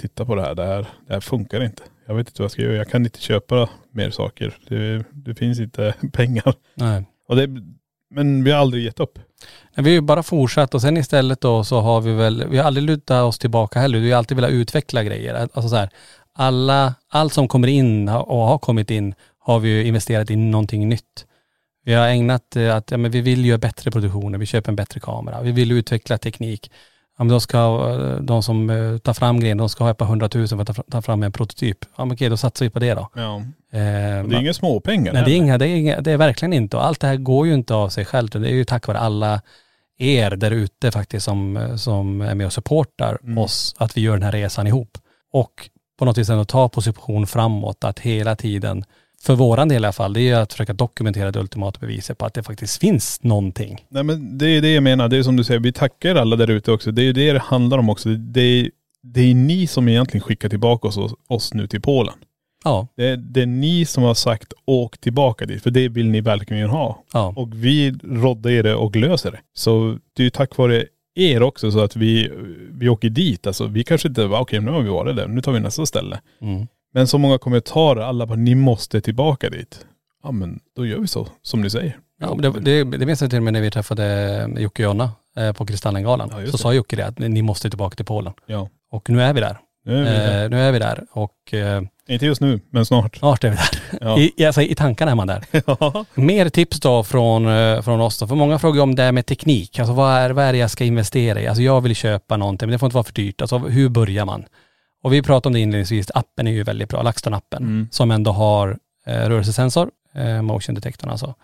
titta 0.00 0.24
på 0.24 0.34
det 0.34 0.42
här. 0.42 0.54
Det, 0.54 0.64
här. 0.64 0.86
det 1.06 1.12
här 1.12 1.20
funkar 1.20 1.64
inte. 1.64 1.82
Jag 2.06 2.14
vet 2.14 2.28
inte 2.28 2.42
vad 2.42 2.44
jag 2.44 2.50
ska 2.50 2.62
göra. 2.62 2.76
Jag 2.76 2.88
kan 2.88 3.04
inte 3.04 3.20
köpa 3.20 3.68
mer 3.90 4.10
saker. 4.10 4.56
Det, 4.68 5.04
det 5.12 5.34
finns 5.34 5.60
inte 5.60 5.94
pengar. 6.12 6.54
Nej. 6.74 7.04
Och 7.28 7.36
det, 7.36 7.48
men 8.10 8.44
vi 8.44 8.50
har 8.50 8.58
aldrig 8.58 8.84
gett 8.84 9.00
upp. 9.00 9.18
Men 9.74 9.84
vi 9.84 9.90
har 9.90 9.94
ju 9.94 10.00
bara 10.00 10.22
fortsatt 10.22 10.74
och 10.74 10.80
sen 10.80 10.96
istället 10.96 11.40
då 11.40 11.64
så 11.64 11.80
har 11.80 12.00
vi 12.00 12.12
väl, 12.12 12.44
vi 12.48 12.58
har 12.58 12.64
aldrig 12.64 12.86
lutat 12.86 13.24
oss 13.24 13.38
tillbaka 13.38 13.80
heller. 13.80 13.98
Vi 13.98 14.10
har 14.10 14.18
alltid 14.18 14.36
velat 14.36 14.50
utveckla 14.50 15.04
grejer. 15.04 15.34
Alltså 15.34 15.68
så 15.68 15.76
här, 15.76 15.88
alla, 16.32 16.94
allt 17.08 17.32
som 17.32 17.48
kommer 17.48 17.68
in 17.68 18.08
och 18.08 18.38
har 18.38 18.58
kommit 18.58 18.90
in 18.90 19.14
har 19.38 19.58
vi 19.58 19.68
ju 19.68 19.84
investerat 19.84 20.30
i 20.30 20.36
någonting 20.36 20.88
nytt. 20.88 21.26
Vi 21.86 21.94
har 21.94 22.08
ägnat 22.08 22.56
eh, 22.56 22.76
att, 22.76 22.90
ja 22.90 22.96
men 22.96 23.10
vi 23.10 23.20
vill 23.20 23.44
göra 23.46 23.58
bättre 23.58 23.90
produktioner, 23.90 24.38
vi 24.38 24.46
köper 24.46 24.72
en 24.72 24.76
bättre 24.76 25.00
kamera, 25.00 25.42
vi 25.42 25.52
vill 25.52 25.72
utveckla 25.72 26.18
teknik. 26.18 26.70
Ja 27.18 27.24
men 27.24 27.28
då 27.32 27.40
ska 27.40 27.58
eh, 27.90 28.22
de 28.22 28.42
som 28.42 28.70
eh, 28.70 28.98
tar 28.98 29.12
fram 29.14 29.40
grejen, 29.40 29.58
de 29.58 29.68
ska 29.68 29.84
ha 29.84 29.90
ett 29.90 29.98
par 29.98 30.06
hundratusen 30.06 30.58
för 30.66 30.70
att 30.72 30.90
ta 30.90 31.02
fram- 31.02 31.22
en 31.22 31.32
prototyp. 31.32 31.78
Ja 31.96 32.04
men 32.04 32.14
okej, 32.14 32.28
då 32.28 32.36
satsar 32.36 32.66
vi 32.66 32.70
på 32.70 32.78
det 32.78 32.94
då. 32.94 33.08
Ja. 33.14 33.36
Eh, 33.36 33.42
det 33.72 34.36
är 34.36 34.40
inga 34.40 34.54
småpengar. 34.54 35.12
Nej 35.12 35.22
det 35.24 35.30
är, 35.32 35.36
inga, 35.36 35.58
det, 35.58 35.66
är 35.68 35.76
inga, 35.76 36.00
det 36.00 36.12
är 36.12 36.16
verkligen 36.16 36.52
inte. 36.52 36.76
Och 36.76 36.84
allt 36.86 37.00
det 37.00 37.06
här 37.06 37.16
går 37.16 37.46
ju 37.46 37.54
inte 37.54 37.74
av 37.74 37.88
sig 37.88 38.04
självt. 38.04 38.32
Det 38.32 38.48
är 38.48 38.54
ju 38.54 38.64
tack 38.64 38.86
vare 38.86 38.98
alla 38.98 39.40
er 39.98 40.30
där 40.30 40.50
ute 40.50 40.90
faktiskt 40.90 41.24
som, 41.24 41.68
som 41.78 42.20
är 42.20 42.34
med 42.34 42.46
och 42.46 42.52
supportar 42.52 43.18
Mm. 43.22 43.38
oss, 43.38 43.74
att 43.78 43.96
vi 43.96 44.00
gör 44.00 44.12
den 44.12 44.22
här 44.22 44.32
resan 44.32 44.66
ihop. 44.66 44.98
Och 45.32 45.70
på 45.98 46.04
något 46.04 46.18
vis 46.18 46.28
ändå 46.30 46.44
ta 46.44 46.68
position 46.68 47.26
framåt, 47.26 47.84
att 47.84 47.98
hela 47.98 48.36
tiden, 48.36 48.84
för 49.26 49.34
våran 49.34 49.68
del 49.68 49.82
i 49.82 49.86
alla 49.86 49.92
fall, 49.92 50.12
det 50.12 50.20
är 50.20 50.40
att 50.40 50.52
försöka 50.52 50.72
dokumentera 50.72 51.30
det 51.30 51.40
ultimata 51.40 51.80
beviset 51.80 52.18
på 52.18 52.26
att 52.26 52.34
det 52.34 52.42
faktiskt 52.42 52.80
finns 52.80 53.22
någonting. 53.22 53.84
Nej 53.88 54.02
men 54.02 54.38
det 54.38 54.46
är 54.46 54.62
det 54.62 54.74
jag 54.74 54.82
menar. 54.82 55.08
Det 55.08 55.16
är 55.16 55.22
som 55.22 55.36
du 55.36 55.44
säger, 55.44 55.60
vi 55.60 55.72
tackar 55.72 56.14
alla 56.14 56.36
där 56.36 56.50
ute 56.50 56.72
också. 56.72 56.90
Det 56.90 57.02
är 57.02 57.12
det 57.12 57.32
det 57.32 57.38
handlar 57.38 57.78
om 57.78 57.90
också. 57.90 58.08
Det 58.08 58.40
är, 58.40 58.70
det 59.02 59.20
är 59.20 59.34
ni 59.34 59.66
som 59.66 59.88
egentligen 59.88 60.22
skickar 60.22 60.48
tillbaka 60.48 60.88
oss, 60.88 61.14
oss 61.28 61.54
nu 61.54 61.66
till 61.66 61.80
Polen. 61.80 62.14
Ja, 62.64 62.88
Det 62.96 63.06
är, 63.06 63.16
det 63.16 63.42
är 63.42 63.46
ni 63.46 63.84
som 63.84 64.02
har 64.02 64.14
sagt 64.14 64.52
åk 64.64 64.98
tillbaka 64.98 65.46
dit, 65.46 65.62
för 65.62 65.70
det 65.70 65.88
vill 65.88 66.08
ni 66.10 66.20
verkligen 66.20 66.68
ha. 66.68 67.04
ja, 67.12 67.32
Och 67.36 67.48
vi 67.54 67.90
råddar 68.04 68.50
er 68.50 68.62
det 68.62 68.74
och 68.74 68.96
löser 68.96 69.30
det. 69.30 69.40
Så 69.54 69.98
det 70.16 70.22
är 70.22 70.24
ju 70.24 70.30
tack 70.30 70.56
vare 70.56 70.84
er 71.14 71.42
också 71.42 71.70
så 71.70 71.80
att 71.80 71.96
vi, 71.96 72.30
vi 72.70 72.88
åker 72.88 73.10
dit. 73.10 73.46
Alltså 73.46 73.66
vi 73.66 73.84
kanske 73.84 74.08
inte, 74.08 74.24
okej 74.24 74.60
nu 74.60 74.70
har 74.70 74.80
vi 74.80 74.88
varit 74.88 75.16
där, 75.16 75.28
nu 75.28 75.40
tar 75.40 75.52
vi 75.52 75.60
nästa 75.60 75.86
ställe. 75.86 76.20
mm. 76.40 76.66
Men 76.96 77.06
så 77.06 77.18
många 77.18 77.38
kommentarer, 77.38 78.00
alla 78.00 78.26
bara, 78.26 78.38
ni 78.38 78.54
måste 78.54 79.00
tillbaka 79.00 79.50
dit. 79.50 79.86
Ja 80.22 80.30
men 80.32 80.60
då 80.76 80.86
gör 80.86 80.98
vi 80.98 81.06
så, 81.06 81.28
som 81.42 81.60
ni 81.60 81.70
säger. 81.70 81.98
ja 82.20 82.34
det, 82.38 82.50
det, 82.50 82.84
det 82.84 83.06
minns 83.06 83.20
jag 83.20 83.30
till 83.30 83.36
och 83.36 83.42
med 83.42 83.52
när 83.52 83.60
vi 83.60 83.70
träffade 83.70 84.48
Jocke 84.58 84.86
och 84.86 84.90
Jonna 84.90 85.12
eh, 85.36 85.52
på 85.52 85.66
Kristallengalan. 85.66 86.32
Ja, 86.44 86.50
så 86.50 86.58
sa 86.58 86.72
Jocke 86.72 86.96
det, 86.96 87.06
att 87.06 87.18
ni 87.18 87.42
måste 87.42 87.70
tillbaka 87.70 87.96
till 87.96 88.04
Polen. 88.04 88.32
Ja. 88.46 88.68
Och 88.90 89.10
nu 89.10 89.22
är 89.22 89.32
vi 89.32 89.40
där. 89.40 89.58
Nu 89.84 89.96
är 89.96 90.02
vi 90.02 90.10
där. 90.10 90.44
Eh, 90.44 90.50
nu 90.50 90.60
är 90.60 90.72
vi 90.72 90.78
där 90.78 91.04
och 91.12 91.54
eh, 91.54 91.82
Inte 92.08 92.26
just 92.26 92.40
nu, 92.40 92.60
men 92.70 92.86
snart. 92.86 93.16
snart 93.16 93.44
är 93.44 93.50
vi 93.50 93.56
där. 93.56 93.98
Ja. 94.00 94.18
I, 94.18 94.46
alltså, 94.46 94.62
I 94.62 94.74
tankarna 94.74 95.10
är 95.10 95.14
man 95.14 95.26
där. 95.26 95.44
Ja. 95.66 96.04
Mer 96.14 96.48
tips 96.48 96.80
då 96.80 97.04
från, 97.04 97.46
eh, 97.46 97.82
från 97.82 98.00
oss 98.00 98.18
då. 98.18 98.26
För 98.26 98.34
många 98.34 98.58
frågar 98.58 98.82
om 98.82 98.94
det 98.94 99.02
här 99.02 99.12
med 99.12 99.26
teknik. 99.26 99.78
Alltså 99.78 99.92
vad 99.94 100.12
är, 100.12 100.30
vad 100.30 100.44
är 100.44 100.52
det 100.52 100.58
jag 100.58 100.70
ska 100.70 100.84
investera 100.84 101.40
i? 101.40 101.46
Alltså 101.46 101.62
jag 101.62 101.80
vill 101.80 101.94
köpa 101.94 102.36
någonting 102.36 102.68
men 102.68 102.72
det 102.72 102.78
får 102.78 102.86
inte 102.86 102.94
vara 102.94 103.04
för 103.04 103.12
dyrt. 103.14 103.40
Alltså 103.40 103.58
hur 103.58 103.88
börjar 103.88 104.24
man? 104.24 104.44
Och 105.02 105.12
vi 105.12 105.22
pratade 105.22 105.48
om 105.48 105.52
det 105.52 105.60
inledningsvis, 105.60 106.10
appen 106.14 106.46
är 106.46 106.50
ju 106.52 106.62
väldigt 106.62 106.88
bra, 106.88 107.02
LaxTon-appen, 107.02 107.56
Mm. 107.58 107.88
som 107.90 108.10
ändå 108.10 108.30
har 108.32 108.78
eh, 109.06 109.12
rörelsesensor, 109.28 109.90
eh, 110.14 110.42
motion 110.42 110.74
detektorn 110.74 111.10
alltså. 111.10 111.34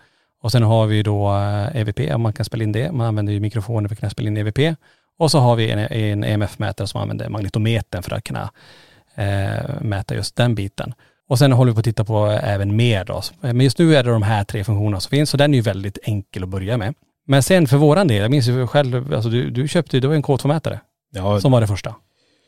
Och 0.41 0.51
sen 0.51 0.63
har 0.63 0.85
vi 0.85 1.03
då 1.03 1.33
eh, 1.35 1.75
EVP, 1.81 1.99
om 2.15 2.21
man 2.21 2.33
kan 2.33 2.45
spela 2.45 2.63
in 2.63 2.71
det. 2.71 2.91
Man 2.91 3.07
använder 3.07 3.33
ju 3.33 3.39
mikrofoner 3.39 3.87
för 3.87 3.95
att 3.95 3.99
kunna 3.99 4.09
spela 4.09 4.27
in 4.27 4.37
EVP. 4.37 4.75
Och 5.19 5.31
så 5.31 5.39
har 5.39 5.55
vi 5.55 5.71
en, 5.71 5.79
en 5.79 6.23
EMF-mätare 6.23 6.87
som 6.87 7.01
använder 7.01 7.29
magnetometern 7.29 8.03
för 8.03 8.15
att 8.15 8.23
kunna 8.23 8.49
eh, 9.15 9.81
mäta 9.81 10.15
just 10.15 10.35
den 10.35 10.55
biten. 10.55 10.93
Och 11.27 11.39
sen 11.39 11.51
håller 11.51 11.71
vi 11.71 11.75
på 11.75 11.79
att 11.79 11.83
titta 11.85 12.03
på 12.05 12.25
även 12.27 12.75
mer 12.75 13.05
då. 13.05 13.21
Men 13.41 13.61
just 13.61 13.77
nu 13.79 13.95
är 13.95 14.03
det 14.03 14.09
de 14.11 14.23
här 14.23 14.43
tre 14.43 14.63
funktionerna 14.63 14.99
som 14.99 15.09
finns, 15.09 15.29
så 15.29 15.37
den 15.37 15.53
är 15.53 15.55
ju 15.57 15.61
väldigt 15.61 15.97
enkel 16.03 16.43
att 16.43 16.49
börja 16.49 16.77
med. 16.77 16.93
Men 17.27 17.43
sen 17.43 17.67
för 17.67 17.77
våran 17.77 18.07
del, 18.07 18.21
jag 18.21 18.31
minns 18.31 18.47
ju 18.47 18.67
själv, 18.67 19.13
alltså 19.13 19.29
du, 19.29 19.49
du 19.49 19.67
köpte, 19.67 19.99
det 19.99 20.07
var 20.07 20.15
en 20.15 20.23
K2-mätare 20.23 20.79
Ja, 21.15 21.39
som 21.41 21.51
var 21.51 21.61
det 21.61 21.67
första. 21.67 21.95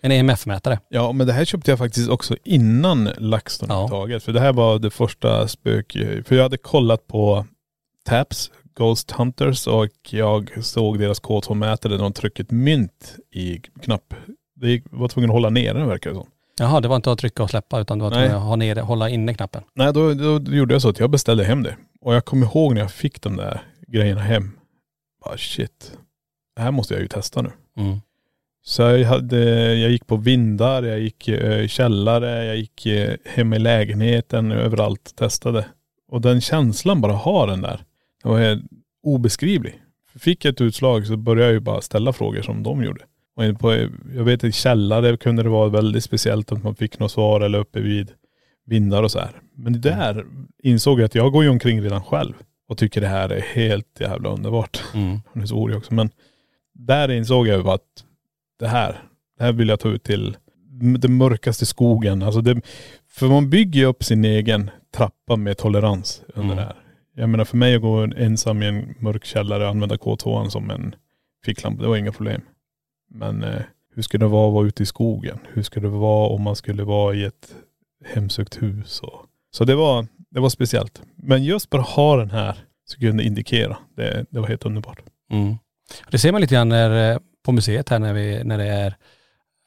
En 0.01 0.11
EMF-mätare. 0.11 0.79
ja, 0.89 1.11
men 1.11 1.27
det 1.27 1.33
här 1.33 1.45
köpte 1.45 1.71
jag 1.71 1.77
faktiskt 1.77 2.09
också 2.09 2.35
innan 2.43 3.09
LaxTon 3.17 3.69
Ja. 3.69 4.19
För 4.19 4.31
det 4.33 4.39
här 4.39 4.53
var 4.53 4.79
det 4.79 4.89
första 4.89 5.47
spök... 5.47 5.97
För 6.25 6.35
jag 6.35 6.43
hade 6.43 6.57
kollat 6.57 7.07
på 7.07 7.45
TAPS, 8.05 8.51
Ghost 8.75 9.11
Hunters 9.11 9.67
och 9.67 9.87
jag 10.09 10.63
såg 10.63 10.99
deras 10.99 11.21
K2-mätare 11.21 11.91
där 11.91 11.97
de 11.97 12.13
tryckte 12.13 12.41
ett 12.41 12.51
mynt 12.51 13.15
i 13.31 13.57
knapp. 13.81 14.13
Det 14.55 14.81
var 14.91 15.07
tvungen 15.07 15.29
att 15.29 15.33
hålla 15.33 15.49
ner 15.49 15.73
den 15.73 15.87
verkar 15.87 16.09
det 16.09 16.15
som. 16.15 16.27
Jaha, 16.59 16.79
det 16.81 16.87
var 16.87 16.95
inte 16.95 17.11
att 17.11 17.19
trycka 17.19 17.43
och 17.43 17.49
släppa 17.49 17.79
utan 17.79 17.97
det 17.97 18.03
var 18.03 18.11
Nej. 18.11 18.29
att 18.29 18.41
ha 18.41 18.55
ner, 18.55 18.75
hålla 18.75 19.09
inne 19.09 19.33
knappen. 19.33 19.63
Nej, 19.73 19.93
då, 19.93 20.13
då, 20.13 20.39
då 20.39 20.51
gjorde 20.51 20.73
jag 20.73 20.81
så 20.81 20.89
att 20.89 20.99
jag 20.99 21.09
beställde 21.09 21.43
hem 21.43 21.63
det. 21.63 21.75
Och 22.01 22.15
jag 22.15 22.25
kommer 22.25 22.45
ihåg 22.47 22.73
när 22.73 22.81
jag 22.81 22.91
fick 22.91 23.21
de 23.21 23.35
där 23.37 23.61
grejerna 23.87 24.21
hem. 24.21 24.51
Bara 25.25 25.37
shit, 25.37 25.97
det 26.55 26.61
här 26.61 26.71
måste 26.71 26.93
jag 26.93 27.01
ju 27.01 27.07
testa 27.07 27.41
nu. 27.41 27.51
Mm. 27.77 28.01
Så 28.67 28.81
jag, 28.81 29.05
hade, 29.05 29.39
jag 29.75 29.91
gick 29.91 30.07
på 30.07 30.15
vindar, 30.15 30.83
jag 30.83 30.99
gick 30.99 31.27
eh, 31.27 31.61
i 31.61 31.67
källare, 31.67 32.45
jag 32.45 32.57
gick 32.57 32.85
eh, 32.85 33.15
hemma 33.25 33.55
i 33.55 33.59
lägenheten, 33.59 34.51
överallt 34.51 35.15
testade. 35.15 35.65
Och 36.07 36.21
den 36.21 36.41
känslan 36.41 37.01
bara 37.01 37.13
ha 37.13 37.45
den 37.45 37.61
där, 37.61 37.81
det 38.23 38.29
var 38.29 38.39
helt 38.39 38.63
obeskrivlig. 39.03 39.81
Fick 40.19 40.45
jag 40.45 40.51
ett 40.51 40.61
utslag 40.61 41.07
så 41.07 41.17
började 41.17 41.45
jag 41.45 41.53
ju 41.53 41.59
bara 41.59 41.81
ställa 41.81 42.13
frågor 42.13 42.41
som 42.41 42.63
de 42.63 42.83
gjorde. 42.83 43.01
Och 43.35 43.59
på, 43.59 43.73
jag 44.15 44.23
vet 44.23 44.43
i 44.43 44.51
källare 44.51 45.17
kunde 45.17 45.43
det 45.43 45.49
vara 45.49 45.69
väldigt 45.69 46.03
speciellt 46.03 46.51
att 46.51 46.63
man 46.63 46.75
fick 46.75 46.99
något 46.99 47.11
svar 47.11 47.41
eller 47.41 47.59
uppe 47.59 47.79
vid 47.79 48.11
vindar 48.65 49.03
och 49.03 49.11
så 49.11 49.19
här. 49.19 49.41
Men 49.55 49.73
det 49.73 49.79
där 49.79 50.25
insåg 50.63 50.99
jag 50.99 51.05
att 51.05 51.15
jag 51.15 51.31
går 51.31 51.43
ju 51.43 51.49
omkring 51.49 51.81
redan 51.81 52.03
själv 52.03 52.33
och 52.67 52.77
tycker 52.77 53.01
det 53.01 53.07
här 53.07 53.29
är 53.29 53.41
helt 53.41 53.99
jävla 53.99 54.29
underbart. 54.29 54.83
Mm. 54.93 55.19
Är 55.33 55.45
så 55.45 55.55
orig 55.55 55.77
också. 55.77 55.93
Men 55.93 56.09
där 56.73 57.11
insåg 57.11 57.47
jag 57.47 57.57
ju 57.57 57.69
att 57.69 57.81
det 58.59 58.67
här, 58.67 59.01
det 59.37 59.43
här 59.43 59.51
vill 59.51 59.69
jag 59.69 59.79
ta 59.79 59.89
ut 59.89 60.03
till 60.03 60.37
den 60.99 61.13
mörkaste 61.17 61.65
skogen. 61.65 62.23
Alltså 62.23 62.41
det, 62.41 62.61
för 63.09 63.27
man 63.27 63.49
bygger 63.49 63.79
ju 63.79 63.85
upp 63.85 64.03
sin 64.03 64.25
egen 64.25 64.71
trappa 64.95 65.35
med 65.35 65.57
tolerans 65.57 66.21
under 66.27 66.43
Mm. 66.53 66.55
det 66.57 66.63
här. 66.63 66.75
Jag 67.17 67.29
menar 67.29 67.45
för 67.45 67.57
mig 67.57 67.75
att 67.75 67.81
gå 67.81 67.97
ensam 68.17 68.63
i 68.63 68.67
en 68.67 68.95
mörk 68.99 69.25
källare 69.25 69.63
och 69.63 69.69
använda 69.69 69.95
K2 69.95 70.49
som 70.49 70.69
en 70.69 70.95
ficklampa, 71.45 71.81
det 71.83 71.87
var 71.89 71.97
inga 71.97 72.11
problem. 72.11 72.41
Men 73.09 73.43
eh, 73.43 73.61
hur 73.95 74.01
ska 74.01 74.17
det 74.17 74.27
vara 74.27 74.47
att 74.47 74.53
vara 74.53 74.67
ute 74.67 74.83
i 74.83 74.85
skogen? 74.85 75.39
Hur 75.53 75.61
ska 75.63 75.79
det 75.79 75.87
vara 75.87 76.29
om 76.29 76.41
man 76.41 76.55
skulle 76.55 76.83
vara 76.83 77.15
i 77.15 77.23
ett 77.23 77.55
hemsökt 78.05 78.61
hus? 78.61 78.99
Och, 78.99 79.25
så 79.51 79.65
det 79.65 79.75
var, 79.75 80.07
det 80.29 80.39
var 80.39 80.49
speciellt. 80.49 81.01
Men 81.15 81.43
just 81.43 81.69
bara 81.69 81.81
ha 81.81 82.17
den 82.17 82.31
här 82.31 82.57
så 82.85 82.99
kunde 82.99 83.23
indikera. 83.23 83.77
Det, 83.97 84.25
det 84.29 84.39
var 84.39 84.47
helt 84.47 84.65
underbart. 84.65 84.99
Mm. 85.31 85.55
Det 86.11 86.17
ser 86.17 86.31
man 86.31 86.41
lite 86.41 86.55
grann 86.55 86.69
när, 86.69 87.11
eh, 87.13 87.19
på 87.45 87.51
museet 87.51 87.89
här 87.89 87.99
när, 87.99 88.13
vi, 88.13 88.43
när 88.43 88.57
det 88.57 88.67
är 88.67 88.95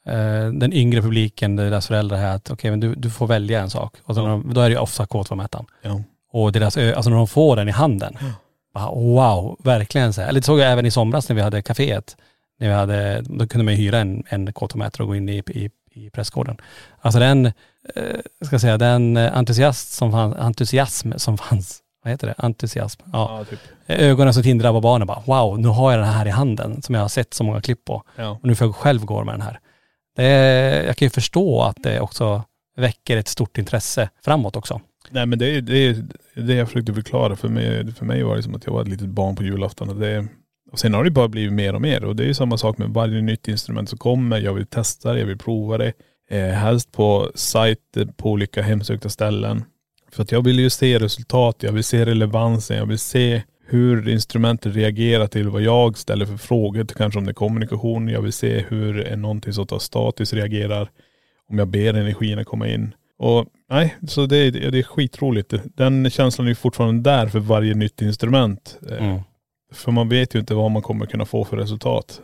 eh, 0.07 0.51
den 0.53 0.73
yngre 0.73 1.01
publiken, 1.01 1.55
deras 1.55 1.87
föräldrar 1.87 2.17
här, 2.17 2.35
att 2.35 2.51
okej 2.51 2.69
men 2.71 2.79
du, 2.79 2.95
du 2.95 3.09
får 3.09 3.27
välja 3.27 3.61
en 3.61 3.69
sak. 3.69 3.95
Och 4.03 4.15
så 4.15 4.21
Ja. 4.21 4.25
de, 4.27 4.53
då 4.53 4.61
är 4.61 4.69
det 4.69 4.73
ju 4.73 4.79
ofta 4.81 5.05
K2-mätaren. 5.05 5.65
Ja. 5.81 6.01
Och 6.31 6.51
deras, 6.51 6.77
alltså 6.77 7.09
när 7.09 7.17
de 7.17 7.27
får 7.27 7.55
den 7.55 7.67
i 7.67 7.71
handen. 7.71 8.17
Bara, 8.73 8.85
wow, 8.91 9.57
verkligen 9.63 10.13
så 10.13 10.21
här. 10.21 10.27
Eller 10.29 10.39
det 10.39 10.45
såg 10.45 10.59
jag 10.59 10.71
även 10.71 10.85
i 10.85 10.91
somras 10.91 11.29
när 11.29 11.35
vi 11.35 11.41
hade 11.41 11.61
kaféet. 11.61 12.17
När 12.59 12.67
vi 12.67 12.73
hade, 12.73 13.21
då 13.21 13.47
kunde 13.47 13.65
man 13.65 13.73
ju 13.73 13.79
hyra 13.79 13.99
en, 13.99 14.23
en 14.29 14.49
K2-mätare 14.49 15.01
och 15.01 15.07
gå 15.07 15.15
in 15.15 15.29
i, 15.29 15.37
i, 15.47 15.69
i 15.91 16.09
pressgården. 16.09 16.57
Alltså 17.01 17.19
den, 17.19 17.45
eh, 17.45 17.51
ska 18.45 18.53
jag 18.53 18.61
säga, 18.61 18.77
den 18.77 19.17
entusiast 19.17 19.91
som 19.93 20.11
fanns, 20.11 20.35
entusiasm 20.35 21.11
som 21.17 21.37
fanns, 21.37 21.79
vad 22.09 22.13
heter 22.13 22.27
det? 22.27 22.35
Entusiasm. 22.37 23.01
Ja. 23.13 23.37
Ja, 23.39 23.45
typ. 23.45 23.59
Ögonen 23.87 24.33
som 24.33 24.43
tindrar 24.43 24.71
på 24.71 24.81
barnen 24.81 25.07
bara, 25.07 25.23
wow, 25.25 25.59
nu 25.59 25.67
har 25.67 25.91
jag 25.91 25.99
den 25.99 26.09
här 26.09 26.25
i 26.25 26.29
handen 26.29 26.81
som 26.81 26.95
jag 26.95 27.01
har 27.01 27.09
sett 27.09 27.33
så 27.33 27.43
många 27.43 27.61
klipp 27.61 27.85
på. 27.85 28.03
Ja. 28.15 28.29
Och 28.29 28.45
nu 28.45 28.55
får 28.55 28.67
jag 28.67 28.75
själv 28.75 29.05
gå 29.05 29.23
med 29.23 29.33
den 29.33 29.41
här. 29.41 29.59
Det 30.15 30.25
är, 30.25 30.85
jag 30.85 30.97
kan 30.97 31.05
ju 31.05 31.09
förstå 31.09 31.61
att 31.61 31.77
det 31.83 31.99
också 31.99 32.43
väcker 32.77 33.17
ett 33.17 33.27
stort 33.27 33.57
intresse 33.57 34.09
framåt 34.25 34.55
också. 34.55 34.81
Nej 35.09 35.25
men 35.25 35.39
det 35.39 35.45
är 35.45 35.61
det, 35.61 35.87
är 35.87 36.03
det 36.33 36.53
jag 36.53 36.67
försökte 36.67 36.93
förklara. 36.93 37.35
För 37.35 37.47
mig, 37.47 37.93
för 37.93 38.05
mig 38.05 38.23
var 38.23 38.35
det 38.35 38.43
som 38.43 38.55
att 38.55 38.65
jag 38.65 38.73
var 38.73 38.81
ett 38.81 38.87
litet 38.87 39.09
barn 39.09 39.35
på 39.35 39.43
julafton. 39.43 39.89
Och, 39.89 39.95
det, 39.95 40.27
och 40.71 40.79
sen 40.79 40.93
har 40.93 41.03
det 41.03 41.11
bara 41.11 41.27
blivit 41.27 41.53
mer 41.53 41.75
och 41.75 41.81
mer. 41.81 42.03
Och 42.03 42.15
det 42.15 42.23
är 42.23 42.27
ju 42.27 42.33
samma 42.33 42.57
sak 42.57 42.77
med 42.77 42.89
varje 42.89 43.21
nytt 43.21 43.47
instrument 43.47 43.89
som 43.89 43.97
kommer. 43.97 44.39
Jag 44.39 44.53
vill 44.53 44.65
testa 44.65 45.13
det, 45.13 45.19
jag 45.19 45.27
vill 45.27 45.37
prova 45.37 45.77
det. 45.77 45.93
Eh, 46.29 46.49
helst 46.49 46.91
på 46.91 47.31
sajter 47.35 48.05
på 48.05 48.31
olika 48.31 48.61
hemsökta 48.61 49.09
ställen. 49.09 49.63
För 50.11 50.23
att 50.23 50.31
jag 50.31 50.43
vill 50.45 50.59
ju 50.59 50.69
se 50.69 50.99
resultat, 50.99 51.55
jag 51.59 51.71
vill 51.71 51.83
se 51.83 52.05
relevansen, 52.05 52.77
jag 52.77 52.85
vill 52.85 52.99
se 52.99 53.41
hur 53.67 54.09
instrumentet 54.09 54.75
reagerar 54.75 55.27
till 55.27 55.49
vad 55.49 55.61
jag 55.61 55.97
ställer 55.97 56.25
för 56.25 56.37
frågor, 56.37 56.85
kanske 56.97 57.19
om 57.19 57.25
det 57.25 57.31
är 57.31 57.33
kommunikation. 57.33 58.07
Jag 58.07 58.21
vill 58.21 58.33
se 58.33 58.65
hur 58.69 59.15
någonting 59.15 59.53
som 59.53 59.67
tar 59.67 59.79
status 59.79 60.33
reagerar. 60.33 60.89
Om 61.49 61.57
jag 61.59 61.67
ber 61.67 61.93
energin 61.93 62.39
att 62.39 62.45
komma 62.47 62.67
in. 62.67 62.93
Och 63.17 63.45
nej, 63.69 63.95
så 64.07 64.25
det, 64.25 64.37
är- 64.37 64.71
det 64.71 64.79
är 64.79 64.83
skitroligt. 64.83 65.53
Den 65.75 66.09
känslan 66.09 66.47
är 66.47 66.51
ju 66.51 66.55
fortfarande 66.55 67.09
där 67.11 67.27
för 67.27 67.39
varje 67.39 67.73
nytt 67.73 68.01
instrument. 68.01 68.77
Eh, 68.89 68.97
Mm. 69.09 69.21
För 69.73 69.91
man 69.91 70.09
vet 70.09 70.35
ju 70.35 70.39
inte 70.39 70.53
vad 70.53 70.71
man 70.71 70.81
kommer 70.81 71.05
kunna 71.05 71.25
få 71.25 71.43
för 71.45 71.57
resultat. 71.57 72.21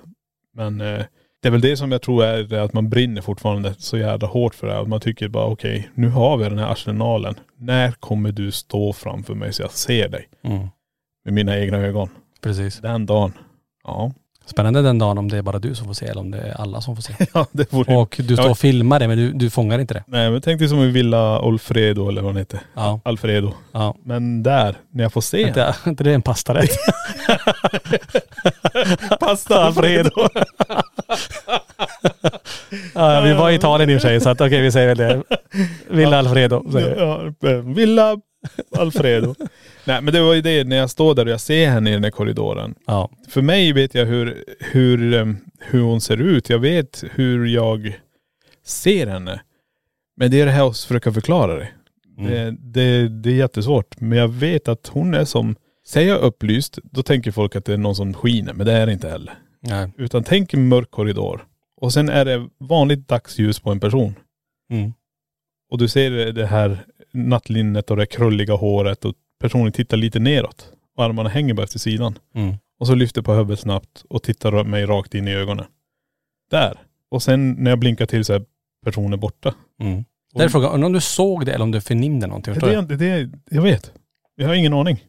Men 0.56 0.82
eh, 0.82 1.02
det 1.46 1.50
är 1.50 1.52
väl 1.52 1.62
det 1.62 1.78
som 1.78 1.92
jag 1.92 2.02
tror 2.02 2.24
är 2.24 2.44
det 2.44 2.64
att 2.64 2.74
man 2.74 2.90
brinner 2.90 3.22
fortfarande 3.22 3.74
så 3.78 3.98
jävla 3.98 4.28
hårt 4.28 4.56
för 4.56 4.68
det 4.68 4.74
här. 4.74 4.82
Att 4.82 4.88
Man 4.88 5.00
tycker 5.00 5.28
bara 5.28 5.46
okej, 5.46 5.90
nu 5.94 6.10
har 6.10 6.38
vi 6.38 6.44
den 6.50 6.60
här 6.60 6.72
arsenalen. 6.72 7.36
När 7.60 7.92
kommer 7.92 8.32
du 8.32 8.52
stå 8.52 8.94
framför 8.94 9.34
mig 9.34 9.54
så 9.54 9.62
jag 9.62 9.72
ser 9.72 10.10
dig 10.10 10.28
Mm. 10.44 10.68
med 11.26 11.34
mina 11.34 11.58
egna 11.60 11.78
ögon? 11.78 12.10
Precis. 12.42 12.78
Den 12.80 13.06
dagen. 13.06 13.34
Ja. 13.84 14.12
Spännande 14.46 14.82
den 14.82 15.00
dagen 15.00 15.18
om 15.18 15.30
det 15.30 15.38
är 15.38 15.42
bara 15.42 15.60
du 15.60 15.76
som 15.76 15.88
får 15.88 15.94
se 15.94 16.06
eller 16.06 16.22
om 16.22 16.32
det 16.32 16.38
är 16.40 16.62
alla 16.62 16.82
som 16.82 16.96
får 16.96 17.04
se. 17.04 17.14
Ja 17.34 17.46
det 17.52 17.74
vore 17.74 17.96
Och 17.96 18.16
du 18.28 18.36
står 18.38 18.50
och 18.50 18.58
filmar 18.58 19.00
det 19.00 19.08
men 19.08 19.18
du, 19.18 19.32
du 19.34 19.50
fångar 19.50 19.80
inte 19.80 19.94
det. 19.94 20.04
Nej 20.08 20.32
men 20.32 20.42
tänk 20.42 20.60
dig 20.60 20.70
som 20.70 20.80
i 20.80 20.88
Villa 20.92 21.42
Olfredo 21.42 22.10
eller 22.10 22.22
vad 22.22 22.30
den 22.34 22.38
heter. 22.38 22.60
Ja. 22.76 23.00
Alfredo. 23.06 23.54
Ja. 23.72 23.96
Men 24.04 24.44
där, 24.44 24.76
när 24.92 25.04
jag 25.04 25.14
får 25.14 25.22
se 25.22 25.42
Inte, 25.48 25.76
inte 25.88 26.04
det 26.04 26.10
är 26.12 26.16
en 26.16 26.22
pastarätt. 26.22 26.70
Pasta 29.20 29.64
Alfredo. 29.64 30.10
Ja, 32.94 33.22
vi 33.22 33.34
var 33.34 33.52
i 33.52 33.56
Italien 33.56 33.90
i 33.90 33.98
och 33.98 34.02
för 34.02 34.08
sig 34.08 34.22
så 34.22 34.30
att 34.30 34.42
okej 34.42 34.62
vi 34.62 34.72
säger 34.72 34.88
väl 34.88 34.98
det. 34.98 35.24
Villa 35.90 36.20
Alfredo. 36.20 36.72
säger. 36.72 36.96
Ja, 36.96 37.50
eh, 37.50 37.58
Villa 37.58 38.18
Alfredo. 38.78 39.36
Nej 39.84 40.02
men 40.02 40.14
det 40.14 40.22
var 40.22 40.34
ju 40.34 40.42
det, 40.42 40.64
när 40.64 40.76
jag 40.76 40.90
står 40.90 41.16
där 41.16 41.26
och 41.26 41.32
jag 41.32 41.42
ser 41.42 41.70
henne 41.70 41.90
i 41.90 41.94
den 41.94 42.04
här 42.04 42.12
korridoren. 42.12 42.76
Ja. 42.88 43.10
För 43.30 43.42
mig 43.42 43.74
vet 43.74 43.96
jag 43.96 44.06
hur, 44.06 44.44
hur, 44.60 45.14
em, 45.14 45.38
hur 45.60 45.82
hon 45.82 46.02
ser 46.02 46.22
ut. 46.22 46.50
Jag 46.50 46.60
vet 46.60 47.04
hur 47.12 47.46
jag 47.46 48.00
ser 48.66 49.08
henne. 49.08 49.42
Men 50.18 50.32
det 50.32 50.42
är 50.42 50.46
det 50.46 50.52
här 50.52 50.68
att 50.70 50.78
försöka 50.78 51.14
förklara 51.14 51.56
det. 51.56 51.68
Mm. 52.18 52.32
Det, 52.32 52.52
det, 52.62 53.08
det 53.08 53.30
är 53.30 53.36
jättesvårt. 53.36 54.02
Men 54.02 54.18
jag 54.18 54.28
vet 54.28 54.68
att 54.68 54.88
hon 54.88 55.14
är 55.14 55.26
som, 55.26 55.56
säger 55.88 56.10
jag 56.10 56.22
upplyst, 56.22 56.80
då 56.84 57.04
tänker 57.04 57.32
folk 57.32 57.56
att 57.56 57.66
det 57.66 57.74
är 57.74 57.78
någon 57.78 57.96
som 57.96 58.14
skiner. 58.14 58.54
Men 58.54 58.66
det 58.66 58.74
är 58.74 58.86
det 58.86 58.92
inte 58.94 59.10
heller. 59.10 59.34
Nej. 59.66 59.92
Utan 59.98 60.24
tänk 60.24 60.54
en 60.54 60.68
mörk 60.68 60.92
korridor. 60.92 61.46
Och 61.82 61.94
sen 61.94 62.10
är 62.10 62.26
det 62.26 62.50
vanligt 62.60 63.08
dagsljus 63.08 63.60
på 63.60 63.72
en 63.72 63.80
person. 63.80 64.16
Mm. 64.70 64.94
Och 65.72 65.78
du 65.78 65.88
ser 65.88 66.12
det 66.32 66.46
här 66.46 66.86
nattlinnet 67.14 67.92
och 67.92 67.98
det 67.98 68.06
krulliga 68.06 68.54
håret 68.54 69.06
och 69.06 69.16
personen 69.40 69.72
tittar 69.72 69.98
lite 69.98 70.20
neråt. 70.20 70.72
Och 70.98 71.04
armarna 71.04 71.30
hänger 71.30 71.54
bara 71.54 71.64
efter 71.64 71.80
sidan. 71.80 72.20
Mm. 72.36 72.56
Och 72.80 72.88
så 72.88 72.96
lyfter 72.96 73.22
på 73.22 73.34
huvudet 73.34 73.60
snabbt 73.60 74.06
och 74.10 74.24
tittar 74.24 74.64
mig 74.64 74.86
rakt 74.86 75.14
in 75.16 75.28
i 75.28 75.34
ögonen. 75.34 75.66
Där. 76.52 76.80
Och 77.12 77.24
sen 77.24 77.52
när 77.52 77.72
jag 77.72 77.80
blinkar 77.80 78.06
till 78.06 78.26
så 78.26 78.34
är 78.34 78.46
personen 78.86 79.20
borta. 79.20 79.56
Mm. 79.82 80.06
Det 80.34 80.44
är 80.44 80.50
frågan, 80.50 80.84
om 80.84 80.94
du 80.94 81.02
såg 81.02 81.46
det 81.46 81.54
eller 81.54 81.64
om 81.64 81.72
du 81.72 81.82
förnimde 81.82 82.28
någonting. 82.28 82.54
Det, 82.54 82.60
det, 82.60 82.82
du? 82.82 82.96
det, 82.96 83.30
jag 83.50 83.62
vet. 83.62 83.92
Jag 84.36 84.48
har 84.48 84.56
ingen 84.56 84.74
aning. 84.74 85.04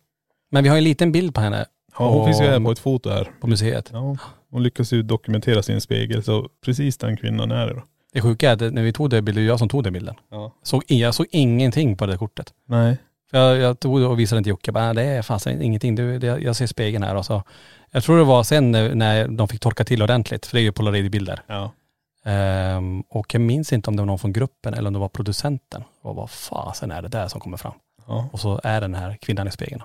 Men 0.50 0.62
vi 0.64 0.68
har 0.68 0.76
en 0.76 0.84
liten 0.84 1.12
bild 1.12 1.34
på 1.34 1.40
henne 1.40 1.66
Ja, 1.98 2.08
hon 2.10 2.20
Och- 2.20 2.26
finns 2.26 2.40
ju 2.40 2.44
här 2.44 2.60
på 2.60 2.70
ett 2.70 2.78
foto 2.78 3.10
här. 3.10 3.30
på 3.40 3.46
museet. 3.46 3.90
Ja. 3.92 4.16
Hon 4.50 4.62
lyckas 4.62 4.92
ju 4.92 5.02
dokumentera 5.02 5.62
sin 5.62 5.80
spegel 5.80 6.22
så 6.24 6.48
precis 6.64 6.98
den 6.98 7.16
kvinnan 7.16 7.50
är 7.50 7.66
det 7.66 7.74
då. 7.74 7.82
Det 8.12 8.20
sjuka 8.20 8.50
är 8.50 8.52
att 8.66 8.74
när 8.74 8.82
vi 8.82 8.92
tog 8.92 9.10
den 9.10 9.24
bilden, 9.24 9.42
det 9.44 9.48
var 9.48 9.52
jag 9.52 9.58
som 9.58 9.68
tog 9.68 9.84
den 9.84 9.92
bilden. 9.92 10.14
Ja. 10.30 10.52
Såg, 10.62 10.82
jag 10.86 11.14
såg 11.14 11.26
ingenting 11.30 11.96
på 11.96 12.06
det 12.06 12.16
kortet. 12.18 12.52
Nej. 12.66 12.96
För 13.30 13.38
jag, 13.38 13.56
jag 13.58 13.80
tog 13.80 14.02
och 14.02 14.20
visade 14.20 14.36
den 14.36 14.44
till 14.44 14.50
Jocke. 14.50 14.72
Bara, 14.72 14.90
"Ah, 14.90 14.94
det 14.94 15.02
är 15.02 15.22
fasen 15.22 15.62
ingenting. 15.62 15.94
Det, 15.94 16.18
det, 16.18 16.26
jag 16.26 16.56
ser 16.56 16.66
spegeln 16.66 17.04
här. 17.04 17.14
Och 17.14 17.26
så, 17.26 17.42
jag 17.90 18.04
tror 18.04 18.18
det 18.18 18.24
var 18.24 18.42
sen 18.42 18.70
när, 18.70 18.94
när 18.94 19.28
de 19.28 19.48
fick 19.48 19.60
torka 19.60 19.84
till 19.84 20.02
ordentligt, 20.02 20.46
för 20.46 20.56
det 20.56 20.60
är 20.60 20.64
ju 20.64 20.72
polaroidbilder. 20.72 21.40
Ja. 21.46 21.72
Ehm, 22.24 23.00
och 23.00 23.34
jag 23.34 23.40
minns 23.40 23.72
inte 23.72 23.90
om 23.90 23.96
det 23.96 24.02
var 24.02 24.06
någon 24.06 24.18
från 24.18 24.32
gruppen 24.32 24.74
eller 24.74 24.86
om 24.86 24.92
det 24.92 24.98
var 24.98 25.08
producenten. 25.08 25.84
Och 26.02 26.14
vad 26.16 26.30
fasen 26.30 26.90
är 26.90 27.02
det 27.02 27.08
där 27.08 27.28
som 27.28 27.40
kommer 27.40 27.56
fram? 27.56 27.72
Ja. 28.06 28.28
Och 28.32 28.40
så 28.40 28.60
är 28.64 28.80
den 28.80 28.94
här 28.94 29.16
kvinnan 29.20 29.48
i 29.48 29.50
spegeln. 29.50 29.82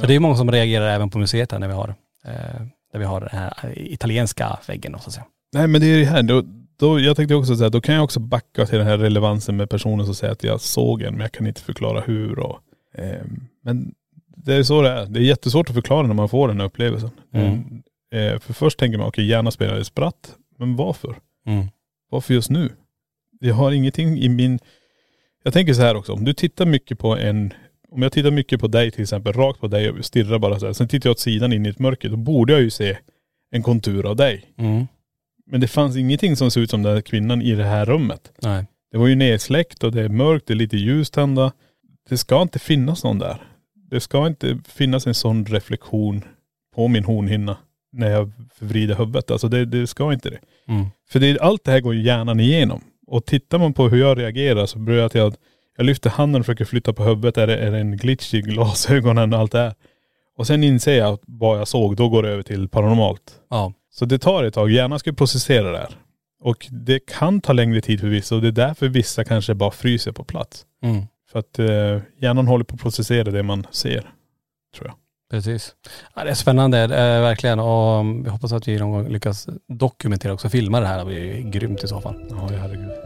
Så 0.00 0.06
det 0.06 0.14
är 0.14 0.20
många 0.20 0.36
som 0.36 0.50
reagerar 0.50 0.88
även 0.88 1.10
på 1.10 1.18
museet 1.18 1.52
här 1.52 1.58
när 1.58 1.68
vi 1.68 1.74
har, 1.74 1.94
eh, 2.24 2.66
där 2.96 3.00
vi 3.00 3.06
har 3.06 3.20
den 3.20 3.28
här 3.28 3.72
italienska 3.76 4.58
väggen 4.68 4.92
då, 4.92 4.98
så 4.98 5.08
att 5.08 5.14
säga. 5.14 5.26
Nej 5.52 5.66
men 5.66 5.80
det 5.80 5.86
är 5.86 5.98
det 5.98 6.04
här, 6.04 6.22
då, 6.22 6.42
då, 6.78 7.00
jag 7.00 7.16
tänkte 7.16 7.34
också 7.34 7.56
säga, 7.56 7.70
då 7.70 7.80
kan 7.80 7.94
jag 7.94 8.04
också 8.04 8.20
backa 8.20 8.66
till 8.66 8.78
den 8.78 8.86
här 8.86 8.98
relevansen 8.98 9.56
med 9.56 9.70
personen 9.70 10.06
som 10.06 10.14
säger 10.14 10.32
att 10.32 10.44
jag 10.44 10.60
såg 10.60 11.02
en 11.02 11.12
men 11.12 11.20
jag 11.20 11.32
kan 11.32 11.46
inte 11.46 11.60
förklara 11.60 12.00
hur 12.00 12.38
och, 12.38 12.60
eh, 12.94 13.24
Men 13.62 13.94
det 14.36 14.54
är 14.54 14.62
så 14.62 14.82
det 14.82 14.90
är. 14.90 15.06
Det 15.06 15.20
är 15.20 15.22
jättesvårt 15.22 15.68
att 15.68 15.74
förklara 15.74 16.06
när 16.06 16.14
man 16.14 16.28
får 16.28 16.48
den 16.48 16.60
här 16.60 16.66
upplevelsen. 16.66 17.10
Mm. 17.34 17.82
Eh, 18.12 18.38
för 18.38 18.52
först 18.52 18.78
tänker 18.78 18.98
man, 18.98 19.08
okej 19.08 19.26
hjärnan 19.26 19.52
spelar 19.52 19.78
ett 19.78 19.86
spratt. 19.86 20.34
Men 20.58 20.76
varför? 20.76 21.16
Mm. 21.46 21.66
Varför 22.10 22.34
just 22.34 22.50
nu? 22.50 22.70
Jag 23.40 23.54
har 23.54 23.72
ingenting 23.72 24.18
i 24.18 24.28
min.. 24.28 24.58
Jag 25.42 25.52
tänker 25.52 25.74
så 25.74 25.82
här 25.82 25.94
också, 25.96 26.12
om 26.12 26.24
du 26.24 26.32
tittar 26.32 26.66
mycket 26.66 26.98
på 26.98 27.16
en.. 27.16 27.52
Om 27.96 28.02
jag 28.02 28.12
tittar 28.12 28.30
mycket 28.30 28.60
på 28.60 28.68
dig 28.68 28.90
till 28.90 29.02
exempel, 29.02 29.32
rakt 29.32 29.60
på 29.60 29.68
dig 29.68 29.90
och 29.90 30.04
stirrar 30.04 30.38
bara 30.38 30.60
så 30.60 30.66
här. 30.66 30.72
Sen 30.72 30.88
tittar 30.88 31.08
jag 31.08 31.12
åt 31.12 31.18
sidan 31.18 31.52
in 31.52 31.66
i 31.66 31.68
ett 31.68 31.78
mörker, 31.78 32.08
då 32.08 32.16
borde 32.16 32.52
jag 32.52 32.62
ju 32.62 32.70
se 32.70 32.98
en 33.50 33.62
kontur 33.62 34.06
av 34.06 34.16
dig. 34.16 34.44
Mm. 34.58 34.86
Men 35.46 35.60
det 35.60 35.68
fanns 35.68 35.96
ingenting 35.96 36.36
som 36.36 36.50
såg 36.50 36.62
ut 36.62 36.70
som 36.70 36.82
den 36.82 36.94
där 36.94 37.00
kvinnan 37.00 37.42
i 37.42 37.54
det 37.54 37.64
här 37.64 37.86
rummet. 37.86 38.32
Nej. 38.42 38.64
Det 38.92 38.98
var 38.98 39.06
ju 39.06 39.14
nedsläckt 39.14 39.84
och 39.84 39.92
det 39.92 40.02
är 40.02 40.08
mörkt, 40.08 40.46
det 40.46 40.52
är 40.52 40.56
lite 40.56 40.76
ljus 40.76 41.10
tända. 41.10 41.52
Det 42.08 42.18
ska 42.18 42.42
inte 42.42 42.58
finnas 42.58 43.04
någon 43.04 43.18
där. 43.18 43.42
Det 43.90 44.00
ska 44.00 44.26
inte 44.26 44.58
finnas 44.68 45.06
en 45.06 45.14
sån 45.14 45.46
reflektion 45.46 46.24
på 46.74 46.88
min 46.88 47.04
hornhinna 47.04 47.56
när 47.92 48.10
jag 48.10 48.32
vrider 48.58 48.94
huvudet. 48.94 49.30
Alltså 49.30 49.48
det, 49.48 49.64
det 49.64 49.86
ska 49.86 50.12
inte 50.12 50.30
det. 50.30 50.38
Mm. 50.68 50.86
För 51.08 51.20
det, 51.20 51.38
allt 51.40 51.64
det 51.64 51.70
här 51.70 51.80
går 51.80 51.94
ju 51.94 52.02
hjärnan 52.02 52.40
igenom. 52.40 52.80
Och 53.06 53.24
tittar 53.24 53.58
man 53.58 53.72
på 53.72 53.88
hur 53.88 54.00
jag 54.00 54.18
reagerar 54.18 54.66
så 54.66 54.78
blir 54.78 54.96
det 54.96 55.26
att 55.26 55.38
jag, 55.76 55.86
lyfter 55.86 56.10
handen 56.10 56.40
och 56.40 56.46
försöker 56.46 56.64
flytta 56.64 56.92
på 56.92 57.04
huvudet. 57.04 57.36
Är 57.36 57.46
det, 57.46 57.56
är 57.56 57.70
det 57.70 57.78
en 57.78 57.96
glitch 57.96 58.34
i 58.34 58.40
glasögonen 58.40 59.32
och 59.32 59.38
allt 59.38 59.52
det 59.52 59.58
här. 59.58 59.74
Och 60.36 60.46
sen 60.46 60.64
inser 60.64 60.98
jag 60.98 61.18
vad 61.26 61.58
jag 61.58 61.68
såg, 61.68 61.96
då 61.96 62.08
går 62.08 62.22
det 62.22 62.28
över 62.28 62.42
till 62.42 62.68
paranormalt. 62.68 63.40
Ja. 63.50 63.72
Så 63.90 64.04
det 64.04 64.18
tar 64.18 64.44
ett 64.44 64.54
tag. 64.54 64.70
Hjärnan 64.70 64.98
ska 64.98 65.12
processera 65.12 65.72
det 65.72 65.78
här. 65.78 65.96
Och 66.40 66.66
det 66.70 67.06
kan 67.06 67.40
ta 67.40 67.52
längre 67.52 67.80
tid 67.80 68.00
för 68.00 68.06
vissa 68.06 68.34
och 68.34 68.42
det 68.42 68.48
är 68.48 68.52
därför 68.52 68.88
vissa 68.88 69.24
kanske 69.24 69.54
bara 69.54 69.70
fryser 69.70 70.12
på 70.12 70.24
plats. 70.24 70.66
Mm. 70.82 71.02
För 71.32 71.38
att 71.38 71.58
eh, 71.58 72.02
hjärnan 72.22 72.46
håller 72.46 72.64
på 72.64 72.74
att 72.74 72.80
processera 72.80 73.30
det 73.30 73.42
man 73.42 73.66
ser. 73.70 74.00
Tror 74.76 74.86
jag. 74.86 74.94
Precis. 75.30 75.74
Ja, 76.14 76.24
det 76.24 76.30
är 76.30 76.34
spännande, 76.34 76.82
eh, 76.82 76.88
verkligen. 77.20 77.60
Och 77.60 78.00
mm, 78.00 78.22
vi 78.22 78.30
hoppas 78.30 78.52
att 78.52 78.68
vi 78.68 78.78
någon 78.78 78.90
gång 78.90 79.08
lyckas 79.08 79.48
dokumentera 79.68 80.32
också, 80.32 80.48
filma 80.48 80.80
det 80.80 80.86
här. 80.86 80.98
Det 80.98 81.04
blir 81.04 81.50
grymt 81.50 81.84
i 81.84 81.88
så 81.88 82.00
fall. 82.00 82.26
Ja, 82.30 82.48
herregud. 82.50 83.05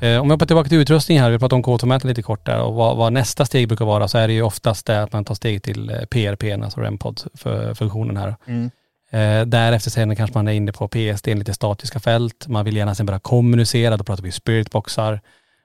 Eh, 0.00 0.20
om 0.20 0.26
jag 0.26 0.34
hoppar 0.34 0.46
tillbaka 0.46 0.68
till 0.68 0.78
utrustning 0.78 1.20
här, 1.20 1.30
vi 1.30 1.38
pratade 1.38 1.62
om 1.62 1.64
K2-mätaren 1.64 2.08
lite 2.08 2.22
kort 2.22 2.46
där 2.46 2.60
och 2.60 2.74
vad, 2.74 2.96
vad 2.96 3.12
nästa 3.12 3.44
steg 3.44 3.68
brukar 3.68 3.84
vara 3.84 4.08
så 4.08 4.18
är 4.18 4.28
det 4.28 4.34
ju 4.34 4.42
oftast 4.42 4.86
det 4.86 5.02
att 5.02 5.12
man 5.12 5.24
tar 5.24 5.34
steg 5.34 5.62
till 5.62 5.90
eh, 5.90 5.96
PRP, 5.96 6.62
alltså 6.62 6.80
REM-pod 6.80 7.22
för 7.34 7.74
funktionen 7.74 8.16
här. 8.16 8.36
Eh, 9.10 9.46
därefter 9.46 9.90
sen 9.90 10.16
kanske 10.16 10.38
man 10.38 10.48
är 10.48 10.52
inne 10.52 10.72
på 10.72 10.88
PSD, 10.88 11.26
lite 11.26 11.54
statiska 11.54 12.00
fält. 12.00 12.48
Man 12.48 12.64
vill 12.64 12.76
gärna 12.76 12.94
sen 12.94 13.06
börja 13.06 13.18
kommunicera, 13.18 13.96
då 13.96 14.04
pratar 14.04 14.22
vi 14.22 14.32
spiritboxar. 14.32 15.20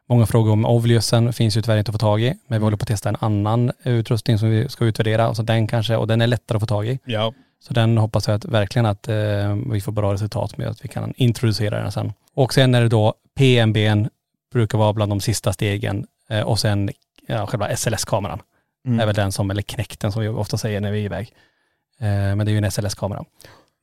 Många 0.09 0.25
frågor 0.25 0.51
om 0.51 0.65
Ovlusen 0.65 1.33
finns 1.33 1.57
ju 1.57 1.61
tyvärr 1.61 1.77
inte 1.77 1.89
att 1.89 1.95
få 1.95 1.99
tag 1.99 2.21
i, 2.21 2.33
men 2.47 2.59
vi 2.59 2.63
håller 2.63 2.77
på 2.77 2.83
att 2.83 2.87
testa 2.87 3.09
en 3.09 3.17
annan 3.19 3.71
utrustning 3.83 4.37
som 4.37 4.49
vi 4.49 4.69
ska 4.69 4.85
utvärdera. 4.85 5.35
Så 5.35 5.43
den 5.43 5.67
kanske, 5.67 5.95
och 5.95 6.07
den 6.07 6.21
är 6.21 6.27
lättare 6.27 6.55
att 6.55 6.61
få 6.61 6.67
tag 6.67 6.87
i. 6.87 6.99
Ja. 7.05 7.33
Så 7.67 7.73
den 7.73 7.97
hoppas 7.97 8.27
jag 8.27 8.35
att 8.35 8.45
verkligen 8.45 8.85
att 8.85 9.07
eh, 9.07 9.55
vi 9.71 9.81
får 9.81 9.91
bra 9.91 10.13
resultat 10.13 10.57
med, 10.57 10.67
att 10.67 10.85
vi 10.85 10.87
kan 10.87 11.13
introducera 11.17 11.81
den 11.81 11.91
sen. 11.91 12.13
Och 12.33 12.53
sen 12.53 12.75
är 12.75 12.81
det 12.81 12.89
då 12.89 13.13
PMBn, 13.35 14.07
brukar 14.51 14.77
vara 14.77 14.93
bland 14.93 15.11
de 15.11 15.19
sista 15.19 15.53
stegen 15.53 16.05
eh, 16.29 16.41
och 16.41 16.59
sen 16.59 16.89
ja, 17.27 17.47
själva 17.47 17.75
SLS-kameran. 17.75 18.41
är 18.99 19.05
väl 19.05 19.15
den 19.15 19.31
som, 19.31 19.51
eller 19.51 19.61
knäckten 19.61 20.11
som 20.11 20.21
vi 20.21 20.27
ofta 20.27 20.57
säger 20.57 20.81
när 20.81 20.91
vi 20.91 20.99
är 20.99 21.05
iväg. 21.05 21.33
Eh, 21.99 22.07
men 22.07 22.37
det 22.37 22.51
är 22.51 22.53
ju 22.53 22.57
en 22.57 22.71
SLS-kamera. 22.71 23.23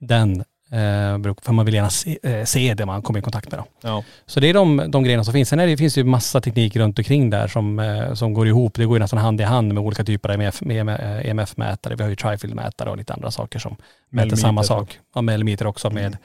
Den, 0.01 0.41
eh, 0.71 1.35
för 1.43 1.53
man 1.53 1.65
vill 1.65 1.75
gärna 1.75 1.91
se, 1.91 2.19
eh, 2.23 2.45
se 2.45 2.75
det 2.75 2.87
man 2.87 3.03
kommer 3.03 3.19
i 3.19 3.23
kontakt 3.23 3.51
med. 3.51 3.61
Då. 3.61 3.89
Ja. 3.89 4.05
Så 4.27 4.41
det 4.41 4.49
är 4.49 4.55
de, 4.55 4.91
de 4.91 5.05
grejerna 5.05 5.25
som 5.25 5.33
finns. 5.33 5.49
Sen 5.49 5.61
är 5.61 5.67
det, 5.67 5.77
finns 5.77 5.95
det 5.95 6.01
ju 6.01 6.05
massa 6.05 6.41
teknik 6.41 6.77
runt 6.77 6.99
omkring 6.99 7.31
där 7.31 7.49
som, 7.49 7.79
eh, 7.79 8.15
som 8.15 8.35
går 8.35 8.49
ihop. 8.49 8.75
Det 8.75 8.85
går 8.85 8.97
ju 8.97 9.01
nästan 9.01 9.19
hand 9.19 9.41
i 9.41 9.45
hand 9.45 9.75
med 9.75 9.83
olika 9.83 10.05
typer 10.05 10.29
av 10.29 10.35
EMF, 10.35 10.63
eh, 10.63 11.31
EMF-mätare. 11.31 11.95
Vi 11.97 12.03
har 12.03 12.11
ju 12.11 12.17
trifield-mätare 12.17 12.89
och 12.89 12.97
lite 12.97 13.15
andra 13.15 13.31
saker 13.31 13.59
som 13.59 13.77
mäter 14.11 14.37
samma 14.37 14.63
sak. 14.63 14.99
Ja, 15.15 15.23
millimeter 15.23 15.67
också 15.67 15.91
med, 15.91 16.17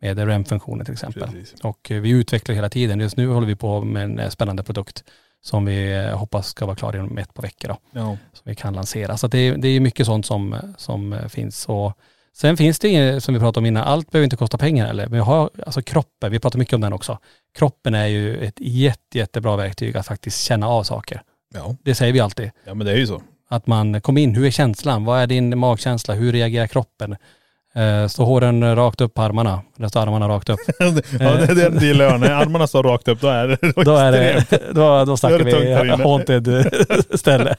med 0.00 0.18
REM-funktioner 0.18 0.84
till 0.84 0.92
exempel. 0.94 1.22
Precis. 1.32 1.60
Och 1.60 1.90
eh, 1.90 2.00
vi 2.00 2.10
utvecklar 2.10 2.54
hela 2.54 2.68
tiden. 2.70 3.00
Just 3.00 3.16
nu 3.16 3.28
håller 3.28 3.46
vi 3.46 3.56
på 3.56 3.80
med 3.80 4.04
en 4.04 4.18
eh, 4.18 4.28
spännande 4.28 4.62
produkt 4.62 5.04
som 5.40 5.64
vi 5.64 5.96
eh, 5.96 6.18
hoppas 6.18 6.48
ska 6.48 6.66
vara 6.66 6.76
klar 6.76 6.96
inom 6.96 7.18
ett 7.18 7.34
par 7.34 7.42
veckor 7.42 7.68
då 7.68 7.76
Ja. 7.92 8.06
som 8.32 8.42
vi 8.44 8.54
kan 8.54 8.74
lansera. 8.74 9.16
Så 9.16 9.26
det, 9.28 9.50
det 9.56 9.68
är 9.68 9.80
mycket 9.80 10.06
sånt 10.06 10.26
som, 10.26 10.56
som 10.78 11.18
finns. 11.28 11.66
Och 11.66 11.92
sen 12.36 12.56
finns 12.56 12.78
det, 12.78 13.20
som 13.24 13.34
vi 13.34 13.40
pratade 13.40 13.58
om 13.58 13.66
innan, 13.66 13.82
allt 13.84 14.10
behöver 14.10 14.24
inte 14.24 14.36
kosta 14.36 14.58
pengar 14.58 14.86
heller. 14.86 15.02
Men 15.06 15.12
vi 15.12 15.18
har, 15.24 15.50
alltså 15.66 15.82
kroppen, 15.82 16.32
vi 16.32 16.38
pratar 16.38 16.58
mycket 16.58 16.74
om 16.74 16.80
den 16.80 16.92
också. 16.92 17.18
Kroppen 17.54 17.94
är 17.94 18.06
ju 18.06 18.36
ett 18.44 18.54
jätte, 18.58 19.18
jättebra 19.18 19.56
verktyg 19.56 19.96
att 19.96 20.06
faktiskt 20.06 20.40
känna 20.44 20.68
av 20.68 20.82
saker. 20.82 21.22
Ja. 21.54 21.76
Det 21.82 21.94
säger 21.94 22.12
vi 22.12 22.20
alltid. 22.20 22.50
ja 22.64 22.74
men 22.74 22.86
det 22.86 22.92
är 22.92 22.96
ju 22.96 23.06
så. 23.06 23.22
Att 23.50 23.66
man 23.66 24.00
kommer 24.00 24.20
in, 24.20 24.34
hur 24.34 24.46
är 24.46 24.50
känslan? 24.50 25.04
Vad 25.04 25.20
är 25.20 25.26
din 25.26 25.58
magkänsla? 25.58 26.14
Hur 26.14 26.32
reagerar 26.32 26.66
kroppen? 26.66 27.16
Eh, 27.74 28.06
står 28.06 28.24
håren 28.24 28.76
rakt 28.76 29.00
upp 29.00 29.14
på 29.14 29.22
armarna? 29.22 29.60
Eller 29.78 29.88
står 29.88 30.00
armarna 30.00 30.28
rakt 30.28 30.48
upp? 30.48 30.60
ja 30.78 30.90
det, 31.32 31.54
det, 31.54 31.68
det 31.68 31.86
gillar 31.86 32.04
jag. 32.04 32.20
När 32.20 32.30
armarna 32.30 32.66
står 32.66 32.82
rakt 32.82 33.08
upp 33.08 33.20
då 33.20 33.28
är 33.28 33.48
det 33.48 33.84
Då 33.84 33.96
är 33.96 34.12
det, 34.12 34.44
då, 34.72 35.04
då 35.04 35.16
snackar 35.16 35.38
Då 35.38 35.44
är 35.44 35.84
vi 35.84 36.02
haunted 36.02 36.72
ställe. 37.18 37.56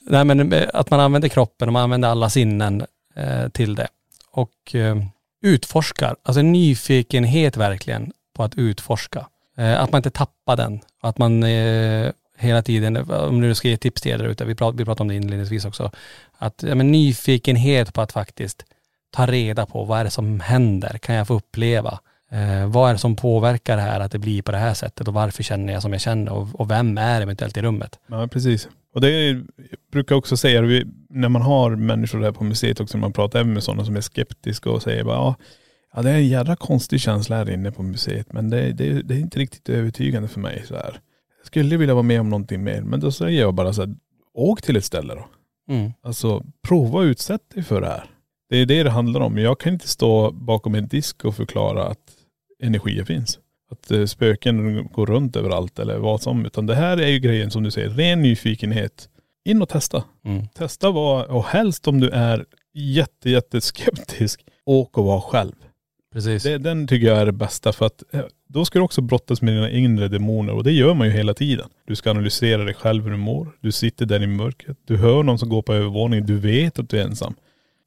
Nej 0.00 0.24
men 0.24 0.52
eh, 0.52 0.68
att 0.74 0.90
man 0.90 1.00
använder 1.00 1.28
kroppen 1.28 1.68
och 1.68 1.72
man 1.72 1.82
använder 1.82 2.08
alla 2.08 2.30
sinnen 2.30 2.84
eh, 3.16 3.48
till 3.48 3.74
det. 3.74 3.88
Och 4.32 4.74
eh, 4.74 4.96
utforskar, 5.42 6.16
alltså 6.22 6.40
en 6.40 6.52
nyfikenhet 6.52 7.56
verkligen 7.56 8.12
på 8.36 8.42
att 8.42 8.54
utforska. 8.54 9.26
Eh, 9.58 9.82
att 9.82 9.92
man 9.92 9.98
inte 9.98 10.10
tappar 10.10 10.56
den. 10.56 10.80
Att 11.02 11.18
man 11.18 11.42
eh, 11.42 12.10
hela 12.38 12.62
tiden, 12.62 13.10
om 13.10 13.40
du 13.40 13.54
ska 13.54 13.68
ge 13.68 13.76
tips 13.76 14.00
till 14.02 14.12
er 14.12 14.18
där 14.18 14.24
ute, 14.28 14.44
vi 14.44 14.54
pratade, 14.54 14.78
vi 14.78 14.84
pratade 14.84 15.02
om 15.02 15.08
det 15.08 15.14
inledningsvis 15.14 15.64
också, 15.64 15.90
att 16.38 16.62
ja, 16.66 16.74
men 16.74 16.92
nyfikenhet 16.92 17.94
på 17.94 18.00
att 18.00 18.12
faktiskt 18.12 18.64
ta 19.10 19.26
reda 19.26 19.66
på 19.66 19.84
vad 19.84 20.00
är 20.00 20.04
det 20.04 20.10
som 20.10 20.40
händer, 20.40 20.98
kan 20.98 21.14
jag 21.14 21.26
få 21.26 21.34
uppleva? 21.34 21.98
Eh, 22.30 22.66
vad 22.66 22.88
är 22.88 22.92
det 22.92 22.98
som 22.98 23.16
påverkar 23.16 23.76
det 23.76 23.82
här 23.82 24.00
att 24.00 24.12
det 24.12 24.18
blir 24.18 24.42
på 24.42 24.52
det 24.52 24.58
här 24.58 24.74
sättet 24.74 25.08
och 25.08 25.14
varför 25.14 25.42
känner 25.42 25.72
jag 25.72 25.82
som 25.82 25.92
jag 25.92 26.00
känner 26.00 26.32
och, 26.32 26.60
och 26.60 26.70
vem 26.70 26.98
är 26.98 27.20
eventuellt 27.20 27.56
i 27.56 27.62
rummet? 27.62 27.98
Ja 28.06 28.28
precis. 28.28 28.68
Och 28.94 29.00
det 29.00 29.08
är, 29.10 29.28
jag 29.34 29.44
brukar 29.92 30.14
också 30.16 30.36
säga, 30.36 30.62
vi- 30.62 30.86
när 31.10 31.28
man 31.28 31.42
har 31.42 31.70
människor 31.76 32.20
där 32.20 32.32
på 32.32 32.44
museet 32.44 32.80
också, 32.80 32.98
när 32.98 33.00
man 33.02 33.12
pratar 33.12 33.40
även 33.40 33.52
med 33.52 33.62
sådana 33.62 33.84
som 33.84 33.96
är 33.96 34.00
skeptiska 34.00 34.70
och 34.70 34.82
säger 34.82 35.04
bara, 35.04 35.16
ja, 35.16 35.34
ja 35.94 36.02
det 36.02 36.10
är 36.10 36.14
en 36.14 36.28
jävla 36.28 36.56
konstig 36.56 37.00
känsla 37.00 37.36
här 37.36 37.50
inne 37.50 37.72
på 37.72 37.82
museet 37.82 38.32
men 38.32 38.50
det, 38.50 38.72
det, 38.72 39.02
det 39.02 39.14
är 39.14 39.18
inte 39.18 39.38
riktigt 39.38 39.68
övertygande 39.68 40.28
för 40.28 40.40
mig 40.40 40.64
så 40.68 40.74
här. 40.74 41.00
Skulle 41.46 41.76
vilja 41.76 41.94
vara 41.94 42.02
med 42.02 42.20
om 42.20 42.30
någonting 42.30 42.64
mer 42.64 42.80
men 42.80 43.00
då 43.00 43.12
säger 43.12 43.40
jag 43.40 43.54
bara 43.54 43.72
så 43.72 43.82
här, 43.82 43.94
åk 44.34 44.62
till 44.62 44.76
ett 44.76 44.84
ställe 44.84 45.14
då. 45.14 45.26
Mm. 45.74 45.92
Alltså 46.02 46.42
prova 46.68 46.98
och 46.98 47.02
utsätt 47.02 47.50
dig 47.54 47.62
för 47.62 47.80
det 47.80 47.86
här. 47.86 48.10
Det 48.50 48.56
är 48.56 48.66
det 48.66 48.82
det 48.82 48.90
handlar 48.90 49.20
om. 49.20 49.38
Jag 49.38 49.60
kan 49.60 49.72
inte 49.72 49.88
stå 49.88 50.30
bakom 50.30 50.74
en 50.74 50.88
disk 50.88 51.24
och 51.24 51.36
förklara 51.36 51.84
att 51.84 51.98
energier 52.62 53.04
finns. 53.04 53.38
Att 53.70 53.90
eh, 53.90 54.04
spöken 54.04 54.86
går 54.92 55.06
runt 55.06 55.36
överallt 55.36 55.78
eller 55.78 55.98
vad 55.98 56.22
som. 56.22 56.46
Utan 56.46 56.66
det 56.66 56.74
här 56.74 56.96
är 56.96 57.08
ju 57.08 57.18
grejen 57.18 57.50
som 57.50 57.62
du 57.62 57.70
säger, 57.70 57.88
ren 57.88 58.22
nyfikenhet. 58.22 59.08
In 59.44 59.62
och 59.62 59.68
testa. 59.68 60.04
Mm. 60.24 60.48
Testa 60.48 60.90
vad, 60.90 61.26
och 61.26 61.44
helst 61.44 61.88
om 61.88 62.00
du 62.00 62.10
är 62.10 62.44
jätte, 62.74 63.30
jätte 63.30 63.60
skeptisk, 63.60 64.40
åk 64.64 64.98
och 64.98 65.04
var 65.04 65.20
själv. 65.20 65.54
Precis. 66.16 66.42
Det, 66.42 66.58
den 66.58 66.86
tycker 66.86 67.06
jag 67.06 67.18
är 67.18 67.26
det 67.26 67.32
bästa 67.32 67.72
för 67.72 67.86
att 67.86 68.02
eh, 68.14 68.20
då 68.48 68.64
ska 68.64 68.78
du 68.78 68.82
också 68.84 69.00
brottas 69.00 69.42
med 69.42 69.54
dina 69.54 69.70
inre 69.70 70.08
demoner 70.08 70.52
och 70.52 70.64
det 70.64 70.72
gör 70.72 70.94
man 70.94 71.06
ju 71.06 71.12
hela 71.12 71.34
tiden. 71.34 71.68
Du 71.86 71.96
ska 71.96 72.10
analysera 72.10 72.64
dig 72.64 72.74
själv 72.74 73.04
hur 73.04 73.10
du 73.10 73.16
mår. 73.16 73.48
Du 73.60 73.72
sitter 73.72 74.06
där 74.06 74.22
i 74.22 74.26
mörkret. 74.26 74.76
Du 74.86 74.96
hör 74.96 75.22
någon 75.22 75.38
som 75.38 75.48
går 75.48 75.62
på 75.62 75.74
övervåningen. 75.74 76.26
Du 76.26 76.36
vet 76.38 76.78
att 76.78 76.88
du 76.88 76.98
är 77.00 77.04
ensam. 77.04 77.34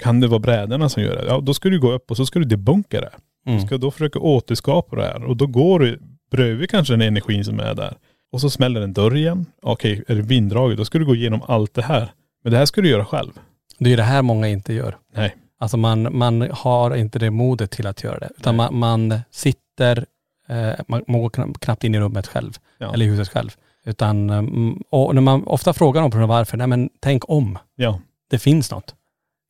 Kan 0.03 0.19
det 0.19 0.27
vara 0.27 0.39
brädorna 0.39 0.89
som 0.89 1.03
gör 1.03 1.15
det? 1.15 1.25
Ja, 1.27 1.39
då 1.41 1.53
ska 1.53 1.69
du 1.69 1.79
gå 1.79 1.91
upp 1.91 2.11
och 2.11 2.17
så 2.17 2.25
ska 2.25 2.39
du 2.39 2.45
debunka 2.45 3.01
det. 3.01 3.09
Du 3.45 3.51
Mm. 3.51 3.67
ska 3.67 3.77
då 3.77 3.91
försöka 3.91 4.19
återskapa 4.19 4.95
det 4.95 5.03
här 5.03 5.23
och 5.23 5.37
då 5.37 5.47
går 5.47 5.79
du 5.79 5.99
bredvid 6.31 6.69
kanske 6.69 6.93
den 6.93 7.01
energin 7.01 7.45
som 7.45 7.59
är 7.59 7.75
där. 7.75 7.97
Och 8.31 8.41
så 8.41 8.49
smäller 8.49 8.81
en 8.81 8.93
dörr 8.93 9.15
igen. 9.15 9.45
Okej, 9.61 10.03
är 10.07 10.15
det 10.15 10.21
vinddraget, 10.21 10.77
då 10.77 10.85
ska 10.85 10.99
du 10.99 11.05
gå 11.05 11.15
igenom 11.15 11.41
allt 11.47 11.73
det 11.73 11.81
här. 11.81 12.11
Men 12.43 12.51
det 12.51 12.57
här 12.57 12.65
ska 12.65 12.81
du 12.81 12.89
göra 12.89 13.05
själv. 13.05 13.31
Det 13.79 13.93
är 13.93 13.97
det 13.97 14.03
här 14.03 14.21
många 14.21 14.47
inte 14.47 14.73
gör. 14.73 14.97
Nej. 15.15 15.35
Alltså 15.59 15.77
man, 15.77 16.17
man 16.17 16.49
har 16.51 16.95
inte 16.95 17.19
det 17.19 17.31
modet 17.31 17.71
till 17.71 17.87
att 17.87 18.03
göra 18.03 18.19
det. 18.19 18.29
Utan 18.37 18.55
man, 18.55 18.75
man 18.77 19.19
sitter, 19.31 20.05
eh, 20.47 20.71
man, 20.87 21.03
man 21.07 21.21
går 21.21 21.29
knappt- 21.29 21.83
in 21.83 21.95
i 21.95 21.99
rummet 21.99 22.27
själv. 22.27 22.53
Ja. 22.77 22.93
Eller 22.93 23.05
i 23.05 23.09
huset 23.09 23.29
själv. 23.29 23.49
Utan, 23.85 24.29
mm, 24.29 24.83
och 24.89 25.15
när 25.15 25.21
man 25.21 25.43
ofta 25.43 25.73
frågar 25.73 26.01
någon 26.01 26.11
på 26.11 26.25
varför, 26.25 26.57
nej 26.57 26.67
men 26.67 26.89
tänk 26.99 27.29
om. 27.29 27.57
Ja. 27.75 27.99
Det 28.29 28.39
finns 28.39 28.71
något. 28.71 28.95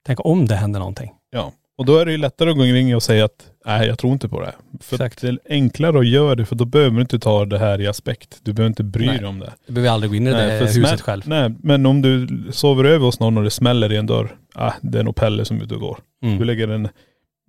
Tänk 0.06 0.26
om 0.26 0.46
det 0.48 0.56
händer 0.56 0.80
någonting. 0.80 1.12
Ja. 1.30 1.52
Och 1.78 1.86
då 1.86 1.98
är 1.98 2.06
det 2.06 2.12
ju 2.12 2.18
lättare 2.18 2.50
att 2.50 2.56
gå 2.58 2.64
omkring 2.64 2.96
och 2.96 3.04
säga 3.04 3.26
att 3.26 3.52
nej 3.70 3.88
jag 3.88 4.00
tror 4.00 4.14
inte 4.14 4.30
på 4.30 4.42
det. 4.42 4.56
För 4.82 4.96
Exakt. 4.96 5.22
det 5.22 5.28
är 5.28 5.40
enklare 5.50 6.00
att 6.00 6.08
göra 6.08 6.36
det 6.36 6.46
för 6.46 6.56
då 6.56 6.66
behöver 6.66 6.96
du 6.96 7.02
inte 7.02 7.20
ta 7.20 7.46
det 7.46 7.60
här 7.60 7.82
i 7.82 7.88
aspekt. 7.88 8.40
Du 8.44 8.54
behöver 8.54 8.70
inte 8.70 8.84
bry 8.84 9.06
Nej. 9.06 9.18
dig 9.18 9.28
om 9.28 9.40
det. 9.40 9.54
Du 9.68 9.74
behöver 9.74 9.90
aldrig 9.94 10.10
gå 10.12 10.16
in 10.16 10.28
i 10.28 10.32
det 10.32 10.58
för 10.60 10.80
huset 10.80 11.02
själv. 11.02 11.24
Nej, 11.26 11.52
men 11.64 11.86
om 11.86 12.02
du 12.02 12.28
sover 12.52 12.84
över 12.84 13.06
hos 13.06 13.20
någon 13.20 13.38
och 13.38 13.44
det 13.44 13.50
smäller 13.52 13.92
i 13.94 13.96
en 13.98 14.06
dörr. 14.06 14.36
Ah, 14.56 14.74
det 14.82 15.00
är 15.00 15.04
nog 15.04 15.16
Pelle 15.16 15.46
som 15.46 15.60
är 15.60 15.64
ute 15.64 15.74
och 15.76 15.82
går. 15.82 15.98
Du 16.22 16.28
Mm. 16.28 16.44
lägger 16.44 16.68
en, 16.68 16.90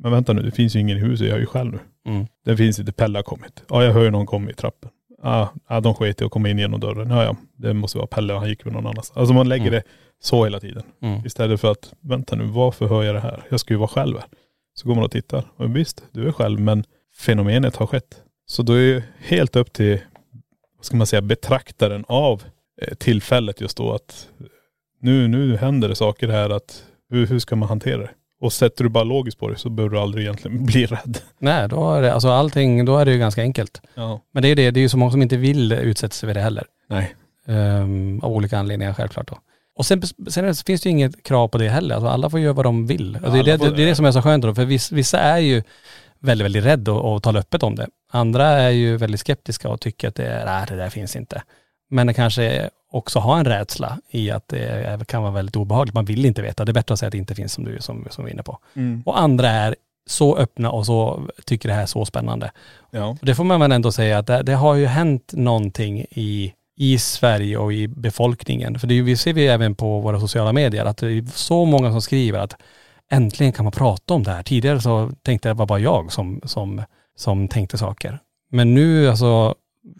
men 0.02 0.12
vänta 0.12 0.32
nu, 0.32 0.42
det 0.42 0.50
finns 0.50 0.76
ju 0.76 0.80
ingen 0.80 0.96
i 0.96 1.00
huset, 1.00 1.26
jag 1.26 1.36
är 1.36 1.40
ju 1.40 1.46
själv 1.46 1.72
nu. 1.72 1.78
Mm. 2.12 2.26
Det 2.44 2.56
finns 2.56 2.78
inte, 2.78 2.92
Pelle 2.92 3.18
har 3.18 3.22
kommit. 3.22 3.62
Ja, 3.68 3.84
jag 3.84 3.92
hör 3.92 4.02
ju 4.04 4.10
någon 4.10 4.26
komma 4.26 4.50
i 4.50 4.54
trappen. 4.54 4.90
Ja, 5.22 5.52
ah, 5.66 5.80
de 5.80 5.94
sket 5.94 6.20
i 6.20 6.24
att 6.24 6.30
komma 6.30 6.48
in 6.48 6.58
genom 6.58 6.80
dörren. 6.80 7.10
Ja, 7.10 7.24
ja, 7.24 7.36
det 7.56 7.74
måste 7.74 7.98
vara 7.98 8.06
Pelle, 8.06 8.32
han 8.32 8.48
gick 8.48 8.66
väl 8.66 8.72
någon 8.72 8.86
annanstans. 8.86 9.16
Alltså 9.16 9.34
man 9.34 9.48
lägger 9.48 9.66
Mm. 9.66 9.74
det 9.74 9.82
så 10.22 10.44
hela 10.44 10.60
tiden. 10.60 10.82
Mm. 11.02 11.26
Istället 11.26 11.60
för 11.60 11.70
att, 11.72 11.92
vänta 12.00 12.36
nu, 12.36 12.44
varför 12.44 12.86
hör 12.88 13.02
jag 13.02 13.14
det 13.14 13.20
här? 13.20 13.42
Jag 13.50 13.60
ska 13.60 13.74
ju 13.74 13.78
vara 13.78 13.88
själv 13.88 14.16
här. 14.18 14.26
Så 14.80 14.88
går 14.88 14.94
man 14.94 15.04
och 15.04 15.10
tittar. 15.10 15.44
Och 15.56 15.76
visst, 15.76 16.04
du 16.12 16.28
är 16.28 16.32
själv, 16.32 16.60
men 16.60 16.84
fenomenet 17.16 17.76
har 17.76 17.86
skett. 17.86 18.22
Så 18.46 18.62
då 18.62 18.72
är 18.72 18.94
det 18.94 19.02
helt 19.18 19.56
upp 19.56 19.72
till, 19.72 19.98
vad 20.76 20.84
ska 20.84 20.96
man 20.96 21.06
säga, 21.06 21.22
betraktaren 21.22 22.04
av 22.08 22.42
eh, 22.82 22.94
tillfället 22.94 23.60
just 23.60 23.76
då 23.76 23.92
att 23.92 24.28
nu, 25.00 25.28
nu 25.28 25.56
händer 25.56 25.88
det 25.88 25.94
saker 25.94 26.28
här 26.28 26.50
att 26.50 26.84
hur, 27.10 27.26
hur 27.26 27.38
ska 27.38 27.56
man 27.56 27.68
hantera 27.68 27.98
det? 27.98 28.10
Och 28.40 28.52
sätter 28.52 28.84
du 28.84 28.90
bara 28.90 29.04
logiskt 29.04 29.38
på 29.38 29.48
det 29.48 29.56
så 29.56 29.70
behöver 29.70 29.94
du 29.94 30.00
aldrig 30.00 30.24
egentligen 30.24 30.64
bli 30.66 30.86
rädd. 30.86 31.18
Nej, 31.38 31.68
då 31.68 31.92
är 31.92 32.02
det, 32.02 32.14
alltså 32.14 32.28
allting, 32.28 32.84
då 32.84 32.98
är 32.98 33.04
det 33.04 33.12
ju 33.12 33.18
ganska 33.18 33.42
enkelt. 33.42 33.82
Ja. 33.94 34.20
Men 34.32 34.42
det 34.42 34.46
är 34.46 34.50
ju 34.50 34.54
det, 34.54 34.70
det 34.70 34.80
är 34.80 34.82
ju 34.82 34.88
så 34.88 34.98
många 34.98 35.10
som 35.10 35.22
inte 35.22 35.36
vill 35.36 35.72
utsätta 35.72 36.12
sig 36.12 36.28
för 36.28 36.34
det 36.34 36.40
heller. 36.40 36.64
Nej. 36.88 37.14
Ehm, 37.46 38.20
av 38.22 38.32
olika 38.32 38.58
anledningar 38.58 38.92
självklart 38.92 39.28
då. 39.28 39.38
Och 39.80 39.86
sen, 39.86 40.02
sen 40.28 40.54
finns 40.54 40.80
det 40.80 40.88
ju 40.88 40.90
inget 40.90 41.22
krav 41.22 41.48
på 41.48 41.58
det 41.58 41.68
heller. 41.68 41.94
Alltså 41.94 42.08
alla 42.08 42.30
får 42.30 42.40
göra 42.40 42.52
vad 42.52 42.66
de 42.66 42.86
vill. 42.86 43.18
Och 43.24 43.32
det, 43.32 43.38
är 43.38 43.44
det, 43.44 43.56
det, 43.56 43.82
är 43.82 43.86
det 43.86 43.94
som 43.94 44.04
är 44.04 44.12
så 44.12 44.22
skönt 44.22 44.44
då. 44.44 44.54
För 44.54 44.64
vissa, 44.94 45.18
är 45.18 45.38
ju 45.38 45.62
väldigt, 46.18 46.44
väldigt 46.44 46.64
rädda 46.64 46.92
och, 46.92 47.14
och 47.14 47.22
talar 47.22 47.40
öppet 47.40 47.62
om 47.62 47.74
det. 47.74 47.88
Andra 48.10 48.46
är 48.46 48.70
ju 48.70 48.96
väldigt 48.96 49.20
skeptiska 49.20 49.68
och 49.68 49.80
tycker 49.80 50.08
att 50.08 50.14
det, 50.14 50.26
är, 50.26 50.46
nej, 50.46 50.66
det 50.68 50.76
där 50.76 50.90
finns 50.90 51.16
inte. 51.16 51.42
Men 51.90 52.06
det 52.06 52.14
kanske 52.14 52.70
också 52.92 53.18
har 53.18 53.38
en 53.38 53.44
rädsla 53.44 53.98
i 54.10 54.30
att 54.30 54.48
det 54.48 55.06
kan 55.06 55.22
vara 55.22 55.32
väldigt 55.32 55.56
obehagligt. 55.56 55.94
Man 55.94 56.04
vill 56.04 56.24
inte 56.24 56.42
veta. 56.42 56.64
Det 56.64 56.70
är 56.70 56.74
bättre 56.74 56.92
att 56.92 56.98
säga 56.98 57.08
att 57.08 57.12
det 57.12 57.18
inte 57.18 57.34
finns 57.34 57.52
som 57.52 57.64
du 57.64 57.80
som, 57.80 58.06
som 58.10 58.24
vi 58.24 58.30
är 58.30 58.34
inne 58.34 58.42
på. 58.42 58.58
Mm. 58.74 59.02
Och 59.06 59.20
andra 59.20 59.48
är 59.48 59.76
så 60.06 60.36
öppna 60.36 60.70
och 60.70 60.86
så 60.86 61.22
tycker 61.44 61.68
det 61.68 61.74
här 61.74 61.82
är 61.82 61.86
så 61.86 62.04
spännande. 62.04 62.50
Ja. 62.90 63.06
Och 63.06 63.26
det 63.26 63.34
får 63.34 63.44
man 63.44 63.60
väl 63.60 63.72
ändå 63.72 63.92
säga 63.92 64.18
att 64.18 64.26
det, 64.26 64.42
det 64.42 64.54
har 64.54 64.74
ju 64.74 64.86
hänt 64.86 65.32
någonting 65.36 66.04
i, 66.10 66.52
i 66.80 66.98
Sverige 66.98 67.56
och 67.58 67.72
i 67.72 67.88
befolkningen. 67.88 68.78
För 68.78 68.86
det 68.86 69.02
vi 69.02 69.16
ser 69.16 69.32
vi 69.32 69.46
även 69.46 69.74
på 69.74 70.00
våra 70.00 70.20
sociala 70.20 70.52
medier 70.52 70.84
att 70.84 70.96
det 70.96 71.12
är 71.12 71.24
så 71.34 71.64
många 71.64 71.90
som 71.90 72.02
skriver 72.02 72.38
att 72.38 72.56
äntligen 73.10 73.52
kan 73.52 73.64
man 73.64 73.72
prata 73.72 74.14
om 74.14 74.22
det 74.22 74.30
här. 74.30 74.42
Tidigare 74.42 74.80
så 74.80 75.10
tänkte 75.22 75.48
jag 75.48 75.56
det 75.56 75.58
var 75.58 75.66
bara 75.66 75.78
jag 75.78 76.12
som, 76.12 76.40
som, 76.44 76.82
som 77.16 77.48
tänkte 77.48 77.78
saker. 77.78 78.18
Men 78.50 78.74
nu 78.74 79.08
alltså, 79.08 79.54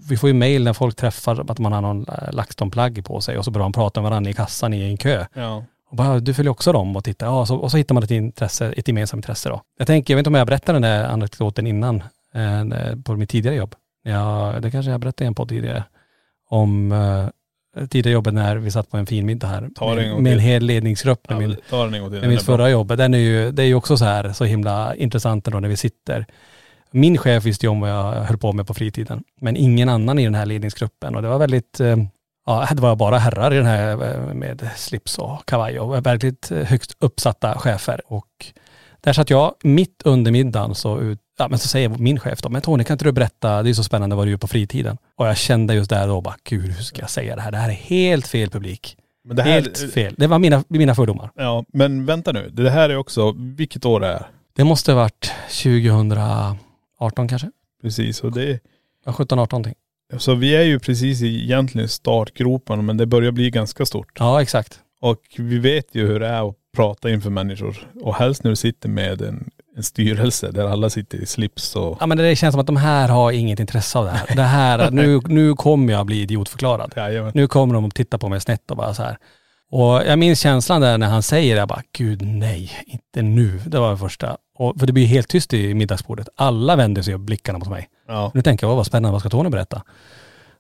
vi 0.09 0.16
får 0.16 0.28
ju 0.28 0.35
mejl 0.35 0.64
när 0.64 0.72
folk 0.72 0.97
träffar 0.97 1.51
att 1.51 1.59
man 1.59 1.72
har 1.72 1.81
någon 1.81 2.07
eh, 2.09 2.33
LaxTon-plagg 2.33 3.05
på 3.05 3.20
sig 3.20 3.39
och 3.39 3.45
så 3.45 3.51
börjar 3.51 3.64
de 3.64 3.72
prata 3.72 4.01
med 4.01 4.11
varandra 4.11 4.31
i 4.31 4.35
kassan 4.35 4.74
i 4.74 4.83
en 4.83 4.97
kö. 4.97 5.26
Ja. 5.35 5.64
Och 5.91 5.97
bara, 5.97 6.20
du 6.20 6.35
följer 6.35 6.51
också 6.51 6.72
dem 6.72 6.97
och 6.97 7.05
tittar. 7.05 7.26
Ja, 7.26 7.47
så, 7.47 7.57
och 7.57 7.70
så 7.70 7.76
hittar 7.76 7.95
man 7.95 8.05
ett, 8.05 8.11
intresse, 8.11 8.72
ett 8.72 8.89
gemensamt 8.89 9.18
intresse 9.24 9.49
då. 9.49 9.62
Jag 9.78 9.87
tänker, 9.87 10.14
jag 10.14 10.16
vet 10.16 10.20
inte 10.20 10.31
om 10.31 10.35
jag 10.35 10.47
berättade 10.47 10.76
den 10.76 10.83
där 10.83 11.05
anekdoten 11.05 11.66
innan, 11.66 12.03
eh, 12.35 12.97
på 13.05 13.16
mitt 13.16 13.31
tidigare 13.31 13.57
jobb. 13.57 13.74
Ja, 14.03 14.55
det 14.62 14.70
kanske 14.70 14.91
jag 14.91 15.01
berättade 15.01 15.24
i 15.24 15.26
en 15.26 15.35
podd 15.35 15.49
tidigare. 15.49 15.85
Om 16.51 16.92
eh, 16.92 17.86
tidigare 17.86 18.12
jobbet 18.14 18.34
när 18.34 18.57
vi 18.57 18.70
satt 18.70 18.90
på 18.90 18.96
en 18.96 19.07
fin 19.07 19.26
middag 19.26 19.46
här. 19.46 19.68
Ta 19.74 19.94
det 19.94 20.03
en 20.05 20.11
gång 20.12 20.22
med 20.22 20.32
en 20.32 20.38
till. 20.38 20.46
hel 20.46 20.62
ledningsgrupp. 20.64 21.20
ja 21.28 21.38
Med 21.38 21.48
min, 21.48 21.57
ta 21.70 21.84
den 21.84 21.94
en 21.94 22.01
gång 22.01 22.11
till. 22.11 22.20
med 22.20 22.28
mitt 22.28 22.38
Den 22.38 22.44
är 22.44 22.46
bra. 22.46 22.57
förra 22.57 22.70
jobb. 22.70 22.96
Den 22.96 23.14
är 23.14 23.18
ju, 23.18 23.51
det 23.53 23.62
är 23.62 23.66
ju 23.66 23.74
också 23.74 23.96
så 23.96 24.05
här, 24.05 24.32
så 24.32 24.44
himla 24.44 24.94
intressant 24.96 25.44
då 25.44 25.61
när 25.61 25.68
vi 25.68 25.76
sitter. 25.76 26.26
Min 26.90 27.18
chef 27.18 27.44
visste 27.44 27.66
ju 27.66 27.70
om 27.70 27.80
vad 27.80 27.90
jag 27.90 28.12
höll 28.12 28.38
på 28.38 28.53
med 28.53 28.66
på 28.66 28.74
fritiden. 28.74 29.22
Men 29.40 29.57
ingen 29.57 29.88
annan 29.88 30.18
i 30.18 30.24
den 30.24 30.34
här 30.34 30.46
ledningsgruppen. 30.46 31.16
Och 31.16 31.22
det 31.22 31.28
var 31.28 31.38
väldigt, 31.38 31.80
eh, 31.80 31.96
ja 32.46 32.68
det 32.74 32.82
var 32.82 32.96
bara 32.96 33.18
herrar 33.18 33.53
i 33.53 33.57
den 33.57 33.66
här 33.66 33.90
eh, 33.92 34.34
med 34.34 34.68
slips 34.76 35.18
och 35.18 35.46
kavaj 35.46 35.80
och 35.80 36.07
verkligt 36.07 36.51
eh, 36.51 36.59
högst 36.64 36.96
uppsatta 37.01 37.59
chefer. 37.59 38.01
Och 38.07 38.26
där 39.01 39.12
satt 39.12 39.30
jag 39.30 39.55
mitt 39.62 40.03
under 40.05 40.32
middagen 40.32 40.74
så 40.74 41.01
ut, 41.01 41.20
ja 41.41 41.49
men 41.49 41.59
så 41.59 41.68
säger 41.68 41.88
min 41.88 42.20
chef 42.20 42.43
då, 42.43 42.49
men 42.49 42.62
Tony 42.62 42.84
kan 42.84 42.95
inte 42.95 43.05
du 43.05 43.12
berätta, 43.12 43.62
det 43.62 43.70
är 43.70 43.74
så 43.74 43.84
spännande 43.84 44.16
vad 44.16 44.26
du 44.26 44.30
gör 44.30 44.38
på 44.38 44.49
fritiden. 44.49 44.99
Och 45.16 45.26
jag 45.26 45.36
kände 45.36 45.74
just 45.74 45.91
där 45.91 46.07
då 46.07 46.20
bara, 46.20 46.36
gud 46.45 46.72
hur 46.72 46.82
ska 46.82 47.01
jag 47.01 47.11
säga 47.11 47.36
det 47.36 47.43
här? 47.43 47.51
Det 47.51 47.59
här 47.59 47.68
är 47.68 47.72
helt 47.72 48.26
fel 48.26 48.51
publik. 48.51 48.97
Men 49.24 49.36
det 49.36 49.43
här, 49.43 49.51
helt 49.51 49.93
fel. 49.93 50.14
Det 50.18 50.26
var 50.26 50.38
mina, 50.38 50.64
mina 50.68 50.95
fördomar. 50.95 51.30
Ja, 51.34 51.64
men 51.72 52.07
vänta 52.07 52.32
nu. 52.32 52.51
Det 52.53 52.70
här 52.70 52.91
är 52.91 52.97
också, 52.97 53.34
vilket 53.36 53.84
år 53.84 54.01
det 54.01 54.07
är? 54.07 54.26
Det 54.57 54.64
måste 54.64 54.93
ha 54.93 54.97
varit 54.97 55.32
2018 55.62 57.28
kanske? 57.28 57.51
Precis, 57.82 58.20
och 58.20 58.32
det 58.32 58.61
Ja, 59.05 59.12
17, 59.12 59.38
18 59.38 59.57
någonting. 59.57 59.74
Så 60.18 60.34
vi 60.34 60.57
är 60.57 60.62
ju 60.62 60.78
precis 60.78 61.22
i 61.22 61.45
egentligen 61.45 61.88
startgroparna 61.88 62.82
men 62.82 62.97
det 62.97 63.07
börjar 63.07 63.32
bli 63.32 63.51
ganska 63.51 63.86
stort. 63.86 64.16
Ja, 64.18 64.43
exakt. 64.43 64.80
Och 65.01 65.20
vi 65.38 65.59
vet 65.59 65.95
ju 65.95 66.07
hur 66.07 66.20
det 66.20 66.26
är 66.26 66.49
att 66.49 66.57
prata 66.76 67.11
inför 67.11 67.30
människor. 67.30 67.88
Och 68.01 68.14
helst 68.14 68.45
när 68.45 68.51
du 68.51 68.57
sitter 68.57 68.88
med 68.88 69.22
en, 69.22 69.51
en 69.76 69.82
styrelse 69.82 70.50
där 70.50 70.64
alla 70.68 70.90
sitter 70.90 71.18
i 71.18 71.26
slips 71.26 71.76
och.. 71.76 71.96
Ja 72.00 72.06
men 72.06 72.18
det 72.18 72.36
känns 72.36 72.52
som 72.52 72.60
att 72.60 72.66
de 72.66 72.76
här 72.76 73.08
har 73.08 73.32
inget 73.32 73.60
intresse 73.60 73.98
av 73.98 74.04
det 74.04 74.10
här. 74.10 74.36
Det 74.36 74.42
här, 74.42 74.90
nu, 75.00 75.20
nu 75.26 75.54
kommer 75.54 75.92
jag 75.92 76.06
bli 76.06 76.20
idiotförklarad. 76.22 76.92
Jajamän. 76.96 77.32
Nu 77.34 77.46
kommer 77.48 77.74
de 77.74 77.84
att 77.84 77.94
titta 77.94 78.18
på 78.18 78.28
mig 78.28 78.40
snett 78.40 78.70
och 78.70 78.76
bara 78.76 78.94
så 78.94 79.02
här. 79.02 79.18
Och 79.72 80.02
jag 80.06 80.18
minns 80.18 80.40
känslan 80.40 80.80
där 80.80 80.98
när 80.98 81.06
han 81.08 81.22
säger 81.22 81.54
det, 81.54 81.58
jag 81.58 81.68
bara, 81.68 81.82
gud 81.96 82.22
nej, 82.22 82.70
inte 82.86 83.22
nu. 83.22 83.60
Det 83.66 83.78
var 83.78 83.90
det 83.90 83.96
första. 83.98 84.36
Och, 84.58 84.78
för 84.78 84.86
det 84.86 84.92
blir 84.92 85.06
helt 85.06 85.28
tyst 85.28 85.54
i 85.54 85.74
middagsbordet. 85.74 86.28
Alla 86.36 86.76
vänder 86.76 87.02
sig 87.02 87.14
och 87.14 87.20
blickarna 87.20 87.58
mot 87.58 87.68
mig. 87.68 87.88
Ja. 88.08 88.30
Nu 88.34 88.42
tänker 88.42 88.66
jag, 88.66 88.70
"Åh, 88.70 88.76
vad 88.76 88.86
spännande, 88.86 89.12
vad 89.12 89.20
ska 89.20 89.30
Tony 89.30 89.50
berätta? 89.50 89.82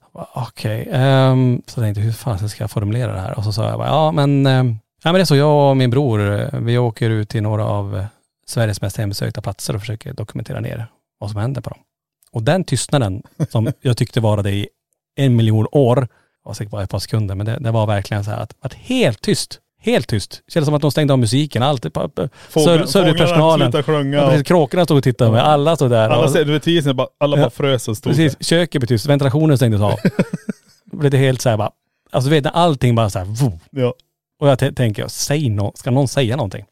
Jag 0.02 0.10
bara, 0.12 0.44
Okej, 0.46 0.88
ehm, 0.92 1.62
så 1.66 1.80
jag 1.80 1.84
tänkte 1.86 2.00
hur 2.00 2.12
fan 2.12 2.48
ska 2.48 2.62
jag 2.62 2.70
formulera 2.70 3.12
det 3.12 3.20
här? 3.20 3.38
Och 3.38 3.44
så 3.44 3.52
sa 3.52 3.68
jag 3.68 3.78
bara, 3.78 3.88
ja 3.88 4.12
men, 4.12 4.46
ehm, 4.46 4.78
ja 5.02 5.12
men 5.12 5.14
det 5.14 5.20
är 5.20 5.24
så, 5.24 5.36
jag 5.36 5.70
och 5.70 5.76
min 5.76 5.90
bror, 5.90 6.40
eh, 6.40 6.48
vi 6.60 6.78
åker 6.78 7.10
ut 7.10 7.28
till 7.28 7.42
några 7.42 7.64
av 7.64 7.96
eh, 7.96 8.04
Sveriges 8.50 8.82
mest 8.82 8.96
hembesökta 8.96 9.42
platser 9.42 9.74
och 9.74 9.80
försöker 9.80 10.12
dokumentera 10.12 10.60
ner 10.60 10.86
vad 11.18 11.30
som 11.30 11.40
händer 11.40 11.60
på 11.60 11.70
dem. 11.70 11.78
Och 12.32 12.42
den 12.42 12.64
tystnaden 12.64 13.22
som 13.50 13.72
jag 13.80 13.96
tyckte 13.96 14.20
varade 14.20 14.50
i 14.50 14.68
en 15.16 15.36
miljon 15.36 15.66
år, 15.72 16.08
var 16.44 16.54
säkert 16.54 16.70
bara 16.70 16.82
ett 16.82 16.90
par 16.90 16.98
sekunder, 16.98 17.34
men 17.34 17.46
det, 17.46 17.58
det 17.60 17.70
var 17.70 17.86
verkligen 17.86 18.24
så 18.24 18.30
här 18.30 18.38
att, 18.38 18.54
att 18.60 18.74
helt 18.74 19.20
tyst. 19.20 19.60
Helt 19.82 20.08
tyst. 20.08 20.42
Kändes 20.48 20.66
som 20.66 20.74
att 20.74 20.82
de 20.82 20.90
stängde 20.90 21.12
av 21.12 21.18
musiken, 21.18 21.62
allt. 21.62 21.86
Sjunga. 23.82 24.18
Ja, 24.18 24.28
precis, 24.30 24.46
kråkorna 24.46 24.84
stod 24.84 24.96
och 24.96 25.04
tittade 25.04 25.30
med, 25.30 25.40
alla 25.44 25.76
stod 25.76 25.90
där. 25.90 26.08
alla 26.08 26.24
Och- 26.24 26.30
servitrisen 26.30 26.96
bara, 26.96 27.08
alla 27.18 27.36
bara 27.36 27.50
frös 27.50 27.88
och 27.88 27.96
stod 27.96 28.12
Precis, 28.12 28.46
köket 28.46 28.80
blev 28.80 28.86
tyst, 28.86 29.06
ventilationen 29.06 29.56
stängdes 29.56 29.80
av. 29.80 29.94
Blev 30.92 31.10
det 31.10 31.18
helt 31.18 31.40
så 31.40 31.48
här 31.48 31.56
bara, 31.56 31.70
alltså 32.10 32.30
du 32.30 32.36
vet 32.36 32.44
när 32.44 32.50
allting 32.50 32.94
bara 32.94 33.10
så 33.10 33.18
här, 33.18 33.26
där. 33.26 33.58
Ja. 33.70 33.94
Och 34.40 34.48
jag 34.48 34.76
tänker, 34.76 35.08
säg 35.08 35.48
no 35.48 35.72
ska 35.74 35.90
någon 35.90 36.08
säga 36.08 36.36
någonting? 36.36 36.64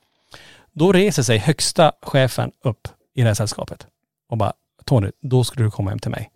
Då 0.79 0.93
reser 0.93 1.23
sig 1.23 1.39
högsta 1.39 1.93
chefen 2.03 2.51
upp 2.65 2.89
i 3.15 3.21
det 3.21 3.27
här 3.27 3.35
sällskapet 3.35 3.87
och 4.31 4.39
bara, 4.39 4.53
Tony, 4.85 5.11
då 5.23 5.45
skulle 5.45 5.67
du 5.67 5.71
komma 5.71 5.91
hem 5.91 5.99
till 5.99 6.11
mig. 6.11 6.31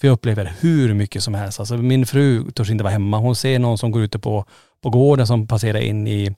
För 0.00 0.08
jag 0.08 0.12
upplever 0.12 0.54
hur 0.60 0.94
mycket 0.94 1.22
som 1.22 1.34
helst. 1.34 1.60
Alltså 1.60 1.76
min 1.76 2.06
fru 2.06 2.50
törs 2.50 2.70
inte 2.70 2.84
vara 2.84 2.92
hemma. 2.92 3.18
Hon 3.18 3.36
ser 3.36 3.58
någon 3.58 3.78
som 3.78 3.90
går 3.90 4.02
ute 4.02 4.18
på, 4.18 4.44
på 4.82 4.90
gården 4.90 5.26
som 5.26 5.46
passerar 5.46 5.78
in 5.78 6.06
i, 6.06 6.34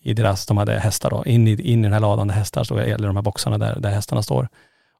i 0.00 0.14
deras, 0.14 0.46
de 0.46 0.56
hade 0.56 0.78
hästar 0.78 1.10
då, 1.10 1.24
in 1.26 1.48
i, 1.48 1.72
in 1.72 1.80
i 1.80 1.82
den 1.82 1.92
här 1.92 2.00
ladan 2.00 2.28
där 2.28 2.34
hästar 2.34 2.64
står, 2.64 2.80
eller 2.80 3.06
de 3.06 3.16
här 3.16 3.22
boxarna 3.22 3.58
där, 3.58 3.80
där 3.80 3.90
hästarna 3.90 4.22
står. 4.22 4.48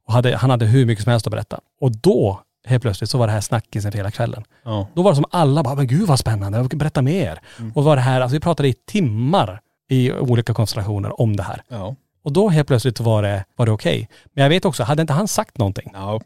Och 0.07 0.13
hade, 0.13 0.37
han 0.37 0.51
hade 0.51 0.67
hur 0.67 0.87
mycket 0.87 1.05
som 1.05 1.11
helst 1.11 1.27
att 1.27 1.31
berätta. 1.31 1.61
Och 1.81 1.97
då, 1.97 2.41
helt 2.67 2.83
plötsligt, 2.83 3.11
så 3.11 3.19
var 3.19 3.27
det 3.27 3.33
här 3.33 3.41
snackisen 3.41 3.93
för 3.93 3.99
hela 3.99 4.11
kvällen. 4.11 4.45
Ja. 4.65 4.89
Då 4.95 5.03
var 5.03 5.11
det 5.11 5.17
som 5.17 5.27
alla 5.31 5.63
bara, 5.63 5.75
men 5.75 5.87
gud 5.87 6.09
vad 6.09 6.19
spännande, 6.19 6.77
berätta 6.77 7.03
mer. 7.03 7.41
Och 7.75 7.85
var 7.85 7.97
det 7.97 8.03
här, 8.03 8.21
alltså 8.21 8.35
vi 8.35 8.41
pratade 8.41 8.69
i 8.69 8.73
timmar 8.73 9.61
i 9.91 10.13
olika 10.13 10.55
konstellationer 10.55 11.21
om 11.21 11.37
det 11.37 11.43
här. 11.43 11.63
Ja. 11.69 11.97
Och 12.25 12.33
då 12.33 12.49
helt 12.49 12.69
plötsligt 12.69 13.01
var 13.01 13.23
det, 13.23 13.45
var 13.57 13.67
det 13.67 13.73
okej. 13.73 14.09
Men 14.35 14.43
jag 14.43 14.49
vet 14.49 14.65
också, 14.65 14.83
hade 14.83 15.01
inte 15.03 15.13
han 15.13 15.29
sagt 15.29 15.59
någonting, 15.59 15.91
ja. 15.95 16.21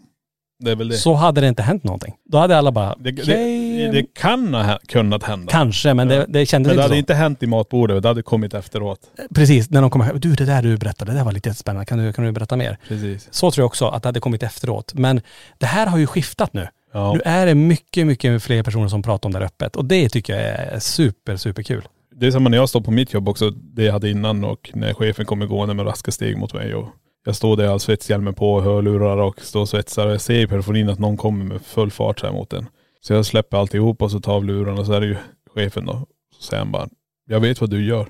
Det 0.59 0.71
är 0.71 0.77
väl 0.77 0.89
det. 0.89 0.97
så 0.97 1.15
hade 1.15 1.41
det 1.41 1.49
inte 1.49 1.63
hänt 1.63 1.85
någonting. 1.85 2.15
Då 2.25 2.39
hade 2.39 2.59
alla 2.59 2.73
bara, 2.73 2.95
Det, 2.99 3.11
det, 3.11 3.23
okej, 3.23 3.91
det 3.93 4.15
kan 4.15 4.55
ha 4.55 4.63
hä- 4.63 4.79
kunnat 4.89 5.23
hända. 5.23 5.53
kanske, 5.53 5.95
men 5.95 6.09
det, 6.09 6.27
det 6.29 6.47
kändes 6.47 6.51
Men 6.71 6.77
det 6.77 6.83
inte 6.83 6.83
hade 6.83 6.95
så. 6.95 6.99
inte 6.99 7.15
hänt 7.15 7.43
i 7.43 7.47
matbordet, 7.47 8.03
det 8.03 8.09
hade 8.09 8.23
kommit 8.23 8.55
efteråt. 8.55 9.01
Precis, 9.35 9.71
när 9.71 9.81
de 9.81 9.91
kommer 9.91 10.05
hem, 10.05 10.21
du 10.21 10.35
det 10.35 10.45
där 10.45 10.63
du 10.63 10.77
berättade, 10.77 11.13
det 11.13 11.17
där 11.19 11.25
var 11.25 11.33
lite 11.33 11.55
spännande, 11.55 11.87
kan 11.87 11.99
du, 11.99 12.13
kan 12.13 12.25
du 12.25 12.33
berätta 12.33 12.57
mer? 12.57 12.79
Precis. 12.89 13.29
Så 13.31 13.51
tror 13.51 13.63
jag 13.63 13.67
också 13.67 13.89
att 13.89 14.03
det 14.03 14.09
hade 14.09 14.21
kommit 14.21 14.43
efteråt. 14.43 14.95
Men 14.95 15.21
det 15.59 15.67
här 15.67 15.87
har 15.87 15.99
ju 15.99 16.07
skiftat 16.07 16.53
nu. 16.53 16.69
Ja. 16.93 17.13
Nu 17.13 17.21
är 17.25 17.47
det 17.47 17.55
mycket, 17.55 18.07
mycket 18.07 18.43
fler 18.43 18.63
personer 18.63 18.89
som 18.89 19.03
pratar 19.03 19.29
om 19.29 19.33
det 19.33 19.39
här 19.39 19.47
öppet. 19.47 19.77
Och 19.77 19.85
det 19.85 20.09
tycker 20.09 20.33
jag 20.33 20.43
är 20.43 20.79
super, 20.79 21.37
super 21.37 21.63
kul. 21.63 21.89
Det 22.17 22.27
är 22.27 22.31
samma 22.31 22.49
när 22.49 22.59
jag 22.59 22.69
står 22.69 22.81
på 22.81 22.91
mitt 22.91 23.13
jobb 23.13 23.29
också, 23.29 23.51
det 23.51 23.85
jag 23.85 23.93
hade 23.93 24.11
innan 24.11 24.45
och 24.45 24.71
när 24.75 24.95
chefen 24.95 25.27
kommer 25.27 25.47
gående 25.47 25.75
med 25.75 25.87
raska 25.87 26.11
steg 26.11 26.39
mot 26.39 26.55
mig 26.55 26.75
och 26.75 26.89
jag 27.27 27.37
står 27.37 27.57
där, 27.57 27.65
jag 27.65 27.71
har 27.71 27.79
svetshjälmen 27.79 28.35
på, 28.35 28.61
hörlurar 28.61 29.17
och 29.17 29.41
står 29.41 29.61
och 29.61 29.69
svetsar 29.69 30.07
och 30.07 30.13
jag 30.13 30.21
ser 30.21 30.41
i 30.41 30.47
periferin 30.47 30.89
att 30.89 30.99
någon 30.99 31.17
kommer 31.17 31.45
med 31.45 31.63
full 31.63 31.91
fart 31.91 32.21
så 32.21 32.27
här 32.27 32.33
mot 32.33 32.53
en. 32.53 32.67
Så 33.01 33.13
jag 33.13 33.27
släpper 33.27 33.57
alltihop 33.57 34.03
och 34.03 34.11
så 34.11 34.21
tar 34.21 34.35
av 34.35 34.45
lurarna 34.45 34.81
och 34.81 34.87
så 34.87 34.93
är 34.93 35.01
det 35.01 35.07
ju 35.07 35.17
chefen 35.55 35.87
då. 35.87 36.07
Så 36.37 36.43
säger 36.43 36.59
han 36.63 36.73
bara, 36.73 36.89
jag 37.27 37.41
vet 37.41 37.61
vad 37.61 37.71
du 37.71 37.87
gör. 37.87 38.09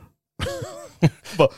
bara, 1.39 1.49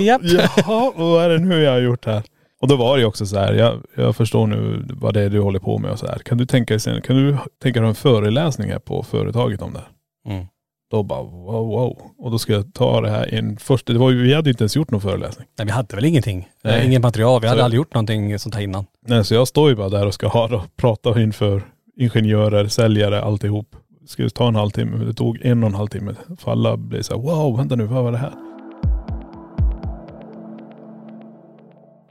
Japp. 0.00 0.22
Jaha, 0.24 0.92
vad 0.96 1.24
är 1.24 1.28
det 1.28 1.38
nu 1.38 1.62
jag 1.62 1.72
har 1.72 1.80
gjort 1.80 2.06
här? 2.06 2.22
Och 2.60 2.68
då 2.68 2.76
var 2.76 2.96
det 2.96 3.00
ju 3.00 3.06
också 3.06 3.26
så 3.26 3.38
här, 3.38 3.52
jag, 3.52 3.82
jag 3.94 4.16
förstår 4.16 4.46
nu 4.46 4.84
vad 4.88 5.14
det 5.14 5.22
är 5.22 5.30
du 5.30 5.40
håller 5.40 5.58
på 5.58 5.78
med 5.78 5.90
och 5.90 5.98
så 5.98 6.06
här. 6.06 6.18
Kan 6.18 6.38
du 6.38 6.46
tänka 6.46 6.74
dig 6.74 6.80
sen, 6.80 7.02
kan 7.02 7.16
du 7.16 7.36
tänka 7.62 7.80
dig 7.80 7.88
en 7.88 7.94
föreläsning 7.94 8.70
här 8.70 8.78
på 8.78 9.02
företaget 9.02 9.62
om 9.62 9.72
det 9.72 9.78
här? 9.78 9.88
Mm. 10.34 10.46
Då 10.92 11.02
bara 11.02 11.22
wow, 11.22 11.66
wow. 11.68 11.98
Och 12.18 12.30
då 12.30 12.38
ska 12.38 12.52
jag 12.52 12.74
ta 12.74 13.00
det 13.00 13.10
här 13.10 13.34
in 13.34 13.56
först. 13.56 13.86
Det 13.86 13.98
var 13.98 14.10
ju, 14.10 14.22
vi 14.22 14.34
hade 14.34 14.50
inte 14.50 14.62
ens 14.64 14.76
gjort 14.76 14.90
någon 14.90 15.00
föreläsning. 15.00 15.46
Nej, 15.58 15.66
vi 15.66 15.72
hade 15.72 15.96
väl 15.96 16.04
ingenting. 16.04 16.48
Nej. 16.64 16.86
Inget 16.86 17.02
material. 17.02 17.40
Vi 17.40 17.46
hade 17.48 17.60
Så- 17.60 17.64
aldrig 17.64 17.76
gjort 17.78 17.94
någonting 17.94 18.38
sånt 18.38 18.54
här 18.54 18.62
innan. 18.62 18.86
Nej, 19.06 19.24
så 19.24 19.34
jag 19.34 19.48
står 19.48 19.68
ju 19.70 19.76
bara 19.76 19.88
där 19.88 20.06
och 20.06 20.14
ska 20.14 20.28
ha 20.28 20.48
då, 20.48 20.62
prata 20.76 21.22
inför 21.22 21.62
ingenjörer, 21.96 22.66
säljare, 22.66 23.22
alltihop. 23.22 23.76
Det 24.00 24.08
skulle 24.08 24.30
ta 24.30 24.48
en 24.48 24.54
halvtimme, 24.56 24.96
men 24.96 25.06
det 25.06 25.14
tog 25.14 25.38
en 25.42 25.62
och 25.62 25.68
en 25.68 25.74
halv 25.74 25.88
timme. 25.88 26.14
För 26.38 26.52
alla 26.52 26.76
blev 26.76 27.02
så 27.02 27.14
här, 27.14 27.22
wow, 27.22 27.56
vänta 27.56 27.76
nu, 27.76 27.84
vad 27.84 28.04
var 28.04 28.12
det 28.12 28.18
här? 28.18 28.32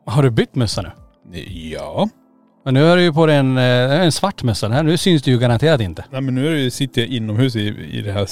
Har 0.05 0.23
du 0.23 0.29
bytt 0.29 0.55
mössa 0.55 0.81
nu? 0.81 0.89
Ja. 1.49 2.09
Men 2.65 2.73
nu 2.73 2.85
är 2.85 2.95
du 2.95 3.01
ju 3.03 3.13
på 3.13 3.25
dig 3.25 3.35
en, 3.37 3.57
eh, 3.57 4.01
en 4.01 4.11
svart 4.11 4.43
mössa. 4.43 4.67
Den 4.67 4.75
här, 4.75 4.83
nu 4.83 4.97
syns 4.97 5.21
du 5.21 5.31
ju 5.31 5.39
garanterat 5.39 5.81
inte. 5.81 6.05
Nej 6.11 6.21
men 6.21 6.35
nu 6.35 6.47
är 6.47 6.51
det, 6.51 6.59
ju- 6.59 6.71
sitter 6.71 7.01
jag 7.01 7.09
inomhus 7.09 7.55
i, 7.55 7.67
i 7.91 8.01
det 8.01 8.11
här 8.11 8.27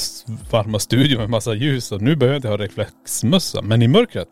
varma 0.52 0.80
studion 0.80 1.20
med 1.22 1.30
massa 1.30 1.54
ljus 1.54 1.92
och 1.92 2.02
nu 2.02 2.16
behöver 2.16 2.34
jag 2.36 2.38
inte 2.40 2.48
ha 2.48 2.58
reflexmössa. 2.58 3.62
Men 3.62 3.82
i 3.82 3.88
mörkret, 3.88 4.28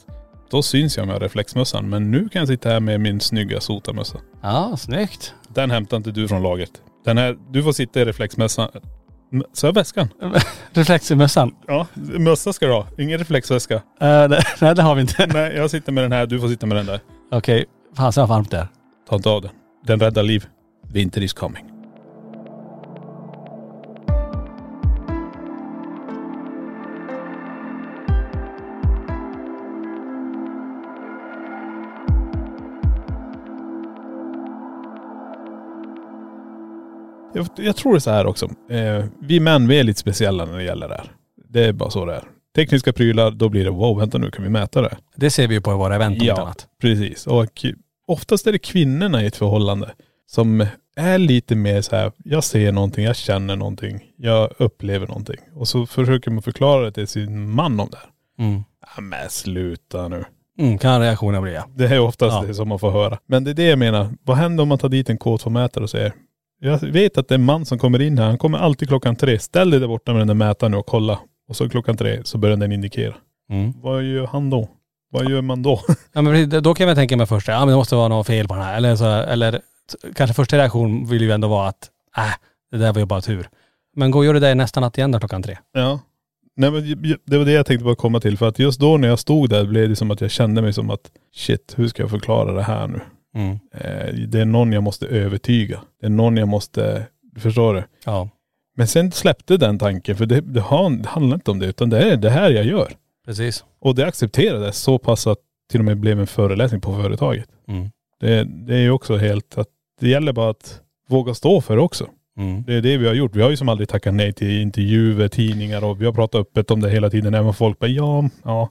då 0.51 0.61
syns 0.61 0.97
jag 0.97 1.07
med 1.07 1.21
reflexmössan. 1.21 1.89
Men 1.89 2.11
nu 2.11 2.29
kan 2.29 2.39
jag 2.39 2.47
sitta 2.47 2.69
här 2.69 2.79
med 2.79 3.01
min 3.01 3.19
snygga 3.19 3.59
sotarmössa. 3.61 4.17
Ja, 4.41 4.77
snyggt. 4.77 5.33
Den 5.47 5.71
hämtar 5.71 5.97
inte 5.97 6.11
du 6.11 6.27
från 6.27 6.43
lagret. 6.43 6.71
Den 7.05 7.17
här, 7.17 7.37
du 7.51 7.63
får 7.63 7.71
sitta 7.71 8.01
i 8.01 8.05
reflexmössan. 8.05 8.69
Så 9.53 9.67
är 9.67 9.71
väskan. 9.71 10.07
Reflexmössan. 10.71 11.51
Ja, 11.67 11.87
mössa 11.95 12.53
ska 12.53 12.65
du 12.67 12.71
ha. 12.73 12.87
Ingen 12.97 13.17
reflexväska. 13.19 13.75
Uh, 13.75 13.81
nej, 14.61 14.75
det 14.75 14.81
har 14.81 14.95
vi 14.95 15.01
inte. 15.01 15.27
Nej, 15.33 15.53
jag 15.55 15.71
sitter 15.71 15.91
med 15.91 16.03
den 16.03 16.11
här. 16.11 16.25
Du 16.25 16.39
får 16.39 16.47
sitta 16.47 16.65
med 16.65 16.77
den 16.77 16.85
där. 16.85 16.99
Okej. 17.31 17.65
Fan 17.97 18.13
så 18.13 18.25
varmt 18.25 18.51
det 18.51 18.57
är. 18.57 18.67
Ta 19.09 19.15
inte 19.15 19.29
av 19.29 19.41
den. 19.41 19.51
Den 19.87 19.99
räddar 19.99 20.23
liv. 20.23 20.45
Winter 20.93 21.21
is 21.23 21.33
coming. 21.33 21.65
Jag, 37.33 37.47
jag 37.55 37.75
tror 37.75 37.91
det 37.93 37.97
är 37.97 37.99
så 37.99 38.11
här 38.11 38.25
också. 38.25 38.45
Eh, 38.69 39.05
vi 39.21 39.39
män, 39.39 39.67
vi 39.67 39.79
är 39.79 39.83
lite 39.83 39.99
speciella 39.99 40.45
när 40.45 40.57
det 40.57 40.63
gäller 40.63 40.87
det 40.89 40.95
här. 40.95 41.11
Det 41.49 41.65
är 41.65 41.73
bara 41.73 41.89
så 41.89 42.05
det 42.05 42.15
är. 42.15 42.23
Tekniska 42.55 42.93
prylar, 42.93 43.31
då 43.31 43.49
blir 43.49 43.63
det 43.63 43.69
wow, 43.71 43.99
vänta 43.99 44.17
nu 44.17 44.31
kan 44.31 44.43
vi 44.43 44.49
mäta 44.49 44.81
det? 44.81 44.97
Det 45.15 45.29
ser 45.29 45.47
vi 45.47 45.53
ju 45.55 45.61
på 45.61 45.77
våra 45.77 45.95
event 45.95 46.11
om 46.11 46.13
inte 46.13 46.25
Ja, 46.25 46.41
annat. 46.41 46.67
precis. 46.81 47.27
Och 47.27 47.65
oftast 48.07 48.47
är 48.47 48.51
det 48.51 48.59
kvinnorna 48.59 49.23
i 49.23 49.25
ett 49.25 49.35
förhållande 49.35 49.91
som 50.25 50.65
är 50.95 51.17
lite 51.17 51.55
mer 51.55 51.81
så 51.81 51.95
här, 51.95 52.11
jag 52.23 52.43
ser 52.43 52.71
någonting, 52.71 53.05
jag 53.05 53.15
känner 53.15 53.55
någonting, 53.55 53.99
jag 54.17 54.49
upplever 54.57 55.07
någonting. 55.07 55.37
Och 55.55 55.67
så 55.67 55.85
försöker 55.85 56.31
man 56.31 56.41
förklara 56.43 56.85
det 56.85 56.91
till 56.91 57.07
sin 57.07 57.49
man 57.49 57.79
om 57.79 57.89
det 57.91 57.97
här. 57.97 58.45
Mm. 58.47 58.63
Ja, 58.95 59.01
men 59.01 59.29
sluta 59.29 60.07
nu. 60.07 60.25
Mm, 60.59 60.77
kan 60.77 61.01
reaktionen 61.01 61.41
bli 61.41 61.53
ja. 61.53 61.65
Det 61.75 61.85
är 61.87 61.99
oftast 61.99 62.33
Ja. 62.41 62.47
det 62.47 62.53
som 62.53 62.67
man 62.67 62.79
får 62.79 62.91
höra. 62.91 63.17
Men 63.25 63.43
det 63.43 63.51
är 63.51 63.55
det 63.55 63.63
jag 63.63 63.79
menar. 63.79 64.09
Vad 64.23 64.37
händer 64.37 64.61
om 64.61 64.67
man 64.67 64.77
tar 64.77 64.89
dit 64.89 65.09
en 65.09 65.17
K2-mätare 65.17 65.83
och 65.83 65.89
säger, 65.89 66.13
jag 66.59 66.79
vet 66.79 67.17
att 67.17 67.27
det 67.27 67.33
är 67.35 67.37
en 67.39 67.45
man 67.45 67.65
som 67.65 67.79
kommer 67.79 68.01
in 68.01 68.17
här, 68.17 68.25
han 68.25 68.37
kommer 68.37 68.57
alltid 68.57 68.87
klockan 68.87 69.15
tre. 69.15 69.39
Ställ 69.39 69.69
dig 69.69 69.79
där 69.79 69.87
borta 69.87 70.11
med 70.11 70.19
den 70.21 70.27
där 70.27 70.35
mätaren 70.35 70.73
och 70.73 70.85
kolla. 70.85 71.19
Och 71.49 71.55
så 71.55 71.69
klockan 71.69 71.97
tre 71.97 72.21
så 72.23 72.37
börjar 72.37 72.57
den 72.57 72.71
indikera. 72.71 73.15
Mm. 73.49 73.73
Vad 73.81 74.03
gör 74.03 74.27
han 74.27 74.49
då? 74.49 74.69
Vad 75.09 75.29
gör 75.31 75.41
man 75.41 75.61
då? 75.61 75.81
Ja 76.13 76.21
men 76.21 76.49
då 76.49 76.73
kan 76.73 76.87
jag 76.87 76.97
tänka 76.97 77.17
mig 77.17 77.25
först, 77.27 77.47
ja 77.47 77.59
men 77.59 77.67
det 77.67 77.75
måste 77.75 77.95
vara 77.95 78.07
något 78.07 78.27
fel 78.27 78.47
på 78.47 78.53
den 78.53 78.63
här. 78.63 78.77
Eller, 78.77 78.95
så, 78.95 79.05
eller 79.05 79.61
kanske 80.15 80.33
första 80.33 80.57
reaktion 80.57 81.07
vill 81.07 81.21
ju 81.21 81.31
ändå 81.31 81.47
vara 81.47 81.67
att, 81.67 81.89
äh, 82.17 82.23
det 82.71 82.77
där 82.77 82.93
var 82.93 82.99
ju 82.99 83.05
bara 83.05 83.21
tur. 83.21 83.49
Men 83.95 84.11
gå 84.11 84.19
och 84.19 84.25
gör 84.25 84.33
det 84.33 84.39
där 84.39 84.55
nästa 84.55 84.79
natt 84.79 84.97
igen 84.97 85.11
då 85.11 85.19
klockan 85.19 85.43
tre. 85.43 85.57
Ja. 85.73 85.99
Nej 86.55 86.71
men 86.71 87.17
det 87.25 87.37
var 87.37 87.45
det 87.45 87.51
jag 87.51 87.65
tänkte 87.65 87.85
bara 87.85 87.95
komma 87.95 88.19
till. 88.19 88.37
För 88.37 88.47
att 88.47 88.59
just 88.59 88.79
då 88.79 88.97
när 88.97 89.07
jag 89.07 89.19
stod 89.19 89.49
där 89.49 89.65
blev 89.65 89.89
det 89.89 89.95
som 89.95 90.11
att 90.11 90.21
jag 90.21 90.31
kände 90.31 90.61
mig 90.61 90.73
som 90.73 90.89
att 90.89 91.11
shit, 91.35 91.73
hur 91.75 91.87
ska 91.87 92.03
jag 92.03 92.09
förklara 92.09 92.51
det 92.51 92.63
här 92.63 92.87
nu? 92.87 92.99
Mm. 93.35 93.59
Eh, 93.73 94.13
det 94.27 94.41
är 94.41 94.45
någon 94.45 94.73
jag 94.73 94.83
måste 94.83 95.05
övertyga. 95.05 95.79
Det 96.01 96.05
är 96.05 96.09
någon 96.09 96.37
jag 96.37 96.47
måste, 96.47 97.05
du 97.33 97.41
förstår 97.41 97.73
det? 97.73 97.85
Ja, 98.05 98.29
Men 98.75 98.87
sen 98.87 99.11
släppte 99.11 99.57
den 99.57 99.79
tanken 99.79 100.15
för 100.15 100.25
det, 100.25 100.41
det, 100.41 100.61
har, 100.61 100.89
det 100.89 101.09
handlar 101.09 101.35
inte 101.35 101.51
om 101.51 101.59
det 101.59 101.65
utan 101.65 101.89
det 101.89 102.11
är 102.11 102.17
det 102.17 102.29
här 102.29 102.49
jag 102.49 102.65
gör. 102.65 102.93
Precis. 103.27 103.65
Och 103.79 103.95
det 103.95 104.05
accepterades 104.05 104.77
så 104.77 104.97
pass 104.97 105.27
att 105.27 105.37
till 105.71 105.79
och 105.79 105.85
med 105.85 105.97
blev 105.97 106.19
en 106.19 106.27
föreläsning 106.27 106.81
på 106.81 106.95
företaget. 106.95 107.49
Mm. 107.67 107.89
Det, 108.19 108.43
det 108.43 108.75
är 108.75 108.81
ju 108.81 108.91
också 108.91 109.17
helt 109.17 109.57
att 109.57 109.67
det 109.99 110.09
gäller 110.09 110.33
bara 110.33 110.49
att 110.49 110.81
våga 111.09 111.33
stå 111.33 111.61
för 111.61 111.75
det 111.75 111.81
också. 111.81 112.07
Mm. 112.37 112.63
Det 112.63 112.73
är 112.73 112.81
det 112.81 112.97
vi 112.97 113.07
har 113.07 113.13
gjort. 113.13 113.35
Vi 113.35 113.41
har 113.41 113.49
ju 113.49 113.57
som 113.57 113.69
aldrig 113.69 113.89
tackat 113.89 114.13
nej 114.13 114.33
till 114.33 114.61
intervjuer, 114.61 115.27
tidningar 115.27 115.83
och 115.83 116.01
vi 116.01 116.05
har 116.05 116.13
pratat 116.13 116.41
öppet 116.41 116.71
om 116.71 116.81
det 116.81 116.89
hela 116.89 117.09
tiden. 117.09 117.33
Även 117.33 117.53
folk 117.53 117.79
bara 117.79 117.87
ja, 117.87 118.29
ja. 118.43 118.69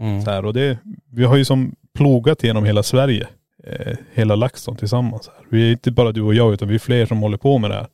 Mm. 0.00 0.22
Så 0.22 0.30
här, 0.30 0.44
och 0.44 0.54
det, 0.54 0.78
vi 1.12 1.24
har 1.24 1.36
ju 1.36 1.44
som 1.44 1.74
plogat 1.94 2.42
genom 2.44 2.64
hela 2.64 2.82
Sverige. 2.82 3.26
Eh, 3.64 3.96
hela 4.14 4.36
LaxTon 4.36 4.76
tillsammans. 4.76 5.28
Här. 5.28 5.46
Vi 5.48 5.68
är 5.68 5.72
inte 5.72 5.90
bara 5.90 6.12
du 6.12 6.22
och 6.22 6.34
jag 6.34 6.52
utan 6.54 6.68
vi 6.68 6.74
är 6.74 6.78
fler 6.78 7.06
som 7.06 7.22
håller 7.22 7.36
på 7.38 7.58
med 7.58 7.70
det 7.70 7.74
här 7.74 7.86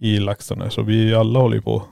i 0.00 0.18
LaxTon. 0.18 0.70
Så 0.70 0.82
vi 0.82 1.14
alla 1.14 1.38
håller 1.38 1.56
ju 1.56 1.62
på 1.62 1.82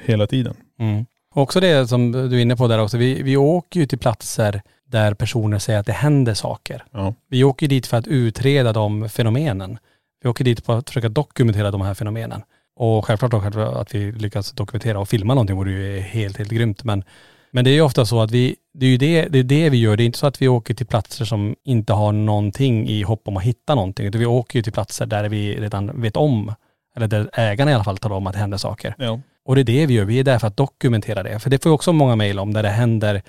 hela 0.00 0.26
tiden. 0.26 0.54
Mm. 0.78 1.06
Också 1.38 1.60
det 1.60 1.88
som 1.88 2.12
du 2.12 2.36
är 2.36 2.42
inne 2.42 2.56
på 2.56 2.68
där 2.68 2.78
också, 2.78 2.98
vi, 2.98 3.22
vi 3.22 3.36
åker 3.36 3.80
ju 3.80 3.86
till 3.86 3.98
platser 3.98 4.62
där 4.86 5.14
personer 5.14 5.58
säger 5.58 5.80
att 5.80 5.86
det 5.86 5.92
händer 5.92 6.34
saker. 6.34 6.84
Ja. 6.90 7.14
Vi 7.28 7.44
åker 7.44 7.68
dit 7.68 7.86
för 7.86 7.96
att 7.96 8.06
utreda 8.06 8.72
de 8.72 9.08
fenomenen. 9.08 9.78
Vi 10.22 10.28
åker 10.28 10.44
dit 10.44 10.66
för 10.66 10.78
att 10.78 10.88
försöka 10.88 11.08
dokumentera 11.08 11.70
de 11.70 11.80
här 11.80 11.94
fenomenen. 11.94 12.42
Och 12.76 13.04
självklart 13.04 13.34
också 13.34 13.60
att 13.60 13.94
vi 13.94 14.12
lyckas 14.12 14.52
dokumentera 14.52 15.00
och 15.00 15.08
filma 15.08 15.34
någonting 15.34 15.56
vore 15.56 15.70
ju 15.70 16.00
helt, 16.00 16.38
helt 16.38 16.50
grymt. 16.50 16.84
Men, 16.84 17.04
men 17.50 17.64
det 17.64 17.70
är 17.70 17.74
ju 17.74 17.82
ofta 17.82 18.06
så 18.06 18.20
att 18.20 18.30
vi, 18.30 18.56
det 18.74 18.86
är 18.86 18.90
ju 18.90 18.96
det, 18.96 19.28
det, 19.28 19.38
är 19.38 19.44
det 19.44 19.70
vi 19.70 19.78
gör. 19.78 19.96
Det 19.96 20.02
är 20.02 20.06
inte 20.06 20.18
så 20.18 20.26
att 20.26 20.42
vi 20.42 20.48
åker 20.48 20.74
till 20.74 20.86
platser 20.86 21.24
som 21.24 21.56
inte 21.64 21.92
har 21.92 22.12
någonting 22.12 22.88
i 22.88 23.02
hopp 23.02 23.28
om 23.28 23.36
att 23.36 23.42
hitta 23.42 23.74
någonting. 23.74 24.06
Utan 24.06 24.18
vi 24.18 24.26
åker 24.26 24.58
ju 24.58 24.62
till 24.62 24.72
platser 24.72 25.06
där 25.06 25.28
vi 25.28 25.60
redan 25.60 26.00
vet 26.00 26.16
om, 26.16 26.54
eller 26.96 27.06
där 27.06 27.30
ägarna 27.32 27.70
i 27.70 27.74
alla 27.74 27.84
fall 27.84 27.98
talar 27.98 28.16
om 28.16 28.26
att 28.26 28.32
det 28.32 28.38
händer 28.38 28.58
saker. 28.58 28.94
Ja. 28.98 29.20
Och 29.48 29.54
det 29.54 29.60
är 29.60 29.64
det 29.64 29.86
vi 29.86 29.94
gör. 29.94 30.04
Vi 30.04 30.18
är 30.18 30.24
där 30.24 30.38
för 30.38 30.46
att 30.46 30.56
dokumentera 30.56 31.22
det. 31.22 31.38
För 31.38 31.50
det 31.50 31.62
får 31.62 31.70
vi 31.70 31.76
också 31.76 31.92
många 31.92 32.16
mejl 32.16 32.38
om 32.38 32.52
där 32.52 32.62
det 32.62 32.68
händer. 32.68 33.22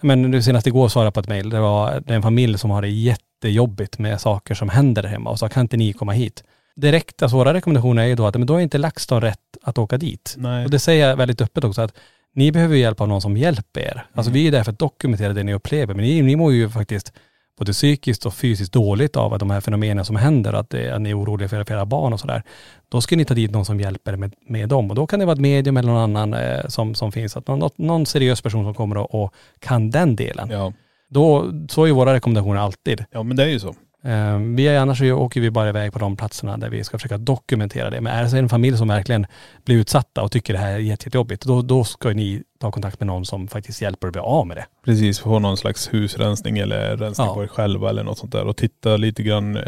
Men 0.00 0.22
nu 0.22 0.42
senast 0.42 0.66
igår 0.66 0.88
svarade 0.88 1.06
jag 1.06 1.14
på 1.14 1.20
ett 1.20 1.28
mejl. 1.28 1.50
Det 1.50 1.60
var 1.60 2.02
det 2.06 2.14
en 2.14 2.22
familj 2.22 2.58
som 2.58 2.70
har 2.70 2.82
det 2.82 2.88
jättejobbigt 2.88 3.98
med 3.98 4.20
saker 4.20 4.54
som 4.54 4.68
händer 4.68 5.02
där 5.02 5.08
hemma 5.08 5.30
och 5.30 5.38
så 5.38 5.48
kan 5.48 5.60
inte 5.60 5.76
ni 5.76 5.92
komma 5.92 6.12
hit. 6.12 6.44
Direkta, 6.76 7.24
alltså 7.24 7.36
våra 7.36 7.54
rekommendationer 7.54 8.02
är 8.02 8.06
ju 8.06 8.14
då 8.14 8.26
att 8.26 8.34
men 8.34 8.46
då 8.46 8.56
är 8.56 8.60
inte 8.60 8.78
LaxTon 8.78 9.20
rätt 9.20 9.38
att 9.62 9.78
åka 9.78 9.96
dit. 9.96 10.34
Nej. 10.38 10.64
Och 10.64 10.70
det 10.70 10.78
säger 10.78 11.08
jag 11.08 11.16
väldigt 11.16 11.40
öppet 11.40 11.64
också 11.64 11.80
att 11.80 11.94
ni 12.34 12.52
behöver 12.52 12.76
hjälp 12.76 13.00
av 13.00 13.08
någon 13.08 13.20
som 13.20 13.36
hjälper 13.36 13.80
er. 13.80 14.06
Alltså 14.12 14.32
vi 14.32 14.46
är 14.46 14.52
där 14.52 14.64
för 14.64 14.72
att 14.72 14.78
dokumentera 14.78 15.32
det 15.32 15.42
ni 15.42 15.54
upplever. 15.54 15.94
Men 15.94 16.04
ni, 16.04 16.22
ni 16.22 16.36
mår 16.36 16.52
ju 16.52 16.68
faktiskt 16.70 17.12
både 17.58 17.72
psykiskt 17.72 18.26
och 18.26 18.34
fysiskt 18.34 18.72
dåligt 18.72 19.16
av 19.16 19.38
de 19.38 19.50
här 19.50 19.60
fenomenen 19.60 20.04
som 20.04 20.16
händer, 20.16 20.52
att, 20.52 20.70
det, 20.70 20.90
att 20.90 21.00
ni 21.00 21.10
är 21.10 21.18
oroliga 21.18 21.48
för, 21.48 21.64
för 21.64 21.74
era 21.74 21.86
barn 21.86 22.12
och 22.12 22.20
sådär. 22.20 22.42
Då 22.88 23.00
ska 23.00 23.16
ni 23.16 23.24
ta 23.24 23.34
dit 23.34 23.50
någon 23.50 23.64
som 23.64 23.80
hjälper 23.80 24.16
med, 24.16 24.34
med 24.46 24.68
dem. 24.68 24.90
Och 24.90 24.96
då 24.96 25.06
kan 25.06 25.18
det 25.18 25.26
vara 25.26 25.34
ett 25.34 25.40
medium 25.40 25.76
eller 25.76 25.92
någon 25.92 26.16
annan 26.16 26.34
eh, 26.34 26.66
som, 26.68 26.94
som 26.94 27.12
finns. 27.12 27.36
Att 27.36 27.46
någon, 27.46 27.70
någon 27.76 28.06
seriös 28.06 28.42
person 28.42 28.64
som 28.64 28.74
kommer 28.74 28.96
och, 28.96 29.24
och 29.24 29.34
kan 29.58 29.90
den 29.90 30.16
delen. 30.16 30.50
Ja. 30.50 30.72
Då, 31.10 31.52
så 31.68 31.84
är 31.84 31.92
våra 31.92 32.14
rekommendationer 32.14 32.60
alltid. 32.60 33.04
ja, 33.10 33.22
men 33.22 33.36
det 33.36 33.42
är 33.42 33.48
ju 33.48 33.60
så. 33.60 33.74
Eh, 34.08 34.38
vi 34.38 34.68
är, 34.68 34.78
annars 34.78 35.02
åker 35.02 35.40
vi 35.40 35.50
bara 35.50 35.68
iväg 35.68 35.92
på 35.92 35.98
de 35.98 36.16
platserna 36.16 36.56
där 36.56 36.70
vi 36.70 36.84
ska 36.84 36.98
försöka 36.98 37.18
dokumentera 37.18 37.90
det. 37.90 38.00
Men 38.00 38.12
är 38.12 38.30
det 38.30 38.38
en 38.38 38.48
familj 38.48 38.76
som 38.76 38.88
verkligen 38.88 39.26
blir 39.64 39.76
utsatta 39.76 40.22
och 40.22 40.32
tycker 40.32 40.52
det 40.52 40.58
här 40.58 40.72
är 40.72 40.78
jätte- 40.78 41.06
jättejobbigt, 41.08 41.42
då, 41.44 41.62
då 41.62 41.84
ska 41.84 42.08
ni 42.10 42.42
ta 42.60 42.70
kontakt 42.70 43.00
med 43.00 43.06
någon 43.06 43.24
som 43.24 43.48
faktiskt 43.48 43.82
hjälper 43.82 44.06
att 44.06 44.12
bli 44.12 44.22
av 44.22 44.46
med 44.46 44.56
det. 44.56 44.66
Precis, 44.84 45.18
få 45.18 45.38
någon 45.38 45.56
slags 45.56 45.94
husrensning 45.94 46.58
eller 46.58 46.96
rensning 46.96 47.26
Ja. 47.26 47.34
på 47.34 47.42
er 47.44 47.46
själva 47.48 47.90
eller 47.90 48.04
något 48.04 48.18
sånt 48.18 48.32
där 48.32 48.44
och 48.46 48.56
titta 48.56 48.96
lite 48.96 49.22
grann 49.22 49.56
eh, 49.56 49.62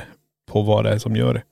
på 0.52 0.62
vad 0.62 0.84
det 0.84 0.90
är 0.90 0.98
som 0.98 1.16
gör 1.16 1.34
det. 1.34 1.42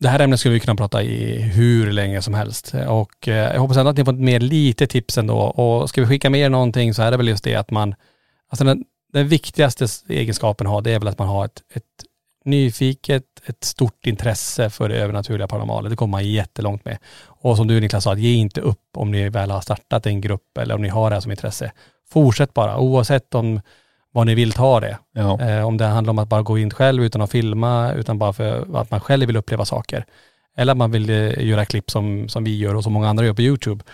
Det 0.00 0.08
här 0.08 0.20
ämnet 0.20 0.40
skulle 0.40 0.54
vi 0.54 0.60
kunna 0.60 0.74
prata 0.76 1.02
i 1.02 1.38
hur 1.42 1.92
länge 1.92 2.22
som 2.22 2.34
helst. 2.34 2.74
Och 2.88 3.28
eh, 3.28 3.34
jag 3.52 3.60
hoppas 3.60 3.76
ändå 3.76 3.90
att 3.90 3.96
ni 3.96 4.04
fått 4.04 4.18
med 4.18 4.42
lite 4.42 4.86
tips 4.86 5.18
ändå. 5.18 5.36
Och 5.38 5.88
ska 5.88 6.00
vi 6.00 6.06
skicka 6.06 6.30
med 6.30 6.40
er 6.40 6.48
någonting 6.50 6.94
så 6.94 7.02
är 7.02 7.10
det 7.10 7.16
väl 7.16 7.28
just 7.28 7.44
det 7.44 7.54
att 7.54 7.70
man, 7.70 7.94
alltså 8.50 8.64
den, 8.64 8.84
den 9.12 9.28
viktigaste 9.28 9.86
egenskapen 10.08 10.66
att 10.66 10.72
ha 10.72 10.80
det 10.80 10.90
är 10.90 10.98
väl 10.98 11.08
att 11.08 11.18
man 11.18 11.28
har 11.28 11.44
ett, 11.44 11.62
ett 11.74 11.84
nyfiket, 12.44 13.24
ett 13.46 13.64
stort 13.64 14.06
intresse 14.06 14.70
för 14.70 14.88
det 14.88 14.96
övernaturliga 14.96 15.48
paranormala. 15.48 15.88
Det 15.88 15.96
kommer 15.96 16.10
man 16.10 16.28
jättelångt 16.28 16.84
med. 16.84 16.98
Och 17.24 17.56
som 17.56 17.68
du 17.68 17.80
Niklas 17.80 18.04
sa, 18.04 18.16
ge 18.16 18.32
inte 18.32 18.60
upp 18.60 18.96
om 18.96 19.10
ni 19.10 19.28
väl 19.28 19.50
har 19.50 19.60
startat 19.60 20.06
en 20.06 20.20
grupp 20.20 20.58
eller 20.58 20.74
om 20.74 20.82
ni 20.82 20.88
har 20.88 21.10
det 21.10 21.16
här 21.16 21.20
som 21.20 21.30
intresse. 21.30 21.72
Fortsätt 22.10 22.54
bara, 22.54 22.78
oavsett 22.78 23.34
om 23.34 23.60
vad 24.12 24.26
ni 24.26 24.34
vill 24.34 24.52
ta 24.52 24.80
det. 24.80 24.98
Ja. 25.12 25.40
Eh, 25.40 25.66
om 25.66 25.76
det 25.76 25.84
handlar 25.84 26.10
om 26.10 26.18
att 26.18 26.28
bara 26.28 26.42
gå 26.42 26.58
in 26.58 26.70
själv 26.70 27.04
utan 27.04 27.22
att 27.22 27.30
filma, 27.30 27.92
utan 27.92 28.18
bara 28.18 28.32
för 28.32 28.76
att 28.76 28.90
man 28.90 29.00
själv 29.00 29.26
vill 29.26 29.36
uppleva 29.36 29.64
saker. 29.64 30.04
Eller 30.56 30.72
att 30.72 30.78
man 30.78 30.90
vill 30.90 31.10
eh, 31.10 31.46
göra 31.46 31.64
klipp 31.64 31.90
som, 31.90 32.28
som 32.28 32.44
vi 32.44 32.58
gör 32.58 32.74
och 32.74 32.84
som 32.84 32.92
många 32.92 33.08
andra 33.08 33.24
gör 33.24 33.34
på 33.34 33.42
YouTube. 33.42 33.84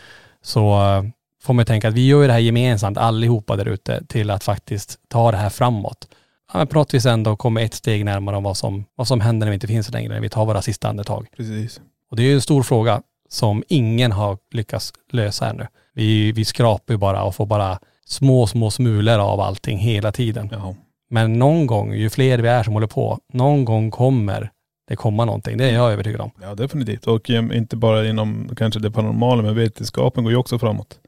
Så 0.42 0.82
eh, 0.82 1.02
får 1.42 1.54
man 1.54 1.64
tänka 1.64 1.88
att 1.88 1.94
vi 1.94 2.06
gör 2.06 2.20
ju 2.20 2.26
det 2.26 2.32
här 2.32 2.40
gemensamt 2.40 2.98
allihopa 2.98 3.56
där 3.56 3.68
ute 3.68 4.04
till 4.06 4.30
att 4.30 4.44
faktiskt 4.44 4.98
ta 5.08 5.30
det 5.30 5.36
här 5.36 5.50
framåt. 5.50 6.08
Ja, 6.52 6.58
men 6.58 6.66
på 6.66 6.78
något 6.78 6.94
vis 6.94 7.06
ändå 7.06 7.36
kommer 7.36 7.60
ett 7.60 7.74
steg 7.74 8.04
närmare 8.04 8.36
om 8.36 8.42
vad 8.42 8.56
som, 8.56 8.84
vad 8.94 9.08
som 9.08 9.20
händer 9.20 9.46
när 9.46 9.50
vi 9.50 9.54
inte 9.54 9.66
finns 9.66 9.90
längre, 9.92 10.14
när 10.14 10.20
vi 10.20 10.28
tar 10.28 10.46
våra 10.46 10.62
sista 10.62 10.88
andetag. 10.88 11.26
Precis. 11.36 11.80
Och 12.10 12.16
det 12.16 12.22
är 12.22 12.26
ju 12.26 12.34
en 12.34 12.40
stor 12.40 12.62
fråga 12.62 13.02
som 13.28 13.64
ingen 13.68 14.12
har 14.12 14.38
lyckats 14.52 14.92
lösa 15.10 15.50
ännu. 15.50 15.66
Vi, 15.94 16.32
vi 16.32 16.44
skrapar 16.44 16.94
ju 16.94 16.98
bara 16.98 17.22
och 17.22 17.34
får 17.34 17.46
bara 17.46 17.78
små, 18.06 18.46
små 18.46 18.70
smulor 18.70 19.18
av 19.18 19.40
allting 19.40 19.78
hela 19.78 20.12
tiden. 20.12 20.48
Ja. 20.52 20.74
Men 21.10 21.38
någon 21.38 21.66
gång, 21.66 21.94
ju 21.94 22.10
fler 22.10 22.38
vi 22.38 22.48
är 22.48 22.62
som 22.62 22.72
håller 22.74 22.86
på, 22.86 23.18
någon 23.32 23.64
gång 23.64 23.90
kommer 23.90 24.50
det 24.88 24.96
komma 24.96 25.24
någonting. 25.24 25.58
Det 25.58 25.64
är 25.64 25.74
jag 25.74 25.92
övertygad 25.92 26.20
om. 26.20 26.30
ja, 26.42 26.54
definitivt. 26.54 27.06
Och 27.06 27.30
eh, 27.30 27.56
inte 27.56 27.76
bara 27.76 28.08
inom 28.08 28.50
kanske 28.56 28.80
det 28.80 28.90
paranormala, 28.90 29.42
men 29.42 29.54
vetenskapen 29.54 30.24
går 30.24 30.32
ju 30.32 30.36
också 30.38 30.58
framåt. 30.58 30.98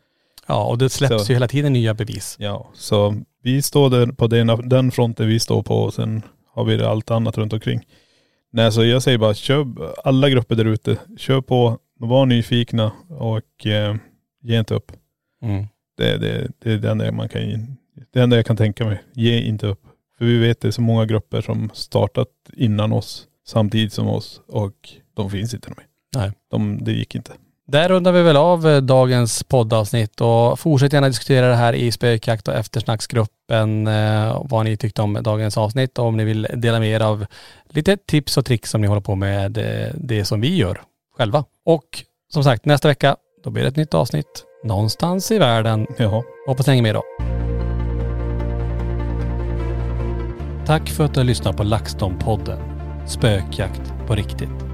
Ja, 0.51 0.64
och 0.64 0.78
det 0.78 0.90
släpps 0.90 1.24
Så. 1.26 1.32
ju 1.32 1.34
hela 1.34 1.48
tiden 1.48 1.72
nya 1.72 1.94
bevis. 1.94 2.36
Ja, 2.38 2.70
så 2.74 3.22
vi 3.42 3.62
står 3.62 3.90
där 3.90 4.07
på 4.07 4.26
den, 4.26 4.68
den 4.68 4.90
fronten 4.90 5.28
vi 5.28 5.40
står 5.40 5.62
på 5.62 5.74
och 5.74 5.94
sen 5.94 6.22
har 6.53 6.64
vi 6.64 6.82
allt 6.82 7.11
annat 7.11 7.38
runt 7.38 7.53
omkring. 7.53 7.86
Nej, 8.53 8.72
så 8.72 8.84
jag 8.84 9.03
säger 9.03 9.18
bara, 9.18 9.34
kör 9.34 9.66
alla 10.05 10.30
grupper 10.30 10.57
där 10.57 10.64
ute, 10.64 10.96
kör 11.18 11.40
på, 11.40 11.78
var 11.98 12.26
nyfikna 12.26 12.92
och 13.09 13.66
eh, 13.66 13.96
ge 14.42 14.59
inte 14.59 14.74
upp. 14.74 14.92
Mm. 15.42 15.66
Det, 15.96 16.16
det, 16.16 16.51
det 16.59 16.72
är 16.72 16.78
det 16.78 16.90
enda 16.90 17.12
man 17.12 17.28
kan, 17.28 17.76
det 18.12 18.20
enda 18.20 18.36
jag 18.36 18.46
kan 18.46 18.57
tänka 18.57 18.84
mig. 18.84 19.03
Ge 19.14 19.40
inte 19.40 19.66
upp. 19.66 19.80
För 20.18 20.24
vi 20.24 20.38
vet 20.38 20.61
det 20.61 20.68
är 20.68 20.72
så 20.72 20.82
många 20.82 21.07
grupper 21.07 21.40
som 21.40 21.70
startat 21.74 22.28
innan 22.53 22.92
oss, 22.92 23.26
samtidigt 23.46 23.92
som 23.92 24.09
oss 24.09 24.40
och 24.46 24.74
de 25.14 25.30
finns 25.30 25.55
inte 25.55 25.68
mer. 25.68 25.86
Nej. 26.16 26.32
De, 26.51 26.84
det 26.84 26.92
gick 26.92 27.14
inte. 27.14 27.32
Där 27.70 27.88
rundar 27.88 28.12
vi 28.12 28.22
väl 28.22 28.36
av 28.36 28.68
eh, 28.68 28.80
dagens 28.80 29.42
poddavsnitt 29.42 30.20
och 30.20 30.58
fortsätt 30.58 30.92
gärna 30.92 31.08
diskutera 31.08 31.48
det 31.48 31.54
här 31.54 31.72
i 31.72 31.92
spökjakt 31.92 32.48
och 32.48 32.54
eftersnacksgruppen, 32.54 33.86
eh, 33.86 34.42
vad 34.44 34.64
ni 34.64 34.76
tyckte 34.76 35.02
om 35.02 35.18
dagens 35.22 35.58
avsnitt 35.58 35.98
och 35.98 36.04
om 36.04 36.16
ni 36.16 36.24
vill 36.24 36.46
dela 36.54 36.78
med 36.80 36.88
er 36.88 37.00
av 37.00 37.26
lite 37.68 37.96
tips 37.96 38.36
och 38.36 38.44
tricks 38.44 38.70
som 38.70 38.80
ni 38.80 38.86
håller 38.86 39.00
på 39.00 39.14
med 39.14 39.58
eh, 39.58 39.94
det 39.94 40.24
som 40.24 40.40
vi 40.40 40.56
gör 40.56 40.80
själva. 41.16 41.44
Och 41.66 41.84
som 42.32 42.44
sagt, 42.44 42.64
nästa 42.64 42.88
vecka, 42.88 43.16
då 43.44 43.50
blir 43.50 43.62
det 43.62 43.68
ett 43.68 43.76
nytt 43.76 43.94
avsnitt 43.94 44.44
någonstans 44.64 45.30
i 45.30 45.38
världen. 45.38 45.86
Jaha. 45.98 46.22
Hoppas 46.46 46.66
ni 46.66 46.70
hänger 46.70 46.82
med 46.82 46.94
då. 46.94 47.02
Tack 50.66 50.88
för 50.88 51.04
att 51.04 51.14
du 51.14 51.20
har 51.20 51.24
lyssnat 51.24 51.56
på 51.56 51.62
LaxTon-podden. 51.62 52.58
Spökjakt 53.06 53.92
på 54.06 54.14
riktigt. 54.14 54.69